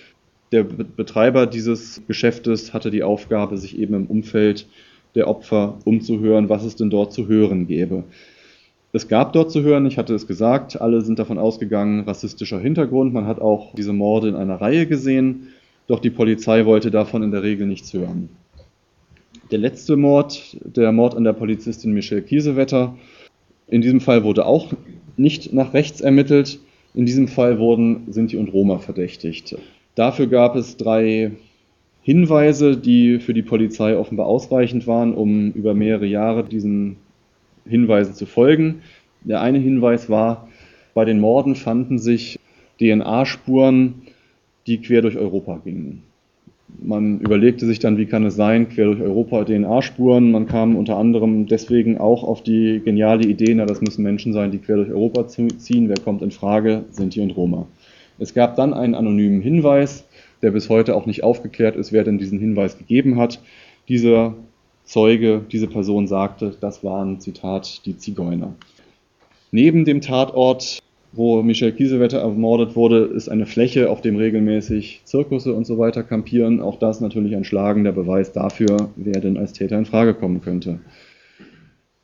Der 0.53 0.64
Betreiber 0.64 1.47
dieses 1.47 2.01
Geschäftes 2.09 2.73
hatte 2.73 2.91
die 2.91 3.03
Aufgabe, 3.03 3.59
sich 3.59 3.79
eben 3.79 3.93
im 3.93 4.07
Umfeld 4.07 4.66
der 5.15 5.29
Opfer 5.29 5.79
umzuhören, 5.85 6.49
was 6.49 6.65
es 6.65 6.77
denn 6.77 6.91
dort 6.91 7.12
zu 7.12 7.29
hören 7.29 7.67
gäbe. 7.67 8.05
Es 8.93 9.09
gab 9.09 9.33
dort 9.33 9.51
zu 9.51 9.62
hören, 9.62 9.87
ich 9.87 9.99
hatte 9.99 10.15
es 10.15 10.27
gesagt, 10.27 10.81
alle 10.81 11.01
sind 11.01 11.19
davon 11.19 11.37
ausgegangen, 11.37 12.05
rassistischer 12.05 12.61
Hintergrund. 12.61 13.12
Man 13.12 13.27
hat 13.27 13.41
auch 13.41 13.75
diese 13.75 13.93
Morde 13.93 14.29
in 14.29 14.37
einer 14.37 14.61
Reihe 14.61 14.87
gesehen, 14.87 15.49
doch 15.89 15.99
die 15.99 16.11
Polizei 16.11 16.65
wollte 16.65 16.93
davon 16.93 17.25
in 17.25 17.33
der 17.33 17.43
Regel 17.43 17.67
nichts 17.67 17.93
hören. 17.93 18.29
Der 19.51 19.59
letzte 19.59 19.97
Mord, 19.97 20.57
der 20.62 20.93
Mord 20.93 21.17
an 21.17 21.25
der 21.25 21.33
Polizistin 21.33 21.93
Michelle 21.93 22.23
Kiesewetter. 22.23 22.97
In 23.67 23.83
diesem 23.83 24.01
Fall 24.01 24.25
wurde 24.25 24.47
auch 24.47 24.73
nicht 25.17 25.53
nach 25.53 25.75
rechts 25.75 26.01
ermittelt. 26.01 26.61
In 26.95 27.05
diesem 27.05 27.29
Fall 27.29 27.59
wurden 27.59 28.12
Sinti 28.12 28.37
und 28.37 28.53
Roma 28.53 28.79
verdächtigt. 28.79 29.57
Dafür 29.97 30.29
gab 30.29 30.57
es 30.57 30.77
drei 30.77 31.33
Hinweise, 32.05 32.77
die 32.77 33.19
für 33.19 33.33
die 33.33 33.43
Polizei 33.43 33.97
offenbar 33.97 34.27
ausreichend 34.27 34.87
waren, 34.87 35.15
um 35.15 35.53
über 35.53 35.73
mehrere 35.73 36.05
Jahre 36.05 36.45
diesen 36.45 36.97
Hinweisen 37.67 38.15
zu 38.15 38.27
folgen. 38.27 38.83
Der 39.23 39.41
eine 39.41 39.59
Hinweis 39.59 40.11
war, 40.11 40.49
bei 40.93 41.07
den 41.07 41.19
Morden 41.19 41.55
fanden 41.55 41.99
sich 41.99 42.39
DNA-Spuren, 42.79 44.03
die 44.67 44.83
quer 44.83 45.01
durch 45.01 45.17
Europa 45.17 45.61
gingen. 45.65 46.03
Man 46.83 47.21
überlegte 47.21 47.65
sich 47.65 47.79
dann, 47.79 47.97
wie 47.97 48.05
kann 48.05 48.27
es 48.27 48.37
sein, 48.37 48.69
quer 48.69 48.85
durch 48.85 49.01
Europa 49.01 49.45
DNA-Spuren. 49.45 50.31
Man 50.31 50.47
kam 50.47 50.77
unter 50.77 50.99
anderem 50.99 51.47
deswegen 51.47 51.97
auch 51.97 52.23
auf 52.23 52.43
die 52.43 52.83
geniale 52.85 53.27
Idee, 53.27 53.55
na, 53.55 53.65
das 53.65 53.81
müssen 53.81 54.03
Menschen 54.03 54.35
sein, 54.35 54.51
die 54.51 54.59
quer 54.59 54.77
durch 54.77 54.91
Europa 54.91 55.27
ziehen. 55.27 55.89
Wer 55.89 56.05
kommt 56.05 56.21
in 56.21 56.33
Frage? 56.33 56.85
Sinti 56.91 57.23
und 57.23 57.35
Roma. 57.35 57.67
Es 58.19 58.35
gab 58.35 58.57
dann 58.57 58.75
einen 58.75 58.95
anonymen 58.95 59.41
Hinweis, 59.41 60.07
der 60.43 60.51
bis 60.51 60.68
heute 60.68 60.95
auch 60.95 61.07
nicht 61.07 61.24
aufgeklärt 61.24 61.76
ist, 61.76 61.93
wer 61.93 62.05
denn 62.05 62.18
diesen 62.18 62.39
Hinweis 62.39 62.78
gegeben 62.78 63.18
hat. 63.18 63.41
Dieser 63.89 64.35
Zeuge, 64.85 65.43
diese 65.51 65.66
Person 65.66 66.07
sagte, 66.07 66.57
das 66.61 66.85
waren, 66.85 67.20
Zitat, 67.20 67.87
die 67.87 67.97
Zigeuner. 67.97 68.55
Neben 69.51 69.85
dem 69.85 70.01
Tatort 70.01 70.82
wo 71.16 71.43
Michel 71.43 71.72
Kiesewetter 71.72 72.18
ermordet 72.18 72.74
wurde, 72.74 73.05
ist 73.05 73.28
eine 73.28 73.47
Fläche, 73.47 73.91
auf 73.91 74.01
dem 74.01 74.16
regelmäßig 74.16 75.03
Zirkusse 75.05 75.55
und 75.55 75.64
so 75.66 75.78
weiter 75.78 76.03
kampieren. 76.03 76.61
Auch 76.61 76.78
das 76.78 77.01
natürlich 77.01 77.37
ein 77.37 77.45
schlagender 77.45 77.93
Beweis 77.93 78.32
dafür, 78.32 78.91
wer 78.97 79.20
denn 79.20 79.37
als 79.37 79.53
Täter 79.53 79.78
in 79.78 79.85
Frage 79.85 80.14
kommen 80.14 80.41
könnte. 80.41 80.80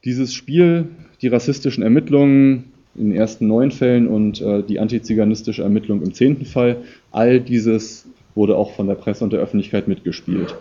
Dieses 0.05 0.33
Spiel, 0.33 0.89
die 1.23 1.29
rassistischen 1.29 1.83
Ermittlungen 1.83 2.73
in 2.95 3.11
den 3.11 3.19
ersten 3.19 3.47
neun 3.47 3.71
Fällen 3.71 4.07
und 4.07 4.41
äh, 4.41 4.63
die 4.63 4.79
antiziganistische 4.79 5.63
Ermittlung 5.63 6.03
im 6.03 6.15
zehnten 6.15 6.45
Fall, 6.45 6.79
all 7.11 7.41
dieses 7.41 8.07
wurde 8.35 8.57
auch 8.57 8.73
von 8.73 8.87
der 8.87 8.95
Presse 8.95 9.25
und 9.25 9.33
der 9.33 9.41
Öffentlichkeit 9.41 9.89
mitgespielt. 9.89 10.57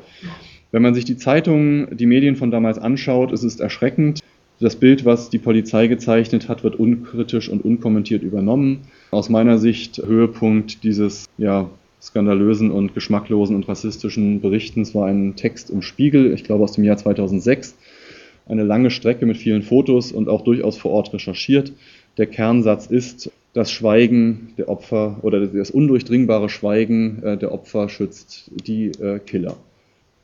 Wenn 0.72 0.82
man 0.82 0.94
sich 0.94 1.06
die 1.06 1.18
Zeitungen, 1.18 1.96
die 1.98 2.06
Medien 2.06 2.36
von 2.36 2.52
damals 2.52 2.78
anschaut, 2.78 3.32
ist 3.32 3.44
es 3.44 3.60
erschreckend, 3.60 4.22
das 4.60 4.76
Bild, 4.76 5.06
was 5.06 5.30
die 5.30 5.38
Polizei 5.38 5.88
gezeichnet 5.88 6.50
hat, 6.50 6.64
wird 6.64 6.76
unkritisch 6.76 7.48
und 7.48 7.64
unkommentiert 7.64 8.24
übernommen. 8.24 8.82
Aus 9.12 9.30
meiner 9.30 9.58
Sicht 9.58 10.00
Höhepunkt 10.00 10.84
dieses 10.84 11.28
ja, 11.38 11.70
skandalösen 12.02 12.70
und 12.70 12.94
geschmacklosen 12.94 13.56
und 13.56 13.70
rassistischen 13.70 14.42
Berichtens 14.42 14.94
war 14.94 15.08
ein 15.08 15.38
Text 15.38 15.70
im 15.70 15.82
Spiegel, 15.82 16.34
ich 16.34 16.44
glaube 16.44 16.66
aus 16.66 16.74
dem 16.74 16.84
Jahr 16.84 16.98
2006. 16.98 17.78
Eine 18.48 18.64
lange 18.64 18.90
Strecke 18.92 19.26
mit 19.26 19.38
vielen 19.38 19.62
Fotos 19.62 20.12
und 20.12 20.28
auch 20.28 20.42
durchaus 20.42 20.78
vor 20.78 20.92
Ort 20.92 21.14
recherchiert. 21.14 21.72
Der 22.18 22.28
Kernsatz 22.28 22.88
ist, 22.88 23.32
das 23.54 23.72
Schweigen 23.72 24.54
der 24.58 24.70
Opfer 24.70 25.18
oder 25.24 25.46
das 25.48 25.72
undurchdringbare 25.72 26.50
Schweigen 26.50 27.24
äh, 27.24 27.38
der 27.38 27.52
Opfer 27.52 27.90
schützt 27.90 28.52
die 28.68 28.88
äh, 28.92 29.20
Killer. 29.20 29.58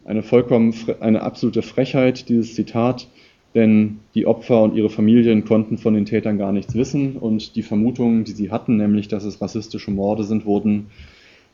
Eine 0.06 0.22
vollkommen, 0.22 0.76
eine 1.00 1.24
absolute 1.24 1.64
Frechheit, 1.64 2.30
dieses 2.30 2.54
Zitat 2.54 3.08
denn 3.56 4.02
die 4.14 4.28
Opfer 4.28 4.62
und 4.62 4.76
ihre 4.76 4.90
Familien 4.90 5.46
konnten 5.46 5.78
von 5.78 5.94
den 5.94 6.06
Tätern 6.06 6.38
gar 6.38 6.52
nichts 6.52 6.76
wissen 6.76 7.16
und 7.16 7.56
die 7.56 7.64
Vermutungen, 7.64 8.26
die 8.26 8.34
sie 8.34 8.52
hatten, 8.52 8.76
nämlich 8.76 9.08
dass 9.08 9.24
es 9.24 9.42
rassistische 9.42 9.92
Morde 9.92 10.26
sind, 10.26 10.46
wurden 10.46 10.88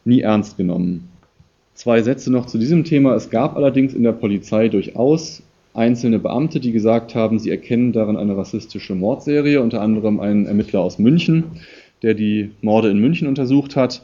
nie 0.03 0.21
ernst 0.21 0.57
genommen. 0.57 1.09
Zwei 1.75 2.01
Sätze 2.01 2.31
noch 2.31 2.47
zu 2.47 2.57
diesem 2.57 2.83
Thema. 2.83 3.15
Es 3.15 3.29
gab 3.29 3.55
allerdings 3.55 3.93
in 3.93 4.01
der 4.01 4.11
Polizei 4.13 4.67
durchaus 4.67 5.43
einzelne 5.73 6.19
Beamte, 6.19 6.59
die 6.59 6.71
gesagt 6.71 7.15
haben, 7.15 7.39
sie 7.39 7.49
erkennen 7.49 7.93
darin 7.93 8.17
eine 8.17 8.35
rassistische 8.35 8.95
Mordserie, 8.95 9.61
unter 9.61 9.81
anderem 9.81 10.19
einen 10.19 10.45
Ermittler 10.45 10.81
aus 10.81 10.99
München, 10.99 11.43
der 12.03 12.13
die 12.13 12.51
Morde 12.61 12.89
in 12.89 12.99
München 12.99 13.27
untersucht 13.27 13.75
hat, 13.75 14.03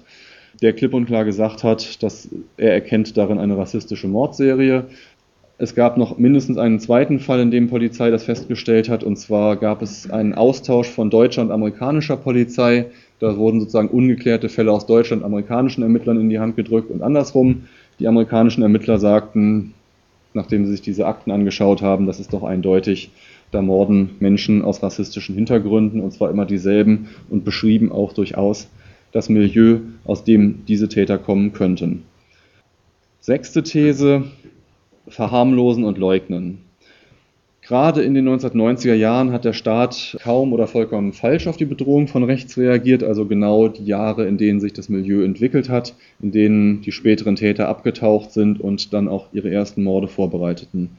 der 0.61 0.73
klipp 0.73 0.93
und 0.93 1.05
klar 1.05 1.25
gesagt 1.25 1.63
hat, 1.63 2.01
dass 2.03 2.29
er 2.57 2.73
erkennt 2.73 3.17
darin 3.17 3.37
eine 3.37 3.57
rassistische 3.57 4.07
Mordserie. 4.07 4.85
Es 5.59 5.73
gab 5.73 5.97
noch 5.97 6.19
mindestens 6.19 6.57
einen 6.57 6.79
zweiten 6.79 7.19
Fall, 7.19 7.39
in 7.39 7.49
dem 7.49 7.67
Polizei 7.67 8.11
das 8.11 8.25
festgestellt 8.25 8.89
hat. 8.89 9.03
Und 9.03 9.17
zwar 9.17 9.55
gab 9.55 9.81
es 9.81 10.09
einen 10.09 10.35
Austausch 10.35 10.87
von 10.87 11.09
deutscher 11.09 11.41
und 11.41 11.51
amerikanischer 11.51 12.15
Polizei. 12.15 12.85
Da 13.19 13.37
wurden 13.37 13.59
sozusagen 13.59 13.87
ungeklärte 13.87 14.49
Fälle 14.49 14.71
aus 14.71 14.85
Deutschland 14.85 15.23
amerikanischen 15.23 15.81
Ermittlern 15.81 16.21
in 16.21 16.29
die 16.29 16.39
Hand 16.39 16.55
gedrückt 16.55 16.91
und 16.91 17.01
andersrum. 17.01 17.63
Die 17.99 18.07
amerikanischen 18.07 18.61
Ermittler 18.61 18.99
sagten, 18.99 19.73
nachdem 20.37 20.65
sie 20.65 20.71
sich 20.71 20.81
diese 20.81 21.05
Akten 21.05 21.31
angeschaut 21.31 21.81
haben, 21.81 22.05
das 22.05 22.21
ist 22.21 22.31
doch 22.31 22.43
eindeutig, 22.43 23.11
da 23.51 23.61
morden 23.61 24.11
Menschen 24.19 24.61
aus 24.61 24.81
rassistischen 24.81 25.35
Hintergründen 25.35 25.99
und 25.99 26.11
zwar 26.11 26.29
immer 26.29 26.45
dieselben 26.45 27.09
und 27.29 27.43
beschrieben 27.43 27.91
auch 27.91 28.13
durchaus 28.13 28.69
das 29.11 29.29
Milieu, 29.29 29.79
aus 30.05 30.23
dem 30.23 30.65
diese 30.65 30.87
Täter 30.89 31.17
kommen 31.17 31.53
könnten. 31.53 32.03
Sechste 33.19 33.63
These, 33.63 34.25
verharmlosen 35.07 35.83
und 35.83 35.97
leugnen. 35.97 36.59
Gerade 37.67 38.01
in 38.01 38.13
den 38.13 38.29
1990er 38.29 38.93
Jahren 38.93 39.33
hat 39.33 39.43
der 39.43 39.51
Staat 39.51 40.15
kaum 40.23 40.53
oder 40.53 40.67
vollkommen 40.67 41.11
falsch 41.11 41.47
auf 41.47 41.57
die 41.57 41.65
Bedrohung 41.65 42.07
von 42.07 42.23
rechts 42.23 42.57
reagiert, 42.57 43.03
also 43.03 43.25
genau 43.25 43.67
die 43.67 43.83
Jahre, 43.83 44.25
in 44.25 44.37
denen 44.37 44.61
sich 44.61 44.71
das 44.71 44.87
Milieu 44.87 45.21
entwickelt 45.25 45.67
hat, 45.67 45.93
in 46.21 46.31
denen 46.31 46.79
die 46.79 46.93
späteren 46.93 47.35
Täter 47.35 47.67
abgetaucht 47.67 48.31
sind 48.31 48.61
und 48.61 48.93
dann 48.93 49.09
auch 49.09 49.27
ihre 49.33 49.51
ersten 49.51 49.83
Morde 49.83 50.07
vorbereiteten. 50.07 50.91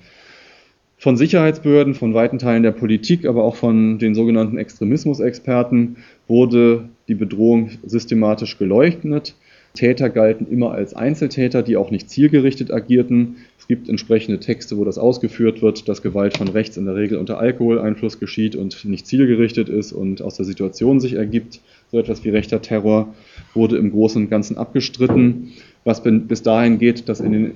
Von 0.99 1.17
Sicherheitsbehörden, 1.17 1.95
von 1.95 2.13
weiten 2.13 2.39
Teilen 2.39 2.65
der 2.65 2.73
Politik, 2.73 3.25
aber 3.25 3.45
auch 3.45 3.57
von 3.57 3.99
den 3.99 4.15
sogenannten 4.15 4.59
Extremismusexperten 4.59 5.97
wurde 6.27 6.91
die 7.09 7.15
Bedrohung 7.15 7.71
systematisch 7.87 8.59
geleugnet. 8.59 9.37
Täter 9.75 10.11
galten 10.11 10.47
immer 10.51 10.73
als 10.73 10.95
Einzeltäter, 10.95 11.63
die 11.63 11.77
auch 11.77 11.91
nicht 11.91 12.11
zielgerichtet 12.11 12.73
agierten. 12.73 13.37
Es 13.59 13.69
gibt 13.69 13.89
entsprechende 13.89 14.41
Texte, 14.41 14.77
wo 14.77 14.85
das 14.85 14.99
ausgeführt 14.99 15.63
wird, 15.63 15.89
dass 15.89 16.03
Gewalt 16.03 16.37
von 16.37 16.49
rechts 16.49 16.77
in 16.77 16.87
der 16.87 16.97
Regel 16.97 17.19
unter 17.19 17.39
Alkoholeinfluss 17.39 18.19
geschieht 18.19 18.57
und 18.57 18.85
nicht 18.85 19.07
zielgerichtet 19.07 19.69
ist 19.69 19.93
und 19.93 20.23
aus 20.23 20.37
der 20.37 20.47
Situation 20.47 21.01
sich 21.01 21.13
ergibt. 21.13 21.61
So 21.93 21.99
etwas 21.99 22.25
wie 22.25 22.31
rechter 22.31 22.61
Terror 22.61 23.15
wurde 23.55 23.77
im 23.77 23.91
Großen 23.91 24.23
und 24.23 24.31
Ganzen 24.31 24.57
abgestritten, 24.57 25.53
was 25.85 26.03
bis 26.03 26.43
dahin 26.43 26.79
geht, 26.79 27.09
dass 27.09 27.21
in 27.21 27.33
den 27.33 27.53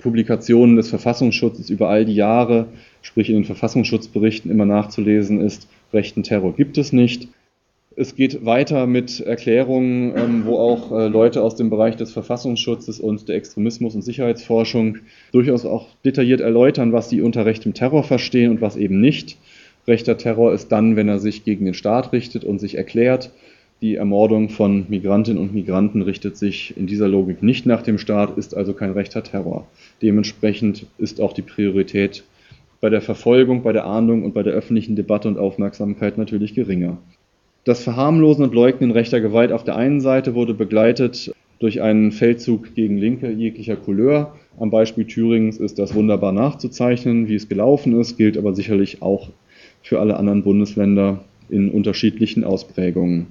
Publikationen 0.00 0.76
des 0.76 0.88
Verfassungsschutzes 0.88 1.70
über 1.70 1.88
all 1.88 2.04
die 2.04 2.14
Jahre, 2.14 2.66
sprich 3.00 3.28
in 3.28 3.36
den 3.36 3.44
Verfassungsschutzberichten 3.44 4.50
immer 4.50 4.66
nachzulesen 4.66 5.40
ist, 5.40 5.68
rechten 5.92 6.22
Terror 6.22 6.54
gibt 6.54 6.78
es 6.78 6.92
nicht. 6.92 7.28
Es 7.96 8.14
geht 8.14 8.44
weiter 8.46 8.86
mit 8.86 9.18
Erklärungen, 9.18 10.16
ähm, 10.16 10.44
wo 10.44 10.58
auch 10.58 10.92
äh, 10.92 11.08
Leute 11.08 11.42
aus 11.42 11.56
dem 11.56 11.70
Bereich 11.70 11.96
des 11.96 12.12
Verfassungsschutzes 12.12 13.00
und 13.00 13.28
der 13.28 13.34
Extremismus- 13.34 13.96
und 13.96 14.02
Sicherheitsforschung 14.02 14.98
durchaus 15.32 15.66
auch 15.66 15.88
detailliert 16.04 16.40
erläutern, 16.40 16.92
was 16.92 17.10
sie 17.10 17.20
unter 17.20 17.46
rechtem 17.46 17.74
Terror 17.74 18.04
verstehen 18.04 18.52
und 18.52 18.60
was 18.60 18.76
eben 18.76 19.00
nicht. 19.00 19.38
Rechter 19.88 20.16
Terror 20.16 20.52
ist 20.52 20.68
dann, 20.68 20.94
wenn 20.94 21.08
er 21.08 21.18
sich 21.18 21.44
gegen 21.44 21.64
den 21.64 21.74
Staat 21.74 22.12
richtet 22.12 22.44
und 22.44 22.60
sich 22.60 22.76
erklärt. 22.76 23.32
Die 23.80 23.96
Ermordung 23.96 24.50
von 24.50 24.86
Migrantinnen 24.88 25.42
und 25.42 25.52
Migranten 25.52 26.02
richtet 26.02 26.36
sich 26.36 26.76
in 26.76 26.86
dieser 26.86 27.08
Logik 27.08 27.42
nicht 27.42 27.66
nach 27.66 27.82
dem 27.82 27.98
Staat, 27.98 28.38
ist 28.38 28.56
also 28.56 28.72
kein 28.72 28.92
rechter 28.92 29.24
Terror. 29.24 29.66
Dementsprechend 30.00 30.86
ist 30.98 31.20
auch 31.20 31.32
die 31.32 31.42
Priorität 31.42 32.22
bei 32.80 32.88
der 32.88 33.02
Verfolgung, 33.02 33.64
bei 33.64 33.72
der 33.72 33.86
Ahndung 33.86 34.22
und 34.22 34.32
bei 34.32 34.44
der 34.44 34.52
öffentlichen 34.52 34.94
Debatte 34.94 35.26
und 35.26 35.38
Aufmerksamkeit 35.38 36.18
natürlich 36.18 36.54
geringer. 36.54 36.98
Das 37.64 37.82
Verharmlosen 37.82 38.42
und 38.42 38.54
Leugnen 38.54 38.90
rechter 38.90 39.20
Gewalt 39.20 39.52
auf 39.52 39.64
der 39.64 39.76
einen 39.76 40.00
Seite 40.00 40.34
wurde 40.34 40.54
begleitet 40.54 41.32
durch 41.58 41.82
einen 41.82 42.10
Feldzug 42.10 42.74
gegen 42.74 42.96
Linke 42.96 43.30
jeglicher 43.30 43.76
Couleur. 43.76 44.34
Am 44.58 44.70
Beispiel 44.70 45.04
Thüringens 45.04 45.58
ist 45.58 45.78
das 45.78 45.94
wunderbar 45.94 46.32
nachzuzeichnen, 46.32 47.28
wie 47.28 47.34
es 47.34 47.50
gelaufen 47.50 48.00
ist, 48.00 48.16
gilt 48.16 48.38
aber 48.38 48.54
sicherlich 48.54 49.02
auch 49.02 49.28
für 49.82 50.00
alle 50.00 50.16
anderen 50.16 50.42
Bundesländer 50.42 51.22
in 51.50 51.70
unterschiedlichen 51.70 52.44
Ausprägungen. 52.44 53.26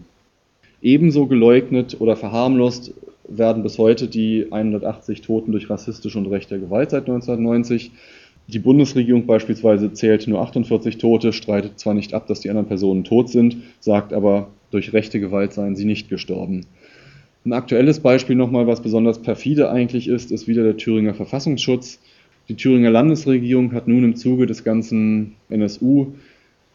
Ebenso 0.81 1.25
geleugnet 1.25 1.97
oder 1.99 2.15
verharmlost 2.15 2.93
werden 3.27 3.63
bis 3.63 3.79
heute 3.79 4.07
die 4.07 4.47
180 4.51 5.21
Toten 5.21 5.51
durch 5.51 5.69
rassistische 5.71 6.17
und 6.19 6.27
rechte 6.27 6.59
Gewalt 6.59 6.91
seit 6.91 7.09
1990. 7.09 7.91
Die 8.51 8.57
Bundesregierung 8.57 9.27
beispielsweise 9.27 9.93
zählt 9.93 10.27
nur 10.27 10.41
48 10.41 10.97
Tote, 10.97 11.33
streitet 11.33 11.77
zwar 11.77 11.93
nicht 11.93 12.15
ab, 12.15 12.25
dass 12.25 12.39
die 12.39 12.49
anderen 12.49 12.67
Personen 12.67 13.03
tot 13.03 13.29
sind, 13.29 13.57
sagt 13.79 14.11
aber, 14.11 14.47
durch 14.71 14.91
rechte 14.91 15.19
Gewalt 15.19 15.53
seien 15.53 15.75
sie 15.75 15.85
nicht 15.85 16.09
gestorben. 16.09 16.65
Ein 17.45 17.53
aktuelles 17.53 17.99
Beispiel 17.99 18.35
nochmal, 18.35 18.65
was 18.65 18.81
besonders 18.81 19.21
perfide 19.21 19.69
eigentlich 19.69 20.07
ist, 20.07 20.31
ist 20.31 20.47
wieder 20.47 20.63
der 20.63 20.77
Thüringer 20.77 21.13
Verfassungsschutz. 21.13 21.99
Die 22.47 22.55
Thüringer 22.55 22.89
Landesregierung 22.89 23.71
hat 23.73 23.87
nun 23.87 24.03
im 24.03 24.15
Zuge 24.15 24.47
des 24.47 24.63
ganzen 24.63 25.35
NSU 25.49 26.13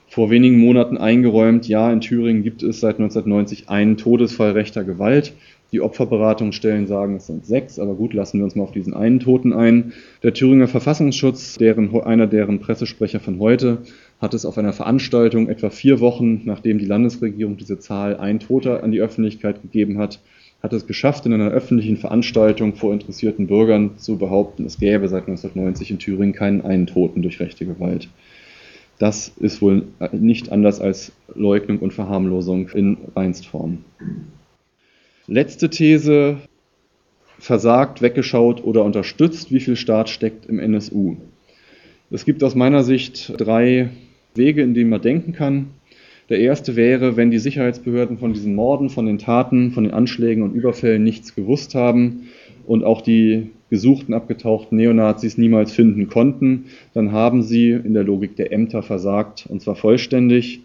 vor 0.07 0.31
wenigen 0.31 0.61
Monaten 0.61 0.97
eingeräumt, 0.97 1.66
ja, 1.66 1.93
in 1.93 2.01
Thüringen 2.01 2.45
gibt 2.45 2.62
es 2.62 2.79
seit 2.79 3.01
1990 3.01 3.68
einen 3.68 3.97
Todesfall 3.97 4.53
rechter 4.53 4.85
Gewalt. 4.85 5.33
Die 5.73 5.81
Opferberatungsstellen 5.81 6.87
sagen, 6.87 7.17
es 7.17 7.27
sind 7.27 7.45
sechs, 7.45 7.79
aber 7.79 7.95
gut, 7.95 8.15
lassen 8.15 8.39
wir 8.39 8.45
uns 8.45 8.55
mal 8.55 8.62
auf 8.62 8.73
diesen 8.73 8.95
einen 8.95 9.21
Toten 9.21 9.53
ein. 9.53 9.93
Der 10.23 10.33
Thüringer 10.33 10.69
Verfassungsschutz, 10.69 11.57
deren, 11.57 11.95
einer 12.03 12.27
deren 12.27 12.61
Pressesprecher 12.61 13.19
von 13.19 13.41
heute, 13.41 13.79
hat 14.21 14.35
es 14.35 14.47
auf 14.47 14.57
einer 14.57 14.73
Veranstaltung 14.73 15.49
etwa 15.49 15.71
vier 15.71 16.01
Wochen, 16.01 16.43
nachdem 16.45 16.79
die 16.79 16.87
Landesregierung 16.87 17.57
diese 17.57 17.79
Zahl 17.79 18.17
ein 18.17 18.39
Toter 18.41 18.83
an 18.85 18.93
die 18.93 19.01
Öffentlichkeit 19.01 19.62
gegeben 19.62 19.99
hat, 19.99 20.21
hat 20.62 20.73
es 20.73 20.87
geschafft, 20.87 21.27
in 21.27 21.35
einer 21.35 21.51
öffentlichen 21.51 21.99
Veranstaltung 21.99 22.75
vor 22.75 22.95
interessierten 22.95 23.47
Bürgern 23.49 23.99
zu 23.99 24.17
behaupten, 24.17 24.65
es 24.65 24.79
gäbe 24.79 25.09
seit 25.09 25.29
1990 25.29 25.91
in 25.91 25.99
Thüringen 25.99 26.33
keinen 26.33 26.62
einen 26.62 26.87
Toten 26.87 27.21
durch 27.21 27.39
rechte 27.39 27.67
Gewalt. 27.67 28.09
Das 28.99 29.29
ist 29.29 29.61
wohl 29.61 29.83
nicht 30.12 30.53
anders 30.53 30.81
als 30.81 31.12
Leugnung 31.35 31.81
und 31.81 31.93
Verharmlosung 31.93 32.69
in 32.69 32.97
Reinstform. 33.15 33.85
Letzte 35.27 35.70
These, 35.70 36.37
versagt, 37.39 38.03
weggeschaut 38.03 38.62
oder 38.62 38.85
unterstützt, 38.85 39.51
wie 39.51 39.61
viel 39.61 39.75
Staat 39.75 40.11
steckt 40.11 40.45
im 40.45 40.59
NSU. 40.59 41.16
Es 42.11 42.27
gibt 42.27 42.45
aus 42.45 42.55
meiner 42.55 42.85
Sicht 42.85 43.33
drei 43.39 43.89
Wege, 44.35 44.61
in 44.61 44.75
denen 44.75 44.91
man 44.91 45.01
denken 45.01 45.33
kann. 45.33 45.70
Der 46.29 46.41
erste 46.41 46.77
wäre, 46.77 47.16
wenn 47.16 47.31
die 47.31 47.39
Sicherheitsbehörden 47.39 48.18
von 48.18 48.35
diesen 48.35 48.55
Morden, 48.55 48.91
von 48.91 49.07
den 49.07 49.16
Taten, 49.16 49.70
von 49.70 49.85
den 49.85 49.95
Anschlägen 49.95 50.43
und 50.43 50.55
Überfällen 50.55 51.03
nichts 51.03 51.35
gewusst 51.35 51.75
haben 51.75 52.29
und 52.66 52.85
auch 52.85 53.01
die 53.01 53.51
gesuchten, 53.70 54.12
abgetauchten 54.12 54.77
Neonazis 54.77 55.39
niemals 55.39 55.72
finden 55.72 56.07
konnten, 56.09 56.66
dann 56.93 57.12
haben 57.12 57.43
sie 57.43 57.70
in 57.70 57.95
der 57.95 58.05
Logik 58.05 58.37
der 58.37 58.53
Ämter 58.53 58.83
versagt, 58.83 59.47
und 59.49 59.62
zwar 59.62 59.75
vollständig. 59.75 60.61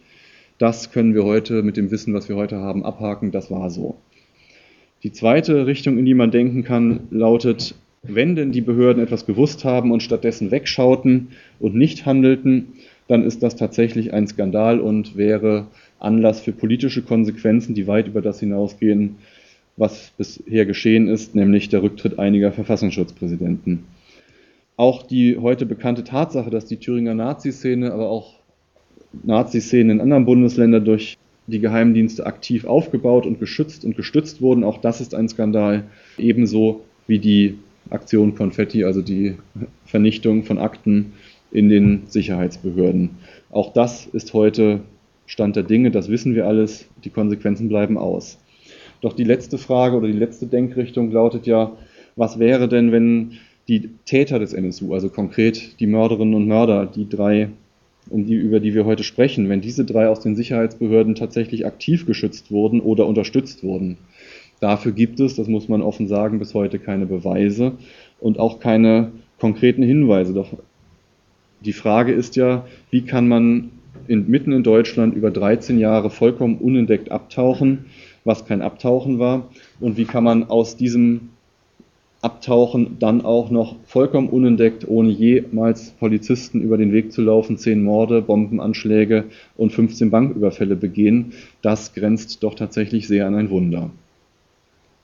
Das 0.57 0.91
können 0.91 1.13
wir 1.13 1.23
heute 1.23 1.63
mit 1.63 1.77
dem 1.77 1.91
Wissen, 1.91 2.13
was 2.13 2.27
wir 2.27 2.35
heute 2.35 2.57
haben, 2.57 2.83
abhaken. 2.83 3.31
Das 3.31 3.49
war 3.49 3.69
so. 3.69 3.95
Die 5.03 5.11
zweite 5.13 5.65
Richtung, 5.65 5.97
in 5.97 6.05
die 6.05 6.13
man 6.13 6.31
denken 6.31 6.63
kann, 6.63 7.07
lautet, 7.09 7.75
wenn 8.03 8.35
denn 8.35 8.51
die 8.51 8.61
Behörden 8.61 9.01
etwas 9.01 9.25
gewusst 9.25 9.63
haben 9.63 9.91
und 9.91 10.03
stattdessen 10.03 10.51
wegschauten 10.51 11.29
und 11.59 11.75
nicht 11.75 12.05
handelten, 12.05 12.73
dann 13.07 13.23
ist 13.23 13.41
das 13.41 13.55
tatsächlich 13.55 14.13
ein 14.13 14.27
Skandal 14.27 14.79
und 14.79 15.17
wäre 15.17 15.67
Anlass 15.99 16.41
für 16.41 16.51
politische 16.51 17.01
Konsequenzen, 17.01 17.75
die 17.75 17.87
weit 17.87 18.07
über 18.07 18.21
das 18.21 18.39
hinausgehen, 18.39 19.15
was 19.77 20.11
bisher 20.17 20.65
geschehen 20.65 21.07
ist, 21.07 21.33
nämlich 21.33 21.69
der 21.69 21.81
Rücktritt 21.81 22.19
einiger 22.19 22.51
Verfassungsschutzpräsidenten. 22.51 23.85
Auch 24.75 25.03
die 25.03 25.37
heute 25.37 25.65
bekannte 25.65 26.03
Tatsache, 26.03 26.49
dass 26.49 26.65
die 26.65 26.77
Thüringer 26.77 27.13
Nazi-Szene, 27.13 27.91
aber 27.91 28.09
auch 28.09 28.35
Nazi-Szenen 29.23 29.91
in 29.91 30.01
anderen 30.01 30.25
Bundesländern 30.25 30.85
durch 30.85 31.17
die 31.49 31.59
Geheimdienste 31.59 32.25
aktiv 32.25 32.65
aufgebaut 32.65 33.25
und 33.25 33.39
geschützt 33.39 33.85
und 33.85 33.95
gestützt 33.95 34.41
wurden. 34.41 34.63
Auch 34.63 34.77
das 34.77 35.01
ist 35.01 35.13
ein 35.13 35.29
Skandal, 35.29 35.83
ebenso 36.17 36.81
wie 37.07 37.19
die 37.19 37.57
Aktion 37.89 38.35
Konfetti, 38.35 38.83
also 38.83 39.01
die 39.01 39.35
Vernichtung 39.85 40.43
von 40.43 40.59
Akten 40.59 41.13
in 41.51 41.69
den 41.69 42.03
Sicherheitsbehörden. 42.07 43.11
Auch 43.51 43.73
das 43.73 44.05
ist 44.05 44.33
heute 44.33 44.81
Stand 45.25 45.55
der 45.55 45.63
Dinge, 45.63 45.91
das 45.91 46.09
wissen 46.09 46.35
wir 46.35 46.47
alles, 46.47 46.87
die 47.03 47.09
Konsequenzen 47.09 47.69
bleiben 47.69 47.97
aus. 47.97 48.39
Doch 49.01 49.13
die 49.13 49.23
letzte 49.23 49.57
Frage 49.57 49.95
oder 49.95 50.07
die 50.07 50.17
letzte 50.17 50.47
Denkrichtung 50.47 51.11
lautet 51.11 51.47
ja, 51.47 51.71
was 52.15 52.39
wäre 52.39 52.67
denn, 52.67 52.91
wenn 52.91 53.33
die 53.67 53.89
Täter 54.05 54.39
des 54.39 54.53
NSU, 54.53 54.93
also 54.93 55.09
konkret 55.09 55.79
die 55.79 55.87
Mörderinnen 55.87 56.33
und 56.33 56.47
Mörder, 56.47 56.85
die 56.85 57.07
drei 57.07 57.49
die, 58.11 58.35
über 58.35 58.59
die 58.59 58.73
wir 58.73 58.85
heute 58.85 59.03
sprechen, 59.03 59.49
wenn 59.49 59.61
diese 59.61 59.85
drei 59.85 60.07
aus 60.07 60.19
den 60.19 60.35
Sicherheitsbehörden 60.35 61.15
tatsächlich 61.15 61.65
aktiv 61.65 62.05
geschützt 62.05 62.51
wurden 62.51 62.81
oder 62.81 63.05
unterstützt 63.05 63.63
wurden. 63.63 63.97
Dafür 64.59 64.91
gibt 64.91 65.19
es, 65.19 65.35
das 65.35 65.47
muss 65.47 65.69
man 65.69 65.81
offen 65.81 66.07
sagen, 66.07 66.39
bis 66.39 66.53
heute 66.53 66.79
keine 66.79 67.05
Beweise 67.05 67.73
und 68.19 68.39
auch 68.39 68.59
keine 68.59 69.11
konkreten 69.39 69.83
Hinweise. 69.83 70.33
Doch 70.33 70.49
die 71.61 71.73
Frage 71.73 72.11
ist 72.11 72.35
ja, 72.35 72.65
wie 72.89 73.01
kann 73.01 73.27
man 73.27 73.71
in, 74.07 74.29
mitten 74.29 74.51
in 74.51 74.63
Deutschland 74.63 75.15
über 75.15 75.31
13 75.31 75.79
Jahre 75.79 76.09
vollkommen 76.09 76.57
unentdeckt 76.57 77.11
abtauchen, 77.11 77.85
was 78.25 78.45
kein 78.45 78.61
Abtauchen 78.61 79.19
war, 79.19 79.49
und 79.79 79.97
wie 79.97 80.05
kann 80.05 80.23
man 80.23 80.43
aus 80.43 80.75
diesem 80.75 81.29
abtauchen, 82.21 82.97
dann 82.99 83.21
auch 83.23 83.49
noch 83.49 83.75
vollkommen 83.85 84.29
unentdeckt, 84.29 84.87
ohne 84.87 85.09
jemals 85.09 85.91
Polizisten 85.91 86.61
über 86.61 86.77
den 86.77 86.91
Weg 86.91 87.13
zu 87.13 87.21
laufen, 87.21 87.57
zehn 87.57 87.81
Morde, 87.81 88.21
Bombenanschläge 88.21 89.25
und 89.55 89.71
15 89.71 90.09
Banküberfälle 90.09 90.75
begehen. 90.75 91.33
Das 91.61 91.93
grenzt 91.93 92.43
doch 92.43 92.55
tatsächlich 92.55 93.07
sehr 93.07 93.25
an 93.25 93.35
ein 93.35 93.49
Wunder. 93.49 93.89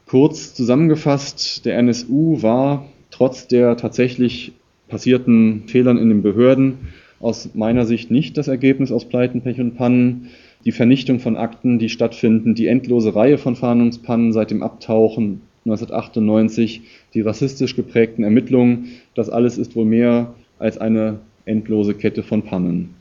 Kurz 0.07 0.53
zusammengefasst, 0.53 1.65
der 1.65 1.77
NSU 1.77 2.41
war 2.41 2.85
trotz 3.11 3.47
der 3.47 3.77
tatsächlich 3.77 4.51
passierten 4.87 5.63
Fehlern 5.67 5.97
in 5.97 6.09
den 6.09 6.21
Behörden 6.21 6.89
aus 7.19 7.51
meiner 7.55 7.85
Sicht 7.85 8.11
nicht 8.11 8.37
das 8.37 8.49
Ergebnis 8.49 8.91
aus 8.91 9.05
Pleiten, 9.05 9.41
Pech 9.41 9.59
und 9.59 9.75
Pannen. 9.75 10.29
Die 10.65 10.71
Vernichtung 10.71 11.19
von 11.19 11.37
Akten, 11.37 11.79
die 11.79 11.89
stattfinden, 11.89 12.55
die 12.55 12.67
endlose 12.67 13.15
Reihe 13.15 13.37
von 13.37 13.55
Fahndungspannen 13.55 14.33
seit 14.33 14.51
dem 14.51 14.63
Abtauchen 14.63 15.41
1998, 15.65 16.81
die 17.13 17.21
rassistisch 17.21 17.75
geprägten 17.75 18.23
Ermittlungen, 18.23 18.89
das 19.15 19.29
alles 19.29 19.57
ist 19.57 19.75
wohl 19.75 19.85
mehr 19.85 20.35
als 20.59 20.77
eine 20.77 21.19
endlose 21.45 21.95
Kette 21.95 22.23
von 22.23 22.43
Pannen. 22.43 22.95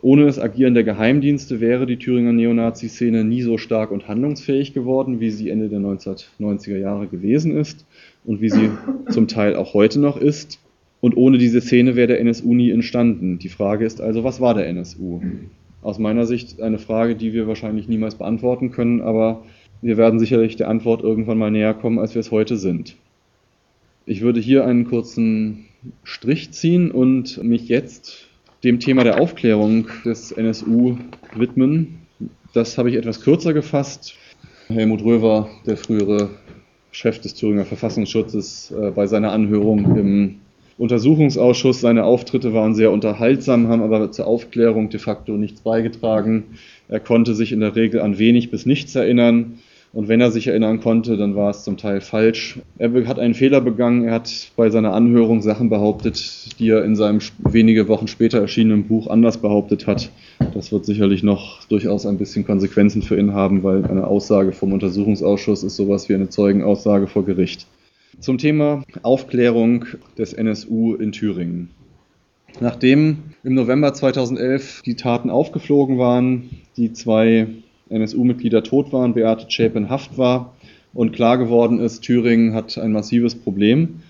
Ohne 0.00 0.26
das 0.26 0.38
Agieren 0.38 0.74
der 0.74 0.84
Geheimdienste 0.84 1.60
wäre 1.60 1.84
die 1.84 1.98
Thüringer 1.98 2.32
Neonazi-Szene 2.32 3.24
nie 3.24 3.42
so 3.42 3.58
stark 3.58 3.90
und 3.90 4.06
handlungsfähig 4.06 4.72
geworden, 4.72 5.20
wie 5.20 5.30
sie 5.30 5.50
Ende 5.50 5.68
der 5.68 5.80
1990er 5.80 6.78
Jahre 6.78 7.08
gewesen 7.08 7.56
ist 7.56 7.84
und 8.24 8.40
wie 8.40 8.48
sie 8.48 8.70
zum 9.10 9.26
Teil 9.26 9.56
auch 9.56 9.74
heute 9.74 9.98
noch 9.98 10.16
ist. 10.16 10.60
Und 11.00 11.16
ohne 11.16 11.36
diese 11.38 11.60
Szene 11.60 11.96
wäre 11.96 12.08
der 12.08 12.20
NSU 12.20 12.54
nie 12.54 12.70
entstanden. 12.70 13.38
Die 13.38 13.48
Frage 13.48 13.84
ist 13.84 14.00
also, 14.00 14.24
was 14.24 14.40
war 14.40 14.54
der 14.54 14.68
NSU? 14.68 15.20
Aus 15.82 15.98
meiner 15.98 16.26
Sicht 16.26 16.60
eine 16.60 16.78
Frage, 16.78 17.14
die 17.14 17.32
wir 17.32 17.46
wahrscheinlich 17.46 17.88
niemals 17.88 18.14
beantworten 18.14 18.70
können, 18.70 19.00
aber 19.00 19.42
wir 19.80 19.96
werden 19.96 20.18
sicherlich 20.18 20.56
der 20.56 20.68
Antwort 20.68 21.02
irgendwann 21.02 21.38
mal 21.38 21.50
näher 21.50 21.74
kommen, 21.74 21.98
als 21.98 22.14
wir 22.14 22.20
es 22.20 22.30
heute 22.30 22.56
sind. 22.56 22.96
Ich 24.06 24.22
würde 24.22 24.40
hier 24.40 24.64
einen 24.64 24.86
kurzen 24.86 25.66
Strich 26.02 26.50
ziehen 26.52 26.90
und 26.90 27.42
mich 27.42 27.68
jetzt 27.68 28.26
dem 28.64 28.80
Thema 28.80 29.04
der 29.04 29.20
Aufklärung 29.20 29.86
des 30.04 30.32
NSU 30.32 30.96
widmen. 31.36 31.98
Das 32.52 32.78
habe 32.78 32.90
ich 32.90 32.96
etwas 32.96 33.20
kürzer 33.20 33.52
gefasst. 33.52 34.14
Helmut 34.68 35.04
Röver, 35.04 35.48
der 35.66 35.76
frühere 35.76 36.30
Chef 36.90 37.20
des 37.20 37.34
Thüringer 37.34 37.64
Verfassungsschutzes, 37.64 38.72
äh, 38.72 38.90
bei 38.90 39.06
seiner 39.06 39.32
Anhörung 39.32 39.96
im 39.96 40.40
Untersuchungsausschuss. 40.78 41.80
Seine 41.80 42.04
Auftritte 42.04 42.54
waren 42.54 42.74
sehr 42.74 42.90
unterhaltsam, 42.90 43.68
haben 43.68 43.82
aber 43.82 44.10
zur 44.10 44.26
Aufklärung 44.26 44.88
de 44.88 45.00
facto 45.00 45.32
nichts 45.32 45.60
beigetragen. 45.60 46.44
Er 46.88 47.00
konnte 47.00 47.34
sich 47.34 47.52
in 47.52 47.60
der 47.60 47.76
Regel 47.76 48.00
an 48.00 48.18
wenig 48.18 48.50
bis 48.50 48.66
nichts 48.66 48.94
erinnern. 48.94 49.58
Und 49.92 50.08
wenn 50.08 50.20
er 50.20 50.30
sich 50.30 50.46
erinnern 50.46 50.80
konnte, 50.80 51.16
dann 51.16 51.34
war 51.34 51.50
es 51.50 51.64
zum 51.64 51.78
Teil 51.78 52.00
falsch. 52.00 52.58
Er 52.78 52.92
hat 53.06 53.18
einen 53.18 53.34
Fehler 53.34 53.60
begangen. 53.60 54.04
Er 54.04 54.12
hat 54.12 54.50
bei 54.54 54.68
seiner 54.68 54.92
Anhörung 54.92 55.40
Sachen 55.40 55.70
behauptet, 55.70 56.58
die 56.58 56.68
er 56.68 56.84
in 56.84 56.94
seinem 56.94 57.20
wenige 57.38 57.88
Wochen 57.88 58.06
später 58.06 58.38
erschienenen 58.38 58.84
Buch 58.84 59.06
anders 59.08 59.38
behauptet 59.38 59.86
hat. 59.86 60.10
Das 60.52 60.72
wird 60.72 60.84
sicherlich 60.84 61.22
noch 61.22 61.64
durchaus 61.68 62.04
ein 62.04 62.18
bisschen 62.18 62.46
Konsequenzen 62.46 63.00
für 63.00 63.18
ihn 63.18 63.32
haben, 63.32 63.62
weil 63.62 63.84
eine 63.86 64.06
Aussage 64.06 64.52
vom 64.52 64.72
Untersuchungsausschuss 64.72 65.62
ist 65.62 65.76
sowas 65.76 66.08
wie 66.08 66.14
eine 66.14 66.28
Zeugenaussage 66.28 67.06
vor 67.06 67.24
Gericht. 67.24 67.66
Zum 68.20 68.36
Thema 68.36 68.82
Aufklärung 69.02 69.86
des 70.18 70.34
NSU 70.34 70.96
in 70.96 71.12
Thüringen. 71.12 71.70
Nachdem 72.60 73.18
im 73.44 73.54
November 73.54 73.94
2011 73.94 74.82
die 74.84 74.96
Taten 74.96 75.30
aufgeflogen 75.30 75.98
waren, 75.98 76.50
die 76.76 76.92
zwei 76.92 77.46
NSU-Mitglieder 77.90 78.62
tot 78.62 78.92
waren, 78.92 79.14
Beate 79.14 79.48
Zschäpe 79.48 79.78
in 79.78 79.88
Haft 79.88 80.18
war 80.18 80.54
und 80.94 81.12
klar 81.12 81.38
geworden 81.38 81.80
ist, 81.80 82.00
Thüringen 82.00 82.54
hat 82.54 82.78
ein 82.78 82.92
massives 82.92 83.34
Problem, 83.34 84.00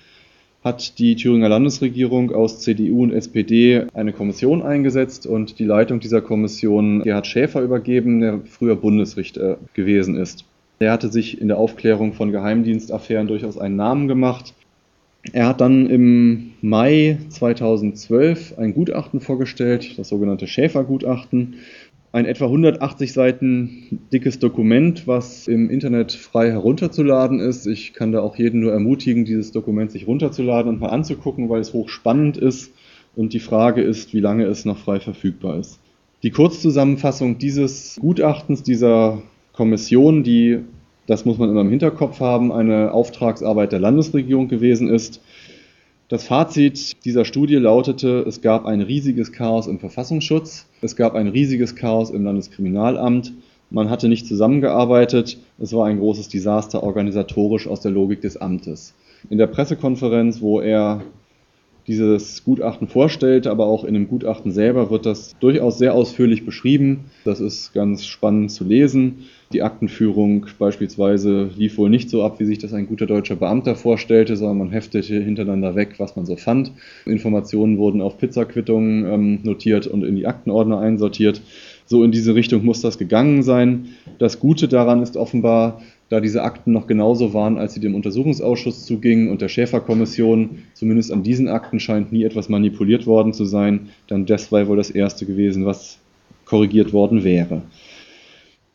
hat 0.64 0.98
die 0.98 1.16
Thüringer 1.16 1.48
Landesregierung 1.48 2.32
aus 2.32 2.60
CDU 2.60 3.02
und 3.02 3.12
SPD 3.12 3.84
eine 3.94 4.12
Kommission 4.12 4.62
eingesetzt 4.62 5.26
und 5.26 5.58
die 5.58 5.64
Leitung 5.64 6.00
dieser 6.00 6.20
Kommission 6.20 7.02
Gerhard 7.02 7.26
Schäfer 7.26 7.62
übergeben, 7.62 8.20
der 8.20 8.40
früher 8.44 8.76
Bundesrichter 8.76 9.58
gewesen 9.74 10.16
ist. 10.16 10.44
Er 10.80 10.92
hatte 10.92 11.08
sich 11.08 11.40
in 11.40 11.48
der 11.48 11.58
Aufklärung 11.58 12.12
von 12.12 12.30
Geheimdienstaffären 12.30 13.26
durchaus 13.26 13.58
einen 13.58 13.76
Namen 13.76 14.08
gemacht. 14.08 14.54
Er 15.32 15.48
hat 15.48 15.60
dann 15.60 15.90
im 15.90 16.52
Mai 16.60 17.18
2012 17.28 18.58
ein 18.58 18.72
Gutachten 18.72 19.20
vorgestellt, 19.20 19.98
das 19.98 20.08
sogenannte 20.08 20.46
Schäfer-Gutachten, 20.46 21.56
ein 22.12 22.24
etwa 22.24 22.46
180 22.46 23.12
Seiten 23.12 24.00
dickes 24.12 24.38
Dokument, 24.38 25.06
was 25.06 25.46
im 25.46 25.68
Internet 25.68 26.12
frei 26.12 26.50
herunterzuladen 26.50 27.40
ist. 27.40 27.66
Ich 27.66 27.92
kann 27.92 28.12
da 28.12 28.20
auch 28.20 28.36
jeden 28.36 28.60
nur 28.60 28.72
ermutigen, 28.72 29.24
dieses 29.24 29.52
Dokument 29.52 29.90
sich 29.90 30.06
runterzuladen 30.06 30.72
und 30.72 30.80
mal 30.80 30.88
anzugucken, 30.88 31.48
weil 31.48 31.60
es 31.60 31.72
hochspannend 31.72 32.36
ist 32.36 32.72
und 33.14 33.34
die 33.34 33.40
Frage 33.40 33.82
ist, 33.82 34.14
wie 34.14 34.20
lange 34.20 34.44
es 34.44 34.64
noch 34.64 34.78
frei 34.78 35.00
verfügbar 35.00 35.58
ist. 35.58 35.78
Die 36.22 36.30
Kurzzusammenfassung 36.30 37.38
dieses 37.38 37.96
Gutachtens, 38.00 38.62
dieser 38.62 39.22
Kommission, 39.52 40.24
die 40.24 40.60
das 41.08 41.24
muss 41.24 41.38
man 41.38 41.48
immer 41.48 41.62
im 41.62 41.70
Hinterkopf 41.70 42.20
haben, 42.20 42.52
eine 42.52 42.92
Auftragsarbeit 42.92 43.72
der 43.72 43.80
Landesregierung 43.80 44.46
gewesen 44.46 44.88
ist. 44.88 45.22
Das 46.08 46.24
Fazit 46.24 47.04
dieser 47.04 47.26
Studie 47.26 47.56
lautete, 47.56 48.24
es 48.26 48.40
gab 48.40 48.64
ein 48.64 48.80
riesiges 48.80 49.30
Chaos 49.30 49.66
im 49.66 49.78
Verfassungsschutz, 49.78 50.64
es 50.80 50.96
gab 50.96 51.14
ein 51.14 51.28
riesiges 51.28 51.76
Chaos 51.76 52.08
im 52.08 52.24
Landeskriminalamt, 52.24 53.34
man 53.68 53.90
hatte 53.90 54.08
nicht 54.08 54.26
zusammengearbeitet, 54.26 55.36
es 55.58 55.74
war 55.74 55.84
ein 55.84 55.98
großes 55.98 56.30
Desaster 56.30 56.82
organisatorisch 56.82 57.66
aus 57.66 57.82
der 57.82 57.90
Logik 57.90 58.22
des 58.22 58.38
Amtes. 58.38 58.94
In 59.28 59.36
der 59.36 59.48
Pressekonferenz, 59.48 60.40
wo 60.40 60.62
er 60.62 61.02
dieses 61.88 62.44
Gutachten 62.44 62.86
vorstellt, 62.86 63.46
aber 63.46 63.66
auch 63.66 63.82
in 63.84 63.94
dem 63.94 64.08
Gutachten 64.08 64.52
selber 64.52 64.90
wird 64.90 65.06
das 65.06 65.34
durchaus 65.40 65.78
sehr 65.78 65.94
ausführlich 65.94 66.44
beschrieben. 66.44 67.06
Das 67.24 67.40
ist 67.40 67.72
ganz 67.72 68.06
spannend 68.06 68.52
zu 68.52 68.64
lesen. 68.64 69.24
Die 69.52 69.62
Aktenführung 69.62 70.46
beispielsweise 70.58 71.50
lief 71.56 71.78
wohl 71.78 71.88
nicht 71.88 72.10
so 72.10 72.22
ab, 72.22 72.38
wie 72.38 72.44
sich 72.44 72.58
das 72.58 72.74
ein 72.74 72.86
guter 72.86 73.06
deutscher 73.06 73.36
Beamter 73.36 73.74
vorstellte, 73.74 74.36
sondern 74.36 74.58
man 74.58 74.70
heftete 74.70 75.20
hintereinander 75.22 75.74
weg, 75.74 75.94
was 75.96 76.16
man 76.16 76.26
so 76.26 76.36
fand. 76.36 76.72
Informationen 77.06 77.78
wurden 77.78 78.02
auf 78.02 78.18
Pizzaquittungen 78.18 79.06
ähm, 79.10 79.38
notiert 79.44 79.86
und 79.86 80.04
in 80.04 80.16
die 80.16 80.26
Aktenordner 80.26 80.80
einsortiert. 80.80 81.40
So 81.86 82.04
in 82.04 82.12
diese 82.12 82.34
Richtung 82.34 82.66
muss 82.66 82.82
das 82.82 82.98
gegangen 82.98 83.42
sein. 83.42 83.86
Das 84.18 84.38
Gute 84.38 84.68
daran 84.68 85.02
ist 85.02 85.16
offenbar, 85.16 85.80
da 86.08 86.20
diese 86.20 86.42
Akten 86.42 86.72
noch 86.72 86.86
genauso 86.86 87.34
waren, 87.34 87.58
als 87.58 87.74
sie 87.74 87.80
dem 87.80 87.94
Untersuchungsausschuss 87.94 88.86
zugingen 88.86 89.28
und 89.28 89.42
der 89.42 89.48
Schäferkommission, 89.48 90.62
zumindest 90.74 91.12
an 91.12 91.22
diesen 91.22 91.48
Akten 91.48 91.80
scheint 91.80 92.12
nie 92.12 92.24
etwas 92.24 92.48
manipuliert 92.48 93.06
worden 93.06 93.32
zu 93.32 93.44
sein, 93.44 93.90
dann 94.06 94.24
das 94.24 94.50
war 94.50 94.66
wohl 94.68 94.76
das 94.76 94.90
erste 94.90 95.26
gewesen, 95.26 95.66
was 95.66 95.98
korrigiert 96.46 96.92
worden 96.92 97.24
wäre. 97.24 97.62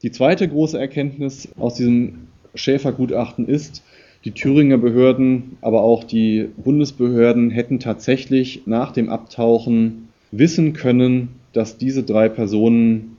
Die 0.03 0.11
zweite 0.11 0.47
große 0.47 0.79
Erkenntnis 0.79 1.49
aus 1.57 1.75
diesem 1.75 2.27
Schäfergutachten 2.53 3.47
ist, 3.47 3.84
die 4.25 4.31
Thüringer 4.31 4.77
Behörden, 4.77 5.57
aber 5.61 5.81
auch 5.81 6.03
die 6.03 6.49
Bundesbehörden 6.57 7.49
hätten 7.49 7.79
tatsächlich 7.79 8.63
nach 8.65 8.91
dem 8.91 9.09
Abtauchen 9.09 10.09
wissen 10.31 10.73
können, 10.73 11.29
dass 11.51 11.77
diese 11.77 12.03
drei 12.03 12.29
Personen 12.29 13.17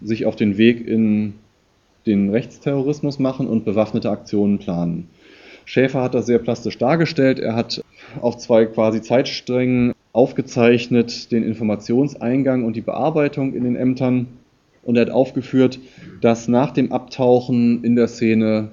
sich 0.00 0.24
auf 0.24 0.36
den 0.36 0.56
Weg 0.56 0.86
in 0.86 1.34
den 2.06 2.30
Rechtsterrorismus 2.30 3.18
machen 3.18 3.46
und 3.46 3.64
bewaffnete 3.64 4.10
Aktionen 4.10 4.58
planen. 4.58 5.08
Schäfer 5.64 6.02
hat 6.02 6.14
das 6.14 6.26
sehr 6.26 6.38
plastisch 6.38 6.78
dargestellt. 6.78 7.38
Er 7.38 7.54
hat 7.54 7.82
auf 8.20 8.38
zwei 8.38 8.66
quasi 8.66 9.02
Zeitsträngen 9.02 9.92
aufgezeichnet 10.12 11.30
den 11.30 11.44
Informationseingang 11.44 12.64
und 12.64 12.74
die 12.74 12.80
Bearbeitung 12.80 13.54
in 13.54 13.64
den 13.64 13.76
Ämtern. 13.76 14.26
Und 14.82 14.96
er 14.96 15.02
hat 15.02 15.10
aufgeführt, 15.10 15.78
dass 16.20 16.48
nach 16.48 16.72
dem 16.72 16.90
Abtauchen 16.90 17.84
in 17.84 17.96
der 17.96 18.08
Szene 18.08 18.70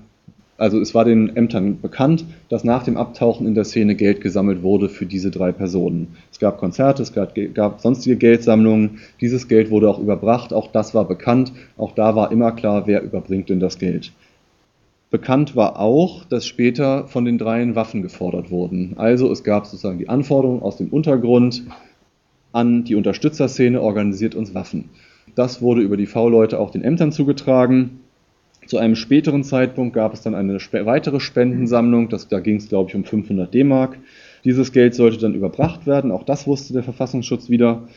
also 0.57 0.79
es 0.79 0.95
war 0.95 1.05
den 1.05 1.35
Ämtern 1.35 1.79
bekannt, 1.81 2.25
dass 2.49 2.63
nach 2.63 2.83
dem 2.83 2.97
Abtauchen 2.97 3.45
in 3.45 3.53
der 3.53 3.63
Szene 3.63 3.95
Geld 3.95 4.21
gesammelt 4.21 4.63
wurde 4.63 4.89
für 4.89 5.05
diese 5.05 5.29
drei 5.29 5.51
Personen. 5.51 6.15
Es 6.31 6.39
gab 6.39 6.57
Konzerte, 6.57 7.03
es 7.03 7.13
gab, 7.13 7.33
gab, 7.53 7.79
sonstige 7.79 8.15
Geldsammlungen, 8.15 8.99
dieses 9.21 9.47
Geld 9.47 9.69
wurde 9.69 9.89
auch 9.89 9.99
überbracht, 9.99 10.53
auch 10.53 10.71
das 10.71 10.95
war 10.95 11.05
bekannt, 11.05 11.51
auch 11.77 11.93
da 11.93 12.15
war 12.15 12.31
immer 12.31 12.51
klar, 12.53 12.87
wer 12.87 13.03
überbringt 13.03 13.49
denn 13.49 13.59
das 13.59 13.77
Geld. 13.77 14.11
Bekannt 15.09 15.55
war 15.55 15.79
auch, 15.79 16.25
dass 16.25 16.45
später 16.45 17.07
von 17.07 17.23
den 17.23 17.37
dreien 17.37 17.75
Waffen 17.75 18.01
gefordert 18.01 18.51
wurden. 18.51 18.95
Also 18.97 19.31
es 19.31 19.43
gab 19.43 19.65
sozusagen 19.65 19.99
die 19.99 20.09
Anforderung 20.09 20.61
aus 20.61 20.77
dem 20.77 20.89
Untergrund 20.89 21.63
an 22.51 22.83
die 22.83 22.95
Unterstützerszene, 22.95 23.81
organisiert 23.81 24.35
uns 24.35 24.53
Waffen. 24.53 24.89
Das 25.35 25.61
wurde 25.61 25.81
über 25.81 25.95
die 25.95 26.07
V-Leute 26.07 26.59
auch 26.59 26.71
den 26.71 26.83
Ämtern 26.83 27.11
zugetragen. 27.11 28.01
Zu 28.67 28.77
einem 28.77 28.95
späteren 28.95 29.45
Zeitpunkt 29.45 29.95
gab 29.95 30.13
es 30.13 30.21
dann 30.21 30.35
eine 30.35 30.57
weitere 30.57 31.21
Spendensammlung, 31.21 32.09
das, 32.09 32.27
da 32.27 32.41
ging 32.41 32.57
es, 32.57 32.67
glaube 32.67 32.89
ich, 32.89 32.95
um 32.95 33.05
500 33.05 33.53
D-Mark. 33.53 33.97
Dieses 34.43 34.73
Geld 34.73 34.93
sollte 34.93 35.17
dann 35.17 35.33
überbracht 35.33 35.87
werden, 35.87 36.11
auch 36.11 36.23
das 36.23 36.47
wusste 36.47 36.73
der 36.73 36.83
Verfassungsschutz 36.83 37.49
wieder. 37.49 37.87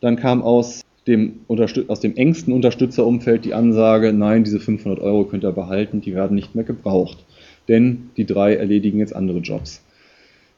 Dann 0.00 0.14
kam 0.14 0.42
aus 0.42 0.82
dem, 1.08 1.40
aus 1.48 2.00
dem 2.00 2.16
engsten 2.16 2.52
Unterstützerumfeld 2.52 3.44
die 3.44 3.54
Ansage, 3.54 4.12
nein, 4.12 4.44
diese 4.44 4.60
500 4.60 5.00
Euro 5.00 5.24
könnt 5.24 5.42
ihr 5.42 5.50
behalten, 5.50 6.00
die 6.00 6.14
werden 6.14 6.36
nicht 6.36 6.54
mehr 6.54 6.64
gebraucht, 6.64 7.24
denn 7.68 8.10
die 8.16 8.24
drei 8.26 8.54
erledigen 8.54 9.00
jetzt 9.00 9.16
andere 9.16 9.38
Jobs. 9.38 9.82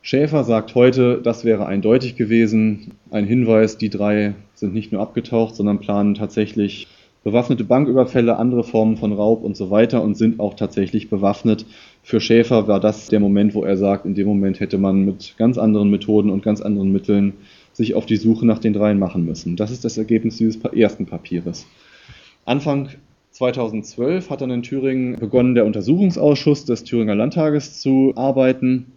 Schäfer 0.02 0.44
sagt 0.44 0.74
heute, 0.74 1.20
das 1.22 1.44
wäre 1.44 1.64
eindeutig 1.64 2.16
gewesen, 2.16 2.90
ein 3.10 3.24
Hinweis, 3.24 3.78
die 3.78 3.88
drei 3.88 4.34
sind 4.54 4.74
nicht 4.74 4.92
nur 4.92 5.00
abgetaucht, 5.00 5.54
sondern 5.54 5.78
planen 5.78 6.14
tatsächlich 6.14 6.88
bewaffnete 7.24 7.64
Banküberfälle, 7.64 8.36
andere 8.36 8.64
Formen 8.64 8.96
von 8.96 9.12
Raub 9.12 9.44
und 9.44 9.56
so 9.56 9.70
weiter 9.70 10.02
und 10.02 10.16
sind 10.16 10.40
auch 10.40 10.54
tatsächlich 10.54 11.08
bewaffnet. 11.08 11.66
Für 12.02 12.20
Schäfer 12.20 12.66
war 12.68 12.80
das 12.80 13.08
der 13.08 13.20
Moment, 13.20 13.54
wo 13.54 13.64
er 13.64 13.76
sagt, 13.76 14.06
in 14.06 14.14
dem 14.14 14.26
Moment 14.26 14.60
hätte 14.60 14.78
man 14.78 15.04
mit 15.04 15.34
ganz 15.38 15.58
anderen 15.58 15.90
Methoden 15.90 16.30
und 16.30 16.42
ganz 16.42 16.60
anderen 16.60 16.92
Mitteln 16.92 17.34
sich 17.72 17.94
auf 17.94 18.06
die 18.06 18.16
Suche 18.16 18.46
nach 18.46 18.58
den 18.58 18.72
dreien 18.72 18.98
machen 18.98 19.24
müssen. 19.24 19.56
Das 19.56 19.70
ist 19.70 19.84
das 19.84 19.96
Ergebnis 19.98 20.36
dieses 20.36 20.62
ersten 20.62 21.06
Papieres. 21.06 21.66
Anfang 22.44 22.88
2012 23.30 24.28
hat 24.28 24.42
dann 24.42 24.50
in 24.50 24.62
Thüringen 24.62 25.18
begonnen, 25.18 25.54
der 25.54 25.64
Untersuchungsausschuss 25.64 26.64
des 26.64 26.84
Thüringer 26.84 27.14
Landtages 27.14 27.80
zu 27.80 28.12
arbeiten. 28.14 28.92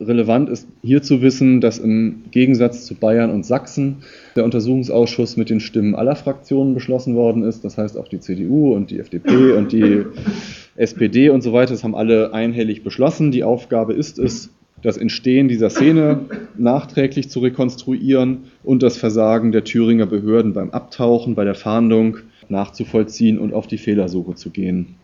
Relevant 0.00 0.48
ist 0.48 0.68
hier 0.80 1.02
zu 1.02 1.22
wissen, 1.22 1.60
dass 1.60 1.78
im 1.78 2.22
Gegensatz 2.30 2.86
zu 2.86 2.94
Bayern 2.94 3.30
und 3.30 3.44
Sachsen 3.44 3.96
der 4.36 4.44
Untersuchungsausschuss 4.44 5.36
mit 5.36 5.50
den 5.50 5.58
Stimmen 5.58 5.96
aller 5.96 6.14
Fraktionen 6.14 6.74
beschlossen 6.74 7.16
worden 7.16 7.42
ist. 7.42 7.64
Das 7.64 7.78
heißt 7.78 7.98
auch 7.98 8.06
die 8.06 8.20
CDU 8.20 8.74
und 8.74 8.92
die 8.92 9.00
FDP 9.00 9.52
und 9.52 9.72
die 9.72 10.04
SPD 10.76 11.30
und 11.30 11.42
so 11.42 11.52
weiter, 11.52 11.72
das 11.72 11.82
haben 11.82 11.96
alle 11.96 12.32
einhellig 12.32 12.84
beschlossen. 12.84 13.32
Die 13.32 13.42
Aufgabe 13.42 13.92
ist 13.92 14.20
es, 14.20 14.50
das 14.82 14.96
Entstehen 14.96 15.48
dieser 15.48 15.70
Szene 15.70 16.20
nachträglich 16.56 17.28
zu 17.28 17.40
rekonstruieren 17.40 18.44
und 18.62 18.84
das 18.84 18.96
Versagen 18.96 19.50
der 19.50 19.64
Thüringer 19.64 20.06
Behörden 20.06 20.52
beim 20.52 20.70
Abtauchen, 20.70 21.34
bei 21.34 21.44
der 21.44 21.56
Fahndung 21.56 22.18
nachzuvollziehen 22.48 23.38
und 23.38 23.52
auf 23.52 23.66
die 23.66 23.78
Fehlersuche 23.78 24.36
zu 24.36 24.50
gehen. 24.50 24.94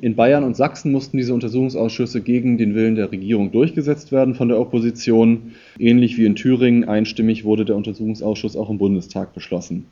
In 0.00 0.14
Bayern 0.14 0.44
und 0.44 0.56
Sachsen 0.56 0.92
mussten 0.92 1.16
diese 1.16 1.34
Untersuchungsausschüsse 1.34 2.20
gegen 2.20 2.56
den 2.56 2.74
Willen 2.74 2.94
der 2.94 3.10
Regierung 3.10 3.50
durchgesetzt 3.50 4.12
werden 4.12 4.34
von 4.34 4.48
der 4.48 4.60
Opposition. 4.60 5.52
Ähnlich 5.78 6.16
wie 6.18 6.24
in 6.24 6.36
Thüringen 6.36 6.84
einstimmig 6.84 7.44
wurde 7.44 7.64
der 7.64 7.76
Untersuchungsausschuss 7.76 8.56
auch 8.56 8.70
im 8.70 8.78
Bundestag 8.78 9.34
beschlossen. 9.34 9.86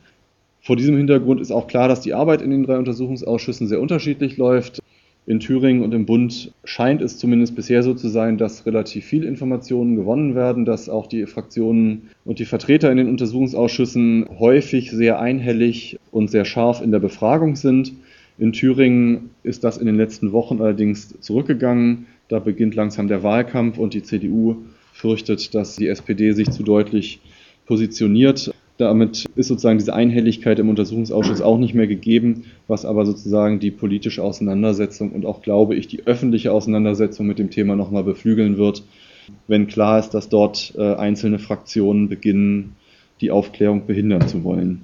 Vor 0.61 0.75
diesem 0.75 0.97
Hintergrund 0.97 1.41
ist 1.41 1.51
auch 1.51 1.67
klar, 1.67 1.87
dass 1.87 2.01
die 2.01 2.13
Arbeit 2.13 2.41
in 2.41 2.51
den 2.51 2.63
drei 2.63 2.77
Untersuchungsausschüssen 2.77 3.67
sehr 3.67 3.81
unterschiedlich 3.81 4.37
läuft. 4.37 4.79
In 5.25 5.41
Thüringen 5.41 5.83
und 5.83 5.93
im 5.93 6.05
Bund 6.05 6.53
scheint 6.63 7.01
es 7.01 7.17
zumindest 7.17 7.53
bisher 7.53 7.83
so 7.83 7.93
zu 7.93 8.07
sein, 8.07 8.37
dass 8.37 8.65
relativ 8.65 9.03
viel 9.03 9.25
Informationen 9.25 9.97
gewonnen 9.97 10.35
werden, 10.35 10.63
dass 10.63 10.87
auch 10.87 11.07
die 11.07 11.25
Fraktionen 11.25 12.03
und 12.23 12.39
die 12.39 12.45
Vertreter 12.45 12.89
in 12.89 12.97
den 12.97 13.09
Untersuchungsausschüssen 13.09 14.25
häufig 14.39 14.91
sehr 14.91 15.19
einhellig 15.19 15.99
und 16.11 16.31
sehr 16.31 16.45
scharf 16.45 16.81
in 16.81 16.91
der 16.91 16.99
Befragung 16.99 17.57
sind. 17.57 17.91
In 18.39 18.53
Thüringen 18.53 19.31
ist 19.43 19.63
das 19.63 19.77
in 19.77 19.87
den 19.87 19.95
letzten 19.95 20.31
Wochen 20.31 20.61
allerdings 20.61 21.19
zurückgegangen. 21.21 22.05
Da 22.27 22.39
beginnt 22.39 22.75
langsam 22.75 23.07
der 23.07 23.23
Wahlkampf 23.23 23.77
und 23.77 23.93
die 23.93 24.03
CDU 24.03 24.57
fürchtet, 24.93 25.55
dass 25.55 25.75
die 25.75 25.87
SPD 25.87 26.33
sich 26.33 26.51
zu 26.51 26.63
deutlich 26.63 27.19
positioniert. 27.65 28.53
Damit 28.77 29.25
ist 29.35 29.47
sozusagen 29.47 29.79
diese 29.79 29.95
Einhelligkeit 29.95 30.59
im 30.59 30.69
Untersuchungsausschuss 30.69 31.41
auch 31.41 31.57
nicht 31.57 31.73
mehr 31.73 31.87
gegeben, 31.87 32.43
was 32.67 32.85
aber 32.85 33.07
sozusagen 33.07 33.59
die 33.59 33.71
politische 33.71 34.23
Auseinandersetzung 34.23 35.13
und 35.13 35.25
auch, 35.25 35.41
glaube 35.41 35.75
ich, 35.75 35.87
die 35.87 36.05
öffentliche 36.05 36.51
Auseinandersetzung 36.51 37.25
mit 37.25 37.39
dem 37.39 37.49
Thema 37.49 37.75
nochmal 37.75 38.03
beflügeln 38.03 38.57
wird, 38.57 38.83
wenn 39.47 39.65
klar 39.65 39.97
ist, 39.97 40.11
dass 40.11 40.29
dort 40.29 40.73
äh, 40.77 40.93
einzelne 40.93 41.39
Fraktionen 41.39 42.07
beginnen, 42.07 42.75
die 43.19 43.31
Aufklärung 43.31 43.87
behindern 43.87 44.27
zu 44.27 44.43
wollen. 44.43 44.83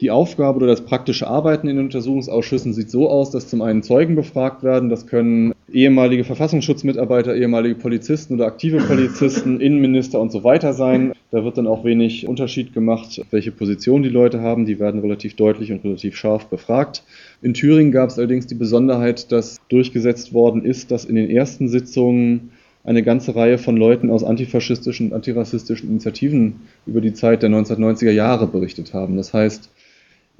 Die 0.00 0.10
Aufgabe 0.10 0.56
oder 0.56 0.66
das 0.66 0.80
praktische 0.80 1.26
Arbeiten 1.26 1.68
in 1.68 1.76
den 1.76 1.84
Untersuchungsausschüssen 1.84 2.72
sieht 2.72 2.90
so 2.90 3.10
aus, 3.10 3.30
dass 3.30 3.48
zum 3.48 3.60
einen 3.60 3.82
Zeugen 3.82 4.16
befragt 4.16 4.62
werden. 4.62 4.88
Das 4.88 5.06
können 5.06 5.52
ehemalige 5.70 6.24
Verfassungsschutzmitarbeiter, 6.24 7.36
ehemalige 7.36 7.74
Polizisten 7.74 8.36
oder 8.36 8.46
aktive 8.46 8.78
Polizisten, 8.88 9.60
Innenminister 9.60 10.18
und 10.18 10.32
so 10.32 10.42
weiter 10.42 10.72
sein. 10.72 11.12
Da 11.30 11.44
wird 11.44 11.58
dann 11.58 11.66
auch 11.66 11.84
wenig 11.84 12.26
Unterschied 12.26 12.72
gemacht, 12.72 13.20
welche 13.30 13.52
Position 13.52 14.02
die 14.02 14.08
Leute 14.08 14.40
haben. 14.40 14.64
Die 14.64 14.80
werden 14.80 15.02
relativ 15.02 15.36
deutlich 15.36 15.70
und 15.70 15.84
relativ 15.84 16.16
scharf 16.16 16.46
befragt. 16.46 17.02
In 17.42 17.52
Thüringen 17.52 17.92
gab 17.92 18.08
es 18.08 18.16
allerdings 18.16 18.46
die 18.46 18.54
Besonderheit, 18.54 19.30
dass 19.30 19.60
durchgesetzt 19.68 20.32
worden 20.32 20.64
ist, 20.64 20.90
dass 20.90 21.04
in 21.04 21.14
den 21.14 21.28
ersten 21.28 21.68
Sitzungen 21.68 22.52
eine 22.84 23.02
ganze 23.02 23.36
Reihe 23.36 23.58
von 23.58 23.76
Leuten 23.76 24.08
aus 24.08 24.24
antifaschistischen 24.24 25.08
und 25.08 25.12
antirassistischen 25.12 25.90
Initiativen 25.90 26.62
über 26.86 27.02
die 27.02 27.12
Zeit 27.12 27.42
der 27.42 27.50
1990er 27.50 28.12
Jahre 28.12 28.46
berichtet 28.46 28.94
haben. 28.94 29.18
Das 29.18 29.34
heißt, 29.34 29.68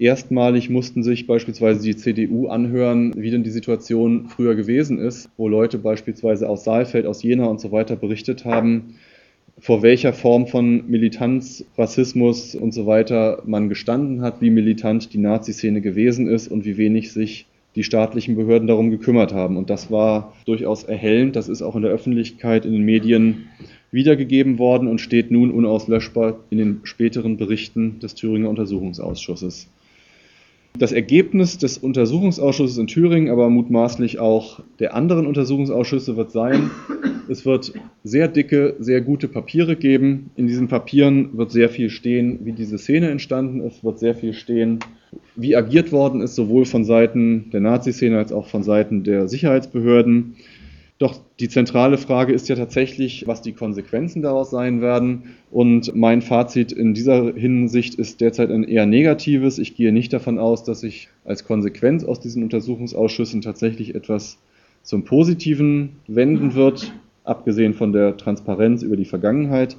Erstmalig 0.00 0.70
mussten 0.70 1.02
sich 1.02 1.26
beispielsweise 1.26 1.82
die 1.82 1.94
CDU 1.94 2.48
anhören, 2.48 3.12
wie 3.18 3.30
denn 3.30 3.44
die 3.44 3.50
Situation 3.50 4.28
früher 4.28 4.54
gewesen 4.54 4.98
ist, 4.98 5.28
wo 5.36 5.46
Leute 5.46 5.76
beispielsweise 5.76 6.48
aus 6.48 6.64
Saalfeld, 6.64 7.04
aus 7.04 7.22
Jena 7.22 7.44
und 7.44 7.60
so 7.60 7.70
weiter 7.70 7.96
berichtet 7.96 8.46
haben, 8.46 8.94
vor 9.58 9.82
welcher 9.82 10.14
Form 10.14 10.46
von 10.46 10.88
Militanz, 10.88 11.66
Rassismus 11.76 12.54
und 12.54 12.72
so 12.72 12.86
weiter 12.86 13.42
man 13.44 13.68
gestanden 13.68 14.22
hat, 14.22 14.40
wie 14.40 14.48
militant 14.48 15.12
die 15.12 15.18
Nazi-Szene 15.18 15.82
gewesen 15.82 16.28
ist 16.28 16.48
und 16.48 16.64
wie 16.64 16.78
wenig 16.78 17.12
sich 17.12 17.44
die 17.76 17.84
staatlichen 17.84 18.36
Behörden 18.36 18.68
darum 18.68 18.90
gekümmert 18.90 19.34
haben. 19.34 19.58
Und 19.58 19.68
das 19.68 19.90
war 19.90 20.32
durchaus 20.46 20.82
erhellend. 20.82 21.36
Das 21.36 21.50
ist 21.50 21.60
auch 21.60 21.76
in 21.76 21.82
der 21.82 21.90
Öffentlichkeit, 21.90 22.64
in 22.64 22.72
den 22.72 22.84
Medien 22.84 23.48
wiedergegeben 23.92 24.58
worden 24.58 24.88
und 24.88 25.02
steht 25.02 25.30
nun 25.30 25.50
unauslöschbar 25.50 26.38
in 26.48 26.56
den 26.56 26.80
späteren 26.84 27.36
Berichten 27.36 27.98
des 27.98 28.14
Thüringer 28.14 28.48
Untersuchungsausschusses. 28.48 29.68
Das 30.78 30.92
Ergebnis 30.92 31.58
des 31.58 31.78
Untersuchungsausschusses 31.78 32.78
in 32.78 32.86
Thüringen, 32.86 33.30
aber 33.30 33.50
mutmaßlich 33.50 34.18
auch 34.18 34.60
der 34.78 34.94
anderen 34.94 35.26
Untersuchungsausschüsse 35.26 36.16
wird 36.16 36.30
sein, 36.30 36.70
es 37.30 37.46
wird 37.46 37.72
sehr 38.02 38.28
dicke, 38.28 38.74
sehr 38.80 39.00
gute 39.00 39.28
Papiere 39.28 39.76
geben. 39.76 40.30
In 40.34 40.48
diesen 40.48 40.66
Papieren 40.68 41.36
wird 41.36 41.52
sehr 41.52 41.68
viel 41.68 41.88
stehen, 41.88 42.40
wie 42.44 42.52
diese 42.52 42.76
Szene 42.76 43.08
entstanden 43.08 43.60
ist, 43.60 43.84
wird 43.84 44.00
sehr 44.00 44.14
viel 44.14 44.32
stehen, 44.32 44.80
wie 45.36 45.54
agiert 45.54 45.92
worden 45.92 46.22
ist, 46.22 46.34
sowohl 46.34 46.64
von 46.64 46.84
Seiten 46.84 47.50
der 47.52 47.60
Nazi-Szene 47.60 48.18
als 48.18 48.32
auch 48.32 48.48
von 48.48 48.62
Seiten 48.62 49.04
der 49.04 49.28
Sicherheitsbehörden. 49.28 50.36
Doch 51.00 51.18
die 51.40 51.48
zentrale 51.48 51.96
Frage 51.96 52.34
ist 52.34 52.50
ja 52.50 52.56
tatsächlich, 52.56 53.26
was 53.26 53.40
die 53.40 53.54
Konsequenzen 53.54 54.20
daraus 54.20 54.50
sein 54.50 54.82
werden. 54.82 55.34
Und 55.50 55.96
mein 55.96 56.20
Fazit 56.20 56.72
in 56.72 56.92
dieser 56.92 57.32
Hinsicht 57.32 57.94
ist 57.94 58.20
derzeit 58.20 58.50
ein 58.50 58.64
eher 58.64 58.84
negatives. 58.84 59.58
Ich 59.58 59.74
gehe 59.74 59.92
nicht 59.92 60.12
davon 60.12 60.38
aus, 60.38 60.62
dass 60.62 60.80
sich 60.80 61.08
als 61.24 61.46
Konsequenz 61.46 62.04
aus 62.04 62.20
diesen 62.20 62.42
Untersuchungsausschüssen 62.42 63.40
tatsächlich 63.40 63.94
etwas 63.94 64.36
zum 64.82 65.04
Positiven 65.04 65.96
wenden 66.06 66.54
wird, 66.54 66.92
abgesehen 67.24 67.72
von 67.72 67.94
der 67.94 68.18
Transparenz 68.18 68.82
über 68.82 68.98
die 68.98 69.06
Vergangenheit. 69.06 69.78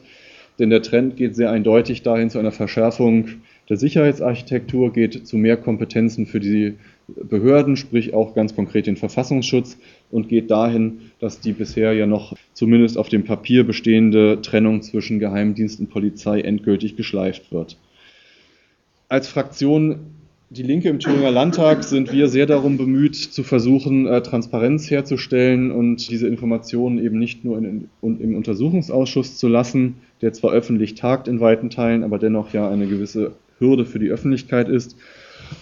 Denn 0.58 0.72
der 0.72 0.82
Trend 0.82 1.18
geht 1.18 1.36
sehr 1.36 1.52
eindeutig 1.52 2.02
dahin 2.02 2.32
zu 2.32 2.40
einer 2.40 2.52
Verschärfung 2.52 3.28
der 3.70 3.78
Sicherheitsarchitektur, 3.78 4.92
geht 4.92 5.26
zu 5.26 5.38
mehr 5.38 5.58
Kompetenzen 5.58 6.26
für 6.26 6.40
die 6.40 6.76
Behörden, 7.08 7.76
sprich 7.78 8.14
auch 8.14 8.34
ganz 8.36 8.56
konkret 8.56 8.88
den 8.88 8.98
Verfassungsschutz 8.98 9.78
und 10.10 10.30
geht 10.30 10.52
dahin, 10.52 11.12
dass 11.20 11.40
die 11.40 11.54
bisher 11.54 11.94
ja 11.94 12.06
noch 12.06 12.36
zumindest 12.54 12.98
auf 12.98 13.10
dem 13.10 13.24
Papier 13.24 13.64
bestehende 13.64 14.42
Trennung 14.42 14.82
zwischen 14.82 15.20
Geheimdienst 15.20 15.80
und 15.80 15.90
Polizei 15.90 16.42
endgültig 16.42 16.96
geschleift 16.96 17.52
wird. 17.52 17.78
Als 19.10 19.28
Fraktion 19.28 20.00
Die 20.50 20.64
Linke 20.64 20.90
im 20.90 21.00
Thüringer 21.00 21.32
Landtag 21.32 21.84
sind 21.84 22.12
wir 22.12 22.28
sehr 22.28 22.46
darum 22.46 22.78
bemüht, 22.78 23.16
zu 23.16 23.44
versuchen, 23.44 24.06
äh, 24.06 24.22
Transparenz 24.22 24.90
herzustellen 24.90 25.72
und 25.72 26.10
diese 26.10 26.28
Informationen 26.28 27.00
eben 27.00 27.20
nicht 27.20 27.46
nur 27.46 27.58
in, 27.58 27.90
in, 28.02 28.20
im 28.20 28.36
Untersuchungsausschuss 28.36 29.38
zu 29.38 29.48
lassen, 29.48 29.96
der 30.22 30.34
zwar 30.34 30.52
öffentlich 30.52 30.96
tagt 30.96 31.28
in 31.28 31.40
weiten 31.40 31.70
Teilen, 31.70 32.04
aber 32.04 32.20
dennoch 32.20 32.54
ja 32.54 32.70
eine 32.70 32.88
gewisse 32.88 33.34
Hürde 33.62 33.86
für 33.86 34.00
die 34.00 34.10
Öffentlichkeit 34.10 34.68
ist, 34.68 34.98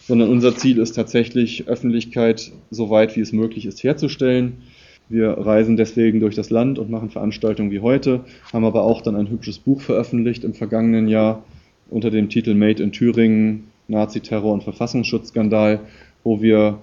sondern 0.08 0.30
unser 0.30 0.56
Ziel 0.56 0.80
ist 0.80 0.94
tatsächlich, 0.94 1.68
Öffentlichkeit 1.68 2.52
so 2.72 2.90
weit 2.90 3.16
wie 3.16 3.22
es 3.22 3.32
möglich 3.32 3.66
ist 3.66 3.84
herzustellen. 3.84 4.54
Wir 5.10 5.32
reisen 5.32 5.78
deswegen 5.78 6.20
durch 6.20 6.36
das 6.36 6.50
Land 6.50 6.80
und 6.80 6.90
machen 6.90 7.10
Veranstaltungen 7.10 7.72
wie 7.72 7.80
heute, 7.80 8.22
haben 8.54 8.66
aber 8.66 8.84
auch 8.84 9.02
dann 9.02 9.16
ein 9.16 9.30
hübsches 9.30 9.60
Buch 9.60 9.82
veröffentlicht 9.82 10.44
im 10.44 10.54
vergangenen 10.54 11.08
Jahr 11.08 11.44
unter 11.90 12.12
dem 12.12 12.30
Titel 12.30 12.54
Made 12.54 12.82
in 12.82 12.92
Thüringen, 12.92 13.66
Nazi-Terror 13.88 14.54
und 14.54 14.64
Verfassungsschutzskandal, 14.64 15.80
wo 16.24 16.42
wir 16.42 16.80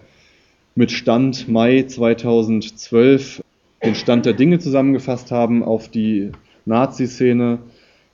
mit 0.75 0.91
Stand 0.91 1.49
Mai 1.49 1.85
2012 1.85 3.43
den 3.85 3.95
Stand 3.95 4.27
der 4.27 4.33
Dinge 4.33 4.59
zusammengefasst 4.59 5.31
haben, 5.31 5.63
auf 5.63 5.89
die 5.89 6.33
Nazi-Szene 6.65 7.61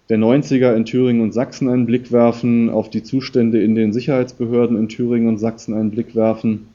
der 0.09 0.18
90er 0.18 0.74
in 0.74 0.84
Thüringen 0.84 1.22
und 1.22 1.32
Sachsen 1.32 1.68
einen 1.68 1.86
Blick 1.86 2.12
werfen, 2.12 2.70
auf 2.70 2.90
die 2.90 3.03
Zustände 3.03 3.62
in 3.62 3.74
den 3.74 3.92
Sicherheitsbehörden 3.92 4.76
in 4.76 4.88
Thüringen 4.88 5.28
und 5.28 5.38
Sachsen 5.38 5.74
einen 5.74 5.90
Blick 5.90 6.14
werfen, 6.14 6.68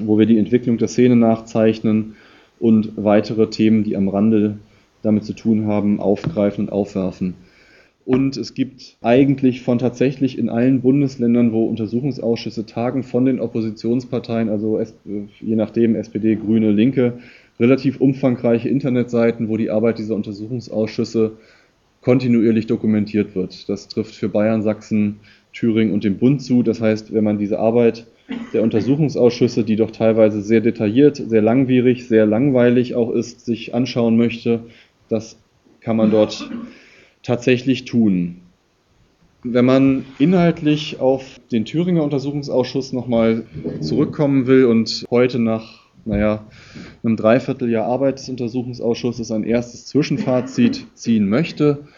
wo 0.00 0.18
wir 0.18 0.26
die 0.26 0.38
Entwicklung 0.38 0.78
der 0.78 0.88
Szene 0.88 1.16
nachzeichnen 1.16 2.16
und 2.58 2.92
weitere 2.96 3.50
Themen, 3.50 3.84
die 3.84 3.96
am 3.96 4.08
Rande 4.08 4.58
damit 5.02 5.24
zu 5.24 5.34
tun 5.34 5.66
haben, 5.66 6.00
aufgreifen 6.00 6.64
und 6.66 6.72
aufwerfen. 6.72 7.34
Und 8.06 8.36
es 8.36 8.54
gibt 8.54 8.96
eigentlich 9.02 9.62
von 9.62 9.78
tatsächlich 9.78 10.38
in 10.38 10.48
allen 10.48 10.80
Bundesländern, 10.80 11.52
wo 11.52 11.66
Untersuchungsausschüsse 11.66 12.64
tagen, 12.64 13.02
von 13.02 13.24
den 13.24 13.40
Oppositionsparteien, 13.40 14.48
also 14.48 14.80
je 15.40 15.56
nachdem 15.56 15.96
SPD, 15.96 16.36
Grüne, 16.36 16.70
Linke, 16.70 17.14
relativ 17.58 18.00
umfangreiche 18.00 18.68
Internetseiten, 18.68 19.48
wo 19.48 19.56
die 19.56 19.70
Arbeit 19.70 19.98
dieser 19.98 20.14
Untersuchungsausschüsse 20.14 21.32
kontinuierlich 22.06 22.68
dokumentiert 22.68 23.34
wird. 23.34 23.68
Das 23.68 23.88
trifft 23.88 24.14
für 24.14 24.28
Bayern, 24.28 24.62
Sachsen, 24.62 25.18
Thüringen 25.52 25.92
und 25.92 26.04
den 26.04 26.18
Bund 26.18 26.40
zu. 26.40 26.62
Das 26.62 26.80
heißt, 26.80 27.12
wenn 27.12 27.24
man 27.24 27.36
diese 27.36 27.58
Arbeit 27.58 28.06
der 28.52 28.62
Untersuchungsausschüsse, 28.62 29.64
die 29.64 29.74
doch 29.74 29.90
teilweise 29.90 30.40
sehr 30.40 30.60
detailliert, 30.60 31.16
sehr 31.16 31.42
langwierig, 31.42 32.06
sehr 32.06 32.24
langweilig 32.24 32.94
auch 32.94 33.10
ist, 33.10 33.44
sich 33.44 33.74
anschauen 33.74 34.16
möchte, 34.16 34.60
das 35.08 35.36
kann 35.80 35.96
man 35.96 36.12
dort 36.12 36.48
tatsächlich 37.24 37.86
tun. 37.86 38.36
Wenn 39.42 39.64
man 39.64 40.04
inhaltlich 40.20 41.00
auf 41.00 41.40
den 41.50 41.64
Thüringer 41.64 42.04
Untersuchungsausschuss 42.04 42.92
nochmal 42.92 43.46
zurückkommen 43.80 44.46
will 44.46 44.66
und 44.66 45.04
heute 45.10 45.40
nach 45.40 45.86
naja, 46.04 46.46
einem 47.02 47.16
Dreivierteljahr 47.16 47.84
Arbeit 47.84 48.20
des 48.20 48.28
Untersuchungsausschusses 48.28 49.32
ein 49.32 49.42
erstes 49.42 49.86
Zwischenfazit 49.86 50.86
ziehen 50.94 51.28
möchte, 51.28 51.88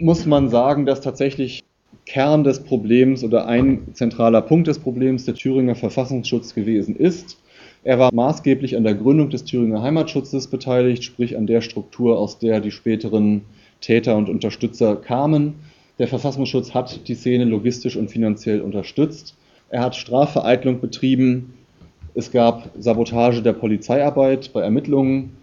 muss 0.00 0.26
man 0.26 0.48
sagen, 0.48 0.86
dass 0.86 1.00
tatsächlich 1.00 1.64
Kern 2.06 2.44
des 2.44 2.60
Problems 2.64 3.22
oder 3.22 3.46
ein 3.46 3.88
zentraler 3.92 4.40
Punkt 4.42 4.66
des 4.66 4.78
Problems 4.78 5.24
der 5.24 5.34
Thüringer 5.34 5.74
Verfassungsschutz 5.74 6.54
gewesen 6.54 6.96
ist. 6.96 7.38
Er 7.84 7.98
war 7.98 8.12
maßgeblich 8.12 8.76
an 8.76 8.84
der 8.84 8.94
Gründung 8.94 9.30
des 9.30 9.44
Thüringer 9.44 9.82
Heimatschutzes 9.82 10.48
beteiligt, 10.48 11.04
sprich 11.04 11.36
an 11.36 11.46
der 11.46 11.60
Struktur, 11.60 12.18
aus 12.18 12.38
der 12.38 12.60
die 12.60 12.70
späteren 12.70 13.42
Täter 13.80 14.16
und 14.16 14.28
Unterstützer 14.28 14.96
kamen. 14.96 15.54
Der 15.98 16.08
Verfassungsschutz 16.08 16.74
hat 16.74 17.08
die 17.08 17.14
Szene 17.14 17.44
logistisch 17.44 17.96
und 17.96 18.10
finanziell 18.10 18.60
unterstützt. 18.60 19.36
Er 19.68 19.82
hat 19.82 19.96
Strafvereitlung 19.96 20.80
betrieben. 20.80 21.54
Es 22.14 22.30
gab 22.30 22.70
Sabotage 22.78 23.42
der 23.42 23.52
Polizeiarbeit 23.52 24.52
bei 24.52 24.62
Ermittlungen. 24.62 25.37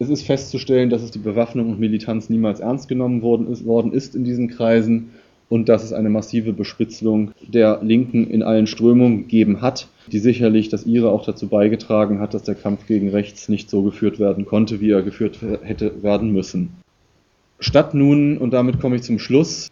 Es 0.00 0.08
ist 0.08 0.22
festzustellen, 0.22 0.90
dass 0.90 1.02
es 1.02 1.10
die 1.10 1.18
Bewaffnung 1.18 1.70
und 1.70 1.80
Militanz 1.80 2.30
niemals 2.30 2.60
ernst 2.60 2.88
genommen 2.88 3.22
worden 3.22 3.50
ist, 3.50 3.64
worden 3.64 3.92
ist 3.92 4.14
in 4.14 4.24
diesen 4.24 4.48
Kreisen 4.48 5.10
und 5.48 5.68
dass 5.68 5.82
es 5.82 5.92
eine 5.92 6.10
massive 6.10 6.52
Bespitzelung 6.52 7.32
der 7.46 7.80
Linken 7.82 8.28
in 8.28 8.42
allen 8.42 8.66
Strömungen 8.66 9.22
gegeben 9.22 9.60
hat, 9.60 9.88
die 10.12 10.18
sicherlich 10.18 10.68
das 10.68 10.86
ihre 10.86 11.10
auch 11.10 11.24
dazu 11.24 11.48
beigetragen 11.48 12.20
hat, 12.20 12.34
dass 12.34 12.42
der 12.44 12.54
Kampf 12.54 12.86
gegen 12.86 13.08
rechts 13.08 13.48
nicht 13.48 13.70
so 13.70 13.82
geführt 13.82 14.20
werden 14.20 14.44
konnte, 14.46 14.80
wie 14.80 14.90
er 14.90 15.02
geführt 15.02 15.40
hätte 15.62 16.02
werden 16.02 16.32
müssen. 16.32 16.70
Statt 17.58 17.94
nun, 17.94 18.38
und 18.38 18.52
damit 18.52 18.80
komme 18.80 18.96
ich 18.96 19.02
zum 19.02 19.18
Schluss, 19.18 19.68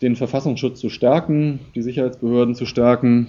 den 0.00 0.16
Verfassungsschutz 0.16 0.80
zu 0.80 0.90
stärken, 0.90 1.60
die 1.74 1.82
Sicherheitsbehörden 1.82 2.54
zu 2.54 2.66
stärken, 2.66 3.28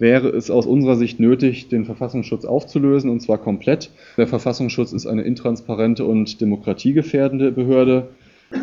wäre 0.00 0.30
es 0.30 0.50
aus 0.50 0.66
unserer 0.66 0.96
Sicht 0.96 1.20
nötig, 1.20 1.68
den 1.68 1.84
Verfassungsschutz 1.84 2.44
aufzulösen, 2.44 3.10
und 3.10 3.20
zwar 3.20 3.38
komplett. 3.38 3.90
Der 4.16 4.26
Verfassungsschutz 4.26 4.92
ist 4.92 5.06
eine 5.06 5.22
intransparente 5.22 6.04
und 6.04 6.40
demokratiegefährdende 6.40 7.52
Behörde. 7.52 8.08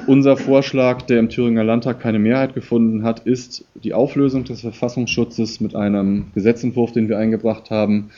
Unser 0.08 0.36
Vorschlag, 0.36 1.04
der 1.04 1.20
im 1.20 1.30
Thüringer 1.30 1.64
Landtag 1.64 2.02
keine 2.02 2.20
Mehrheit 2.20 2.56
gefunden 2.56 3.04
hat, 3.04 3.22
ist 3.22 3.66
die 3.84 3.94
Auflösung 3.94 4.44
des 4.44 4.62
Verfassungsschutzes 4.62 5.62
mit 5.62 5.76
einem 5.76 6.26
Gesetzentwurf, 6.34 6.92
den 6.92 7.08
wir 7.08 7.18
eingebracht 7.18 7.70
haben, 7.70 8.10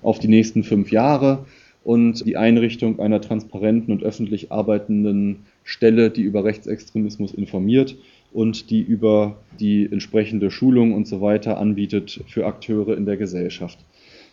auf 0.00 0.18
die 0.18 0.28
nächsten 0.28 0.62
fünf 0.62 0.92
Jahre 0.92 1.44
und 1.82 2.24
die 2.24 2.36
Einrichtung 2.36 3.00
einer 3.00 3.20
transparenten 3.20 3.92
und 3.92 4.02
öffentlich 4.02 4.52
arbeitenden 4.52 5.40
Stelle, 5.64 6.10
die 6.10 6.22
über 6.22 6.44
Rechtsextremismus 6.44 7.34
informiert 7.34 7.96
und 8.32 8.70
die 8.70 8.80
über 8.80 9.36
die 9.58 9.88
entsprechende 9.90 10.50
Schulung 10.50 10.94
und 10.94 11.06
so 11.06 11.20
weiter 11.20 11.58
anbietet 11.58 12.24
für 12.28 12.46
Akteure 12.46 12.96
in 12.96 13.06
der 13.06 13.16
Gesellschaft. 13.16 13.78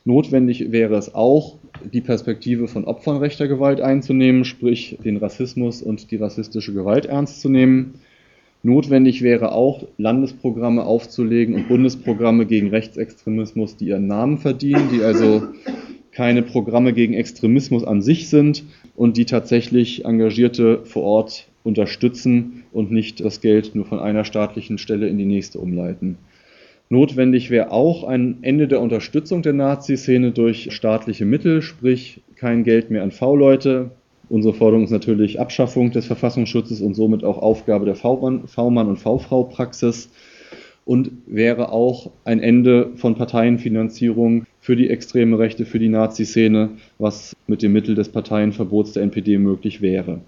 Notwendig 0.05 0.71
wäre 0.71 0.95
es 0.95 1.13
auch, 1.13 1.57
die 1.93 1.99
Perspektive 2.01 2.67
von 2.67 2.85
Opfern 2.85 3.17
rechter 3.17 3.47
Gewalt 3.47 3.81
einzunehmen, 3.81 4.45
sprich 4.45 4.97
den 5.03 5.17
Rassismus 5.17 5.81
und 5.81 6.11
die 6.11 6.15
rassistische 6.15 6.73
Gewalt 6.73 7.07
ernst 7.07 7.41
zu 7.41 7.49
nehmen. 7.49 7.95
Notwendig 8.63 9.21
wäre 9.21 9.51
auch, 9.51 9.85
Landesprogramme 9.97 10.85
aufzulegen 10.85 11.55
und 11.55 11.67
Bundesprogramme 11.67 12.45
gegen 12.45 12.69
Rechtsextremismus, 12.69 13.75
die 13.75 13.87
ihren 13.87 14.07
Namen 14.07 14.37
verdienen, 14.37 14.89
die 14.93 15.03
also 15.03 15.43
keine 16.11 16.41
Programme 16.41 16.93
gegen 16.93 17.13
Extremismus 17.13 17.83
an 17.83 18.01
sich 18.01 18.29
sind 18.29 18.63
und 18.95 19.17
die 19.17 19.25
tatsächlich 19.25 20.05
Engagierte 20.05 20.85
vor 20.85 21.03
Ort 21.03 21.47
unterstützen 21.67 22.63
und 22.71 22.91
nicht 22.91 23.23
das 23.23 23.41
Geld 23.41 23.75
nur 23.75 23.85
von 23.85 23.99
einer 23.99 24.23
staatlichen 24.23 24.79
Stelle 24.79 25.07
in 25.07 25.17
die 25.17 25.25
nächste 25.25 25.59
umleiten. 25.59 26.17
Notwendig 26.89 27.49
wäre 27.49 27.71
auch 27.71 28.05
ein 28.05 28.37
Ende 28.41 28.67
der 28.67 28.79
Unterstützung 28.81 29.41
der 29.41 29.53
Nazi-Szene 29.53 30.31
durch 30.31 30.69
staatliche 30.71 31.25
Mittel, 31.25 31.61
sprich 31.61 32.21
kein 32.37 32.63
Geld 32.63 32.89
mehr 32.89 33.03
an 33.03 33.11
V-Leute. 33.11 33.91
Unsere 34.29 34.53
Forderung 34.53 34.85
ist 34.85 34.91
natürlich 34.91 35.39
Abschaffung 35.39 35.91
des 35.91 36.05
Verfassungsschutzes 36.05 36.81
und 36.81 36.95
somit 36.95 37.23
auch 37.23 37.37
Aufgabe 37.37 37.85
der 37.85 37.95
V-Mann 37.95 38.87
und 38.87 38.97
V-Frau-Praxis. 38.97 40.09
und 40.87 41.11
wäre 41.27 41.73
auch 41.73 42.11
ein 42.23 42.39
Ende 42.39 42.91
von 42.95 43.15
Parteienfinanzierung 43.15 44.45
für 44.61 44.77
die 44.77 44.89
extreme 44.89 45.37
Rechte, 45.37 45.65
für 45.65 45.79
die 45.79 45.89
Nazi-Szene, 45.89 46.69
was 46.97 47.35
mit 47.45 47.61
dem 47.61 47.73
Mittel 47.73 47.93
des 47.93 48.07
Parteienverbots 48.07 48.93
der 48.93 49.03
NPD 49.03 49.37
möglich 49.37 49.81
wäre. 49.81 50.21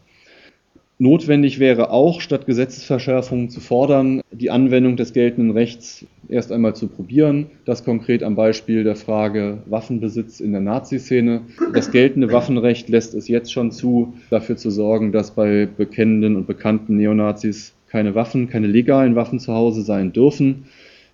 Notwendig 1.01 1.59
wäre 1.59 1.91
auch, 1.91 2.19
statt 2.19 2.45
Gesetzesverschärfungen 2.45 3.49
zu 3.49 3.61
fordern, 3.61 4.19
die 4.31 4.51
Anwendung 4.51 4.97
des 4.97 5.13
geltenden 5.13 5.51
Rechts 5.51 6.05
erst 6.27 6.51
einmal 6.51 6.75
zu 6.75 6.87
probieren. 6.87 7.45
Das 7.63 7.85
konkret 7.85 8.21
am 8.21 8.35
Beispiel 8.35 8.83
der 8.83 8.97
Frage 8.97 9.59
Waffenbesitz 9.65 10.41
in 10.41 10.51
der 10.51 10.59
Nazi-Szene. 10.59 11.43
Das 11.73 11.91
geltende 11.91 12.33
Waffenrecht 12.33 12.89
lässt 12.89 13.13
es 13.13 13.29
jetzt 13.29 13.53
schon 13.53 13.71
zu, 13.71 14.13
dafür 14.29 14.57
zu 14.57 14.71
sorgen, 14.71 15.13
dass 15.13 15.31
bei 15.31 15.69
bekennenden 15.77 16.35
und 16.35 16.47
bekannten 16.47 16.97
Neonazis 16.97 17.73
keine 17.87 18.13
Waffen, 18.13 18.49
keine 18.49 18.67
legalen 18.67 19.15
Waffen 19.15 19.39
zu 19.39 19.53
Hause 19.53 19.83
sein 19.83 20.11
dürfen. 20.11 20.65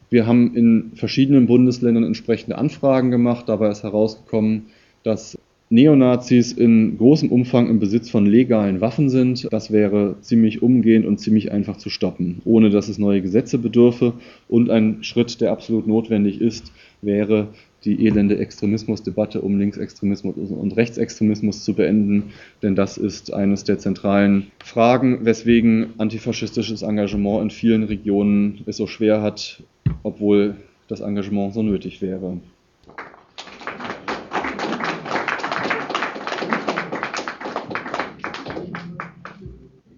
Wir 0.09 0.25
haben 0.25 0.55
in 0.55 0.93
verschiedenen 0.95 1.45
Bundesländern 1.45 2.03
entsprechende 2.03 2.57
Anfragen 2.57 3.11
gemacht. 3.11 3.49
Dabei 3.49 3.69
ist 3.69 3.83
herausgekommen, 3.83 4.65
dass 5.03 5.38
Neonazis 5.70 6.51
in 6.51 6.97
großem 6.97 7.32
Umfang 7.32 7.70
im 7.70 7.80
Besitz 7.80 8.09
von 8.09 8.26
legalen 8.26 8.82
Waffen 8.82 9.09
sind. 9.09 9.47
Das 9.51 9.72
wäre 9.72 10.16
ziemlich 10.22 10.61
umgehend 10.61 11.05
und 11.05 11.20
ziemlich 11.20 11.51
einfach 11.51 11.78
zu 11.78 11.89
stoppen, 11.89 12.41
ohne 12.45 12.70
dass 12.70 12.88
es 12.88 12.99
neue 12.99 13.22
Gesetze 13.22 13.57
bedürfe. 13.57 14.13
Und 14.47 14.70
ein 14.70 15.03
Schritt, 15.03 15.41
der 15.41 15.51
absolut 15.51 15.88
notwendig 15.88 16.39
ist, 16.39 16.72
wäre 17.01 17.47
die 17.84 18.05
elende 18.05 18.38
Extremismusdebatte 18.38 19.41
um 19.41 19.59
Linksextremismus 19.59 20.36
und 20.36 20.76
Rechtsextremismus 20.76 21.63
zu 21.63 21.74
beenden, 21.74 22.32
denn 22.63 22.76
das 22.76 22.97
ist 22.97 23.34
eines 23.34 23.63
der 23.63 23.78
zentralen 23.78 24.47
Fragen, 24.63 25.24
weswegen 25.24 25.93
antifaschistisches 25.99 26.82
Engagement 26.82 27.43
in 27.43 27.49
vielen 27.51 27.84
Regionen 27.84 28.61
es 28.66 28.78
so 28.78 28.88
schwer 28.88 29.22
hat, 29.22 29.63
obwohl 30.03 30.55
das 30.88 31.01
Engagement 31.01 31.53
so 31.53 31.61
nötig 31.61 32.01
wäre. 32.01 32.39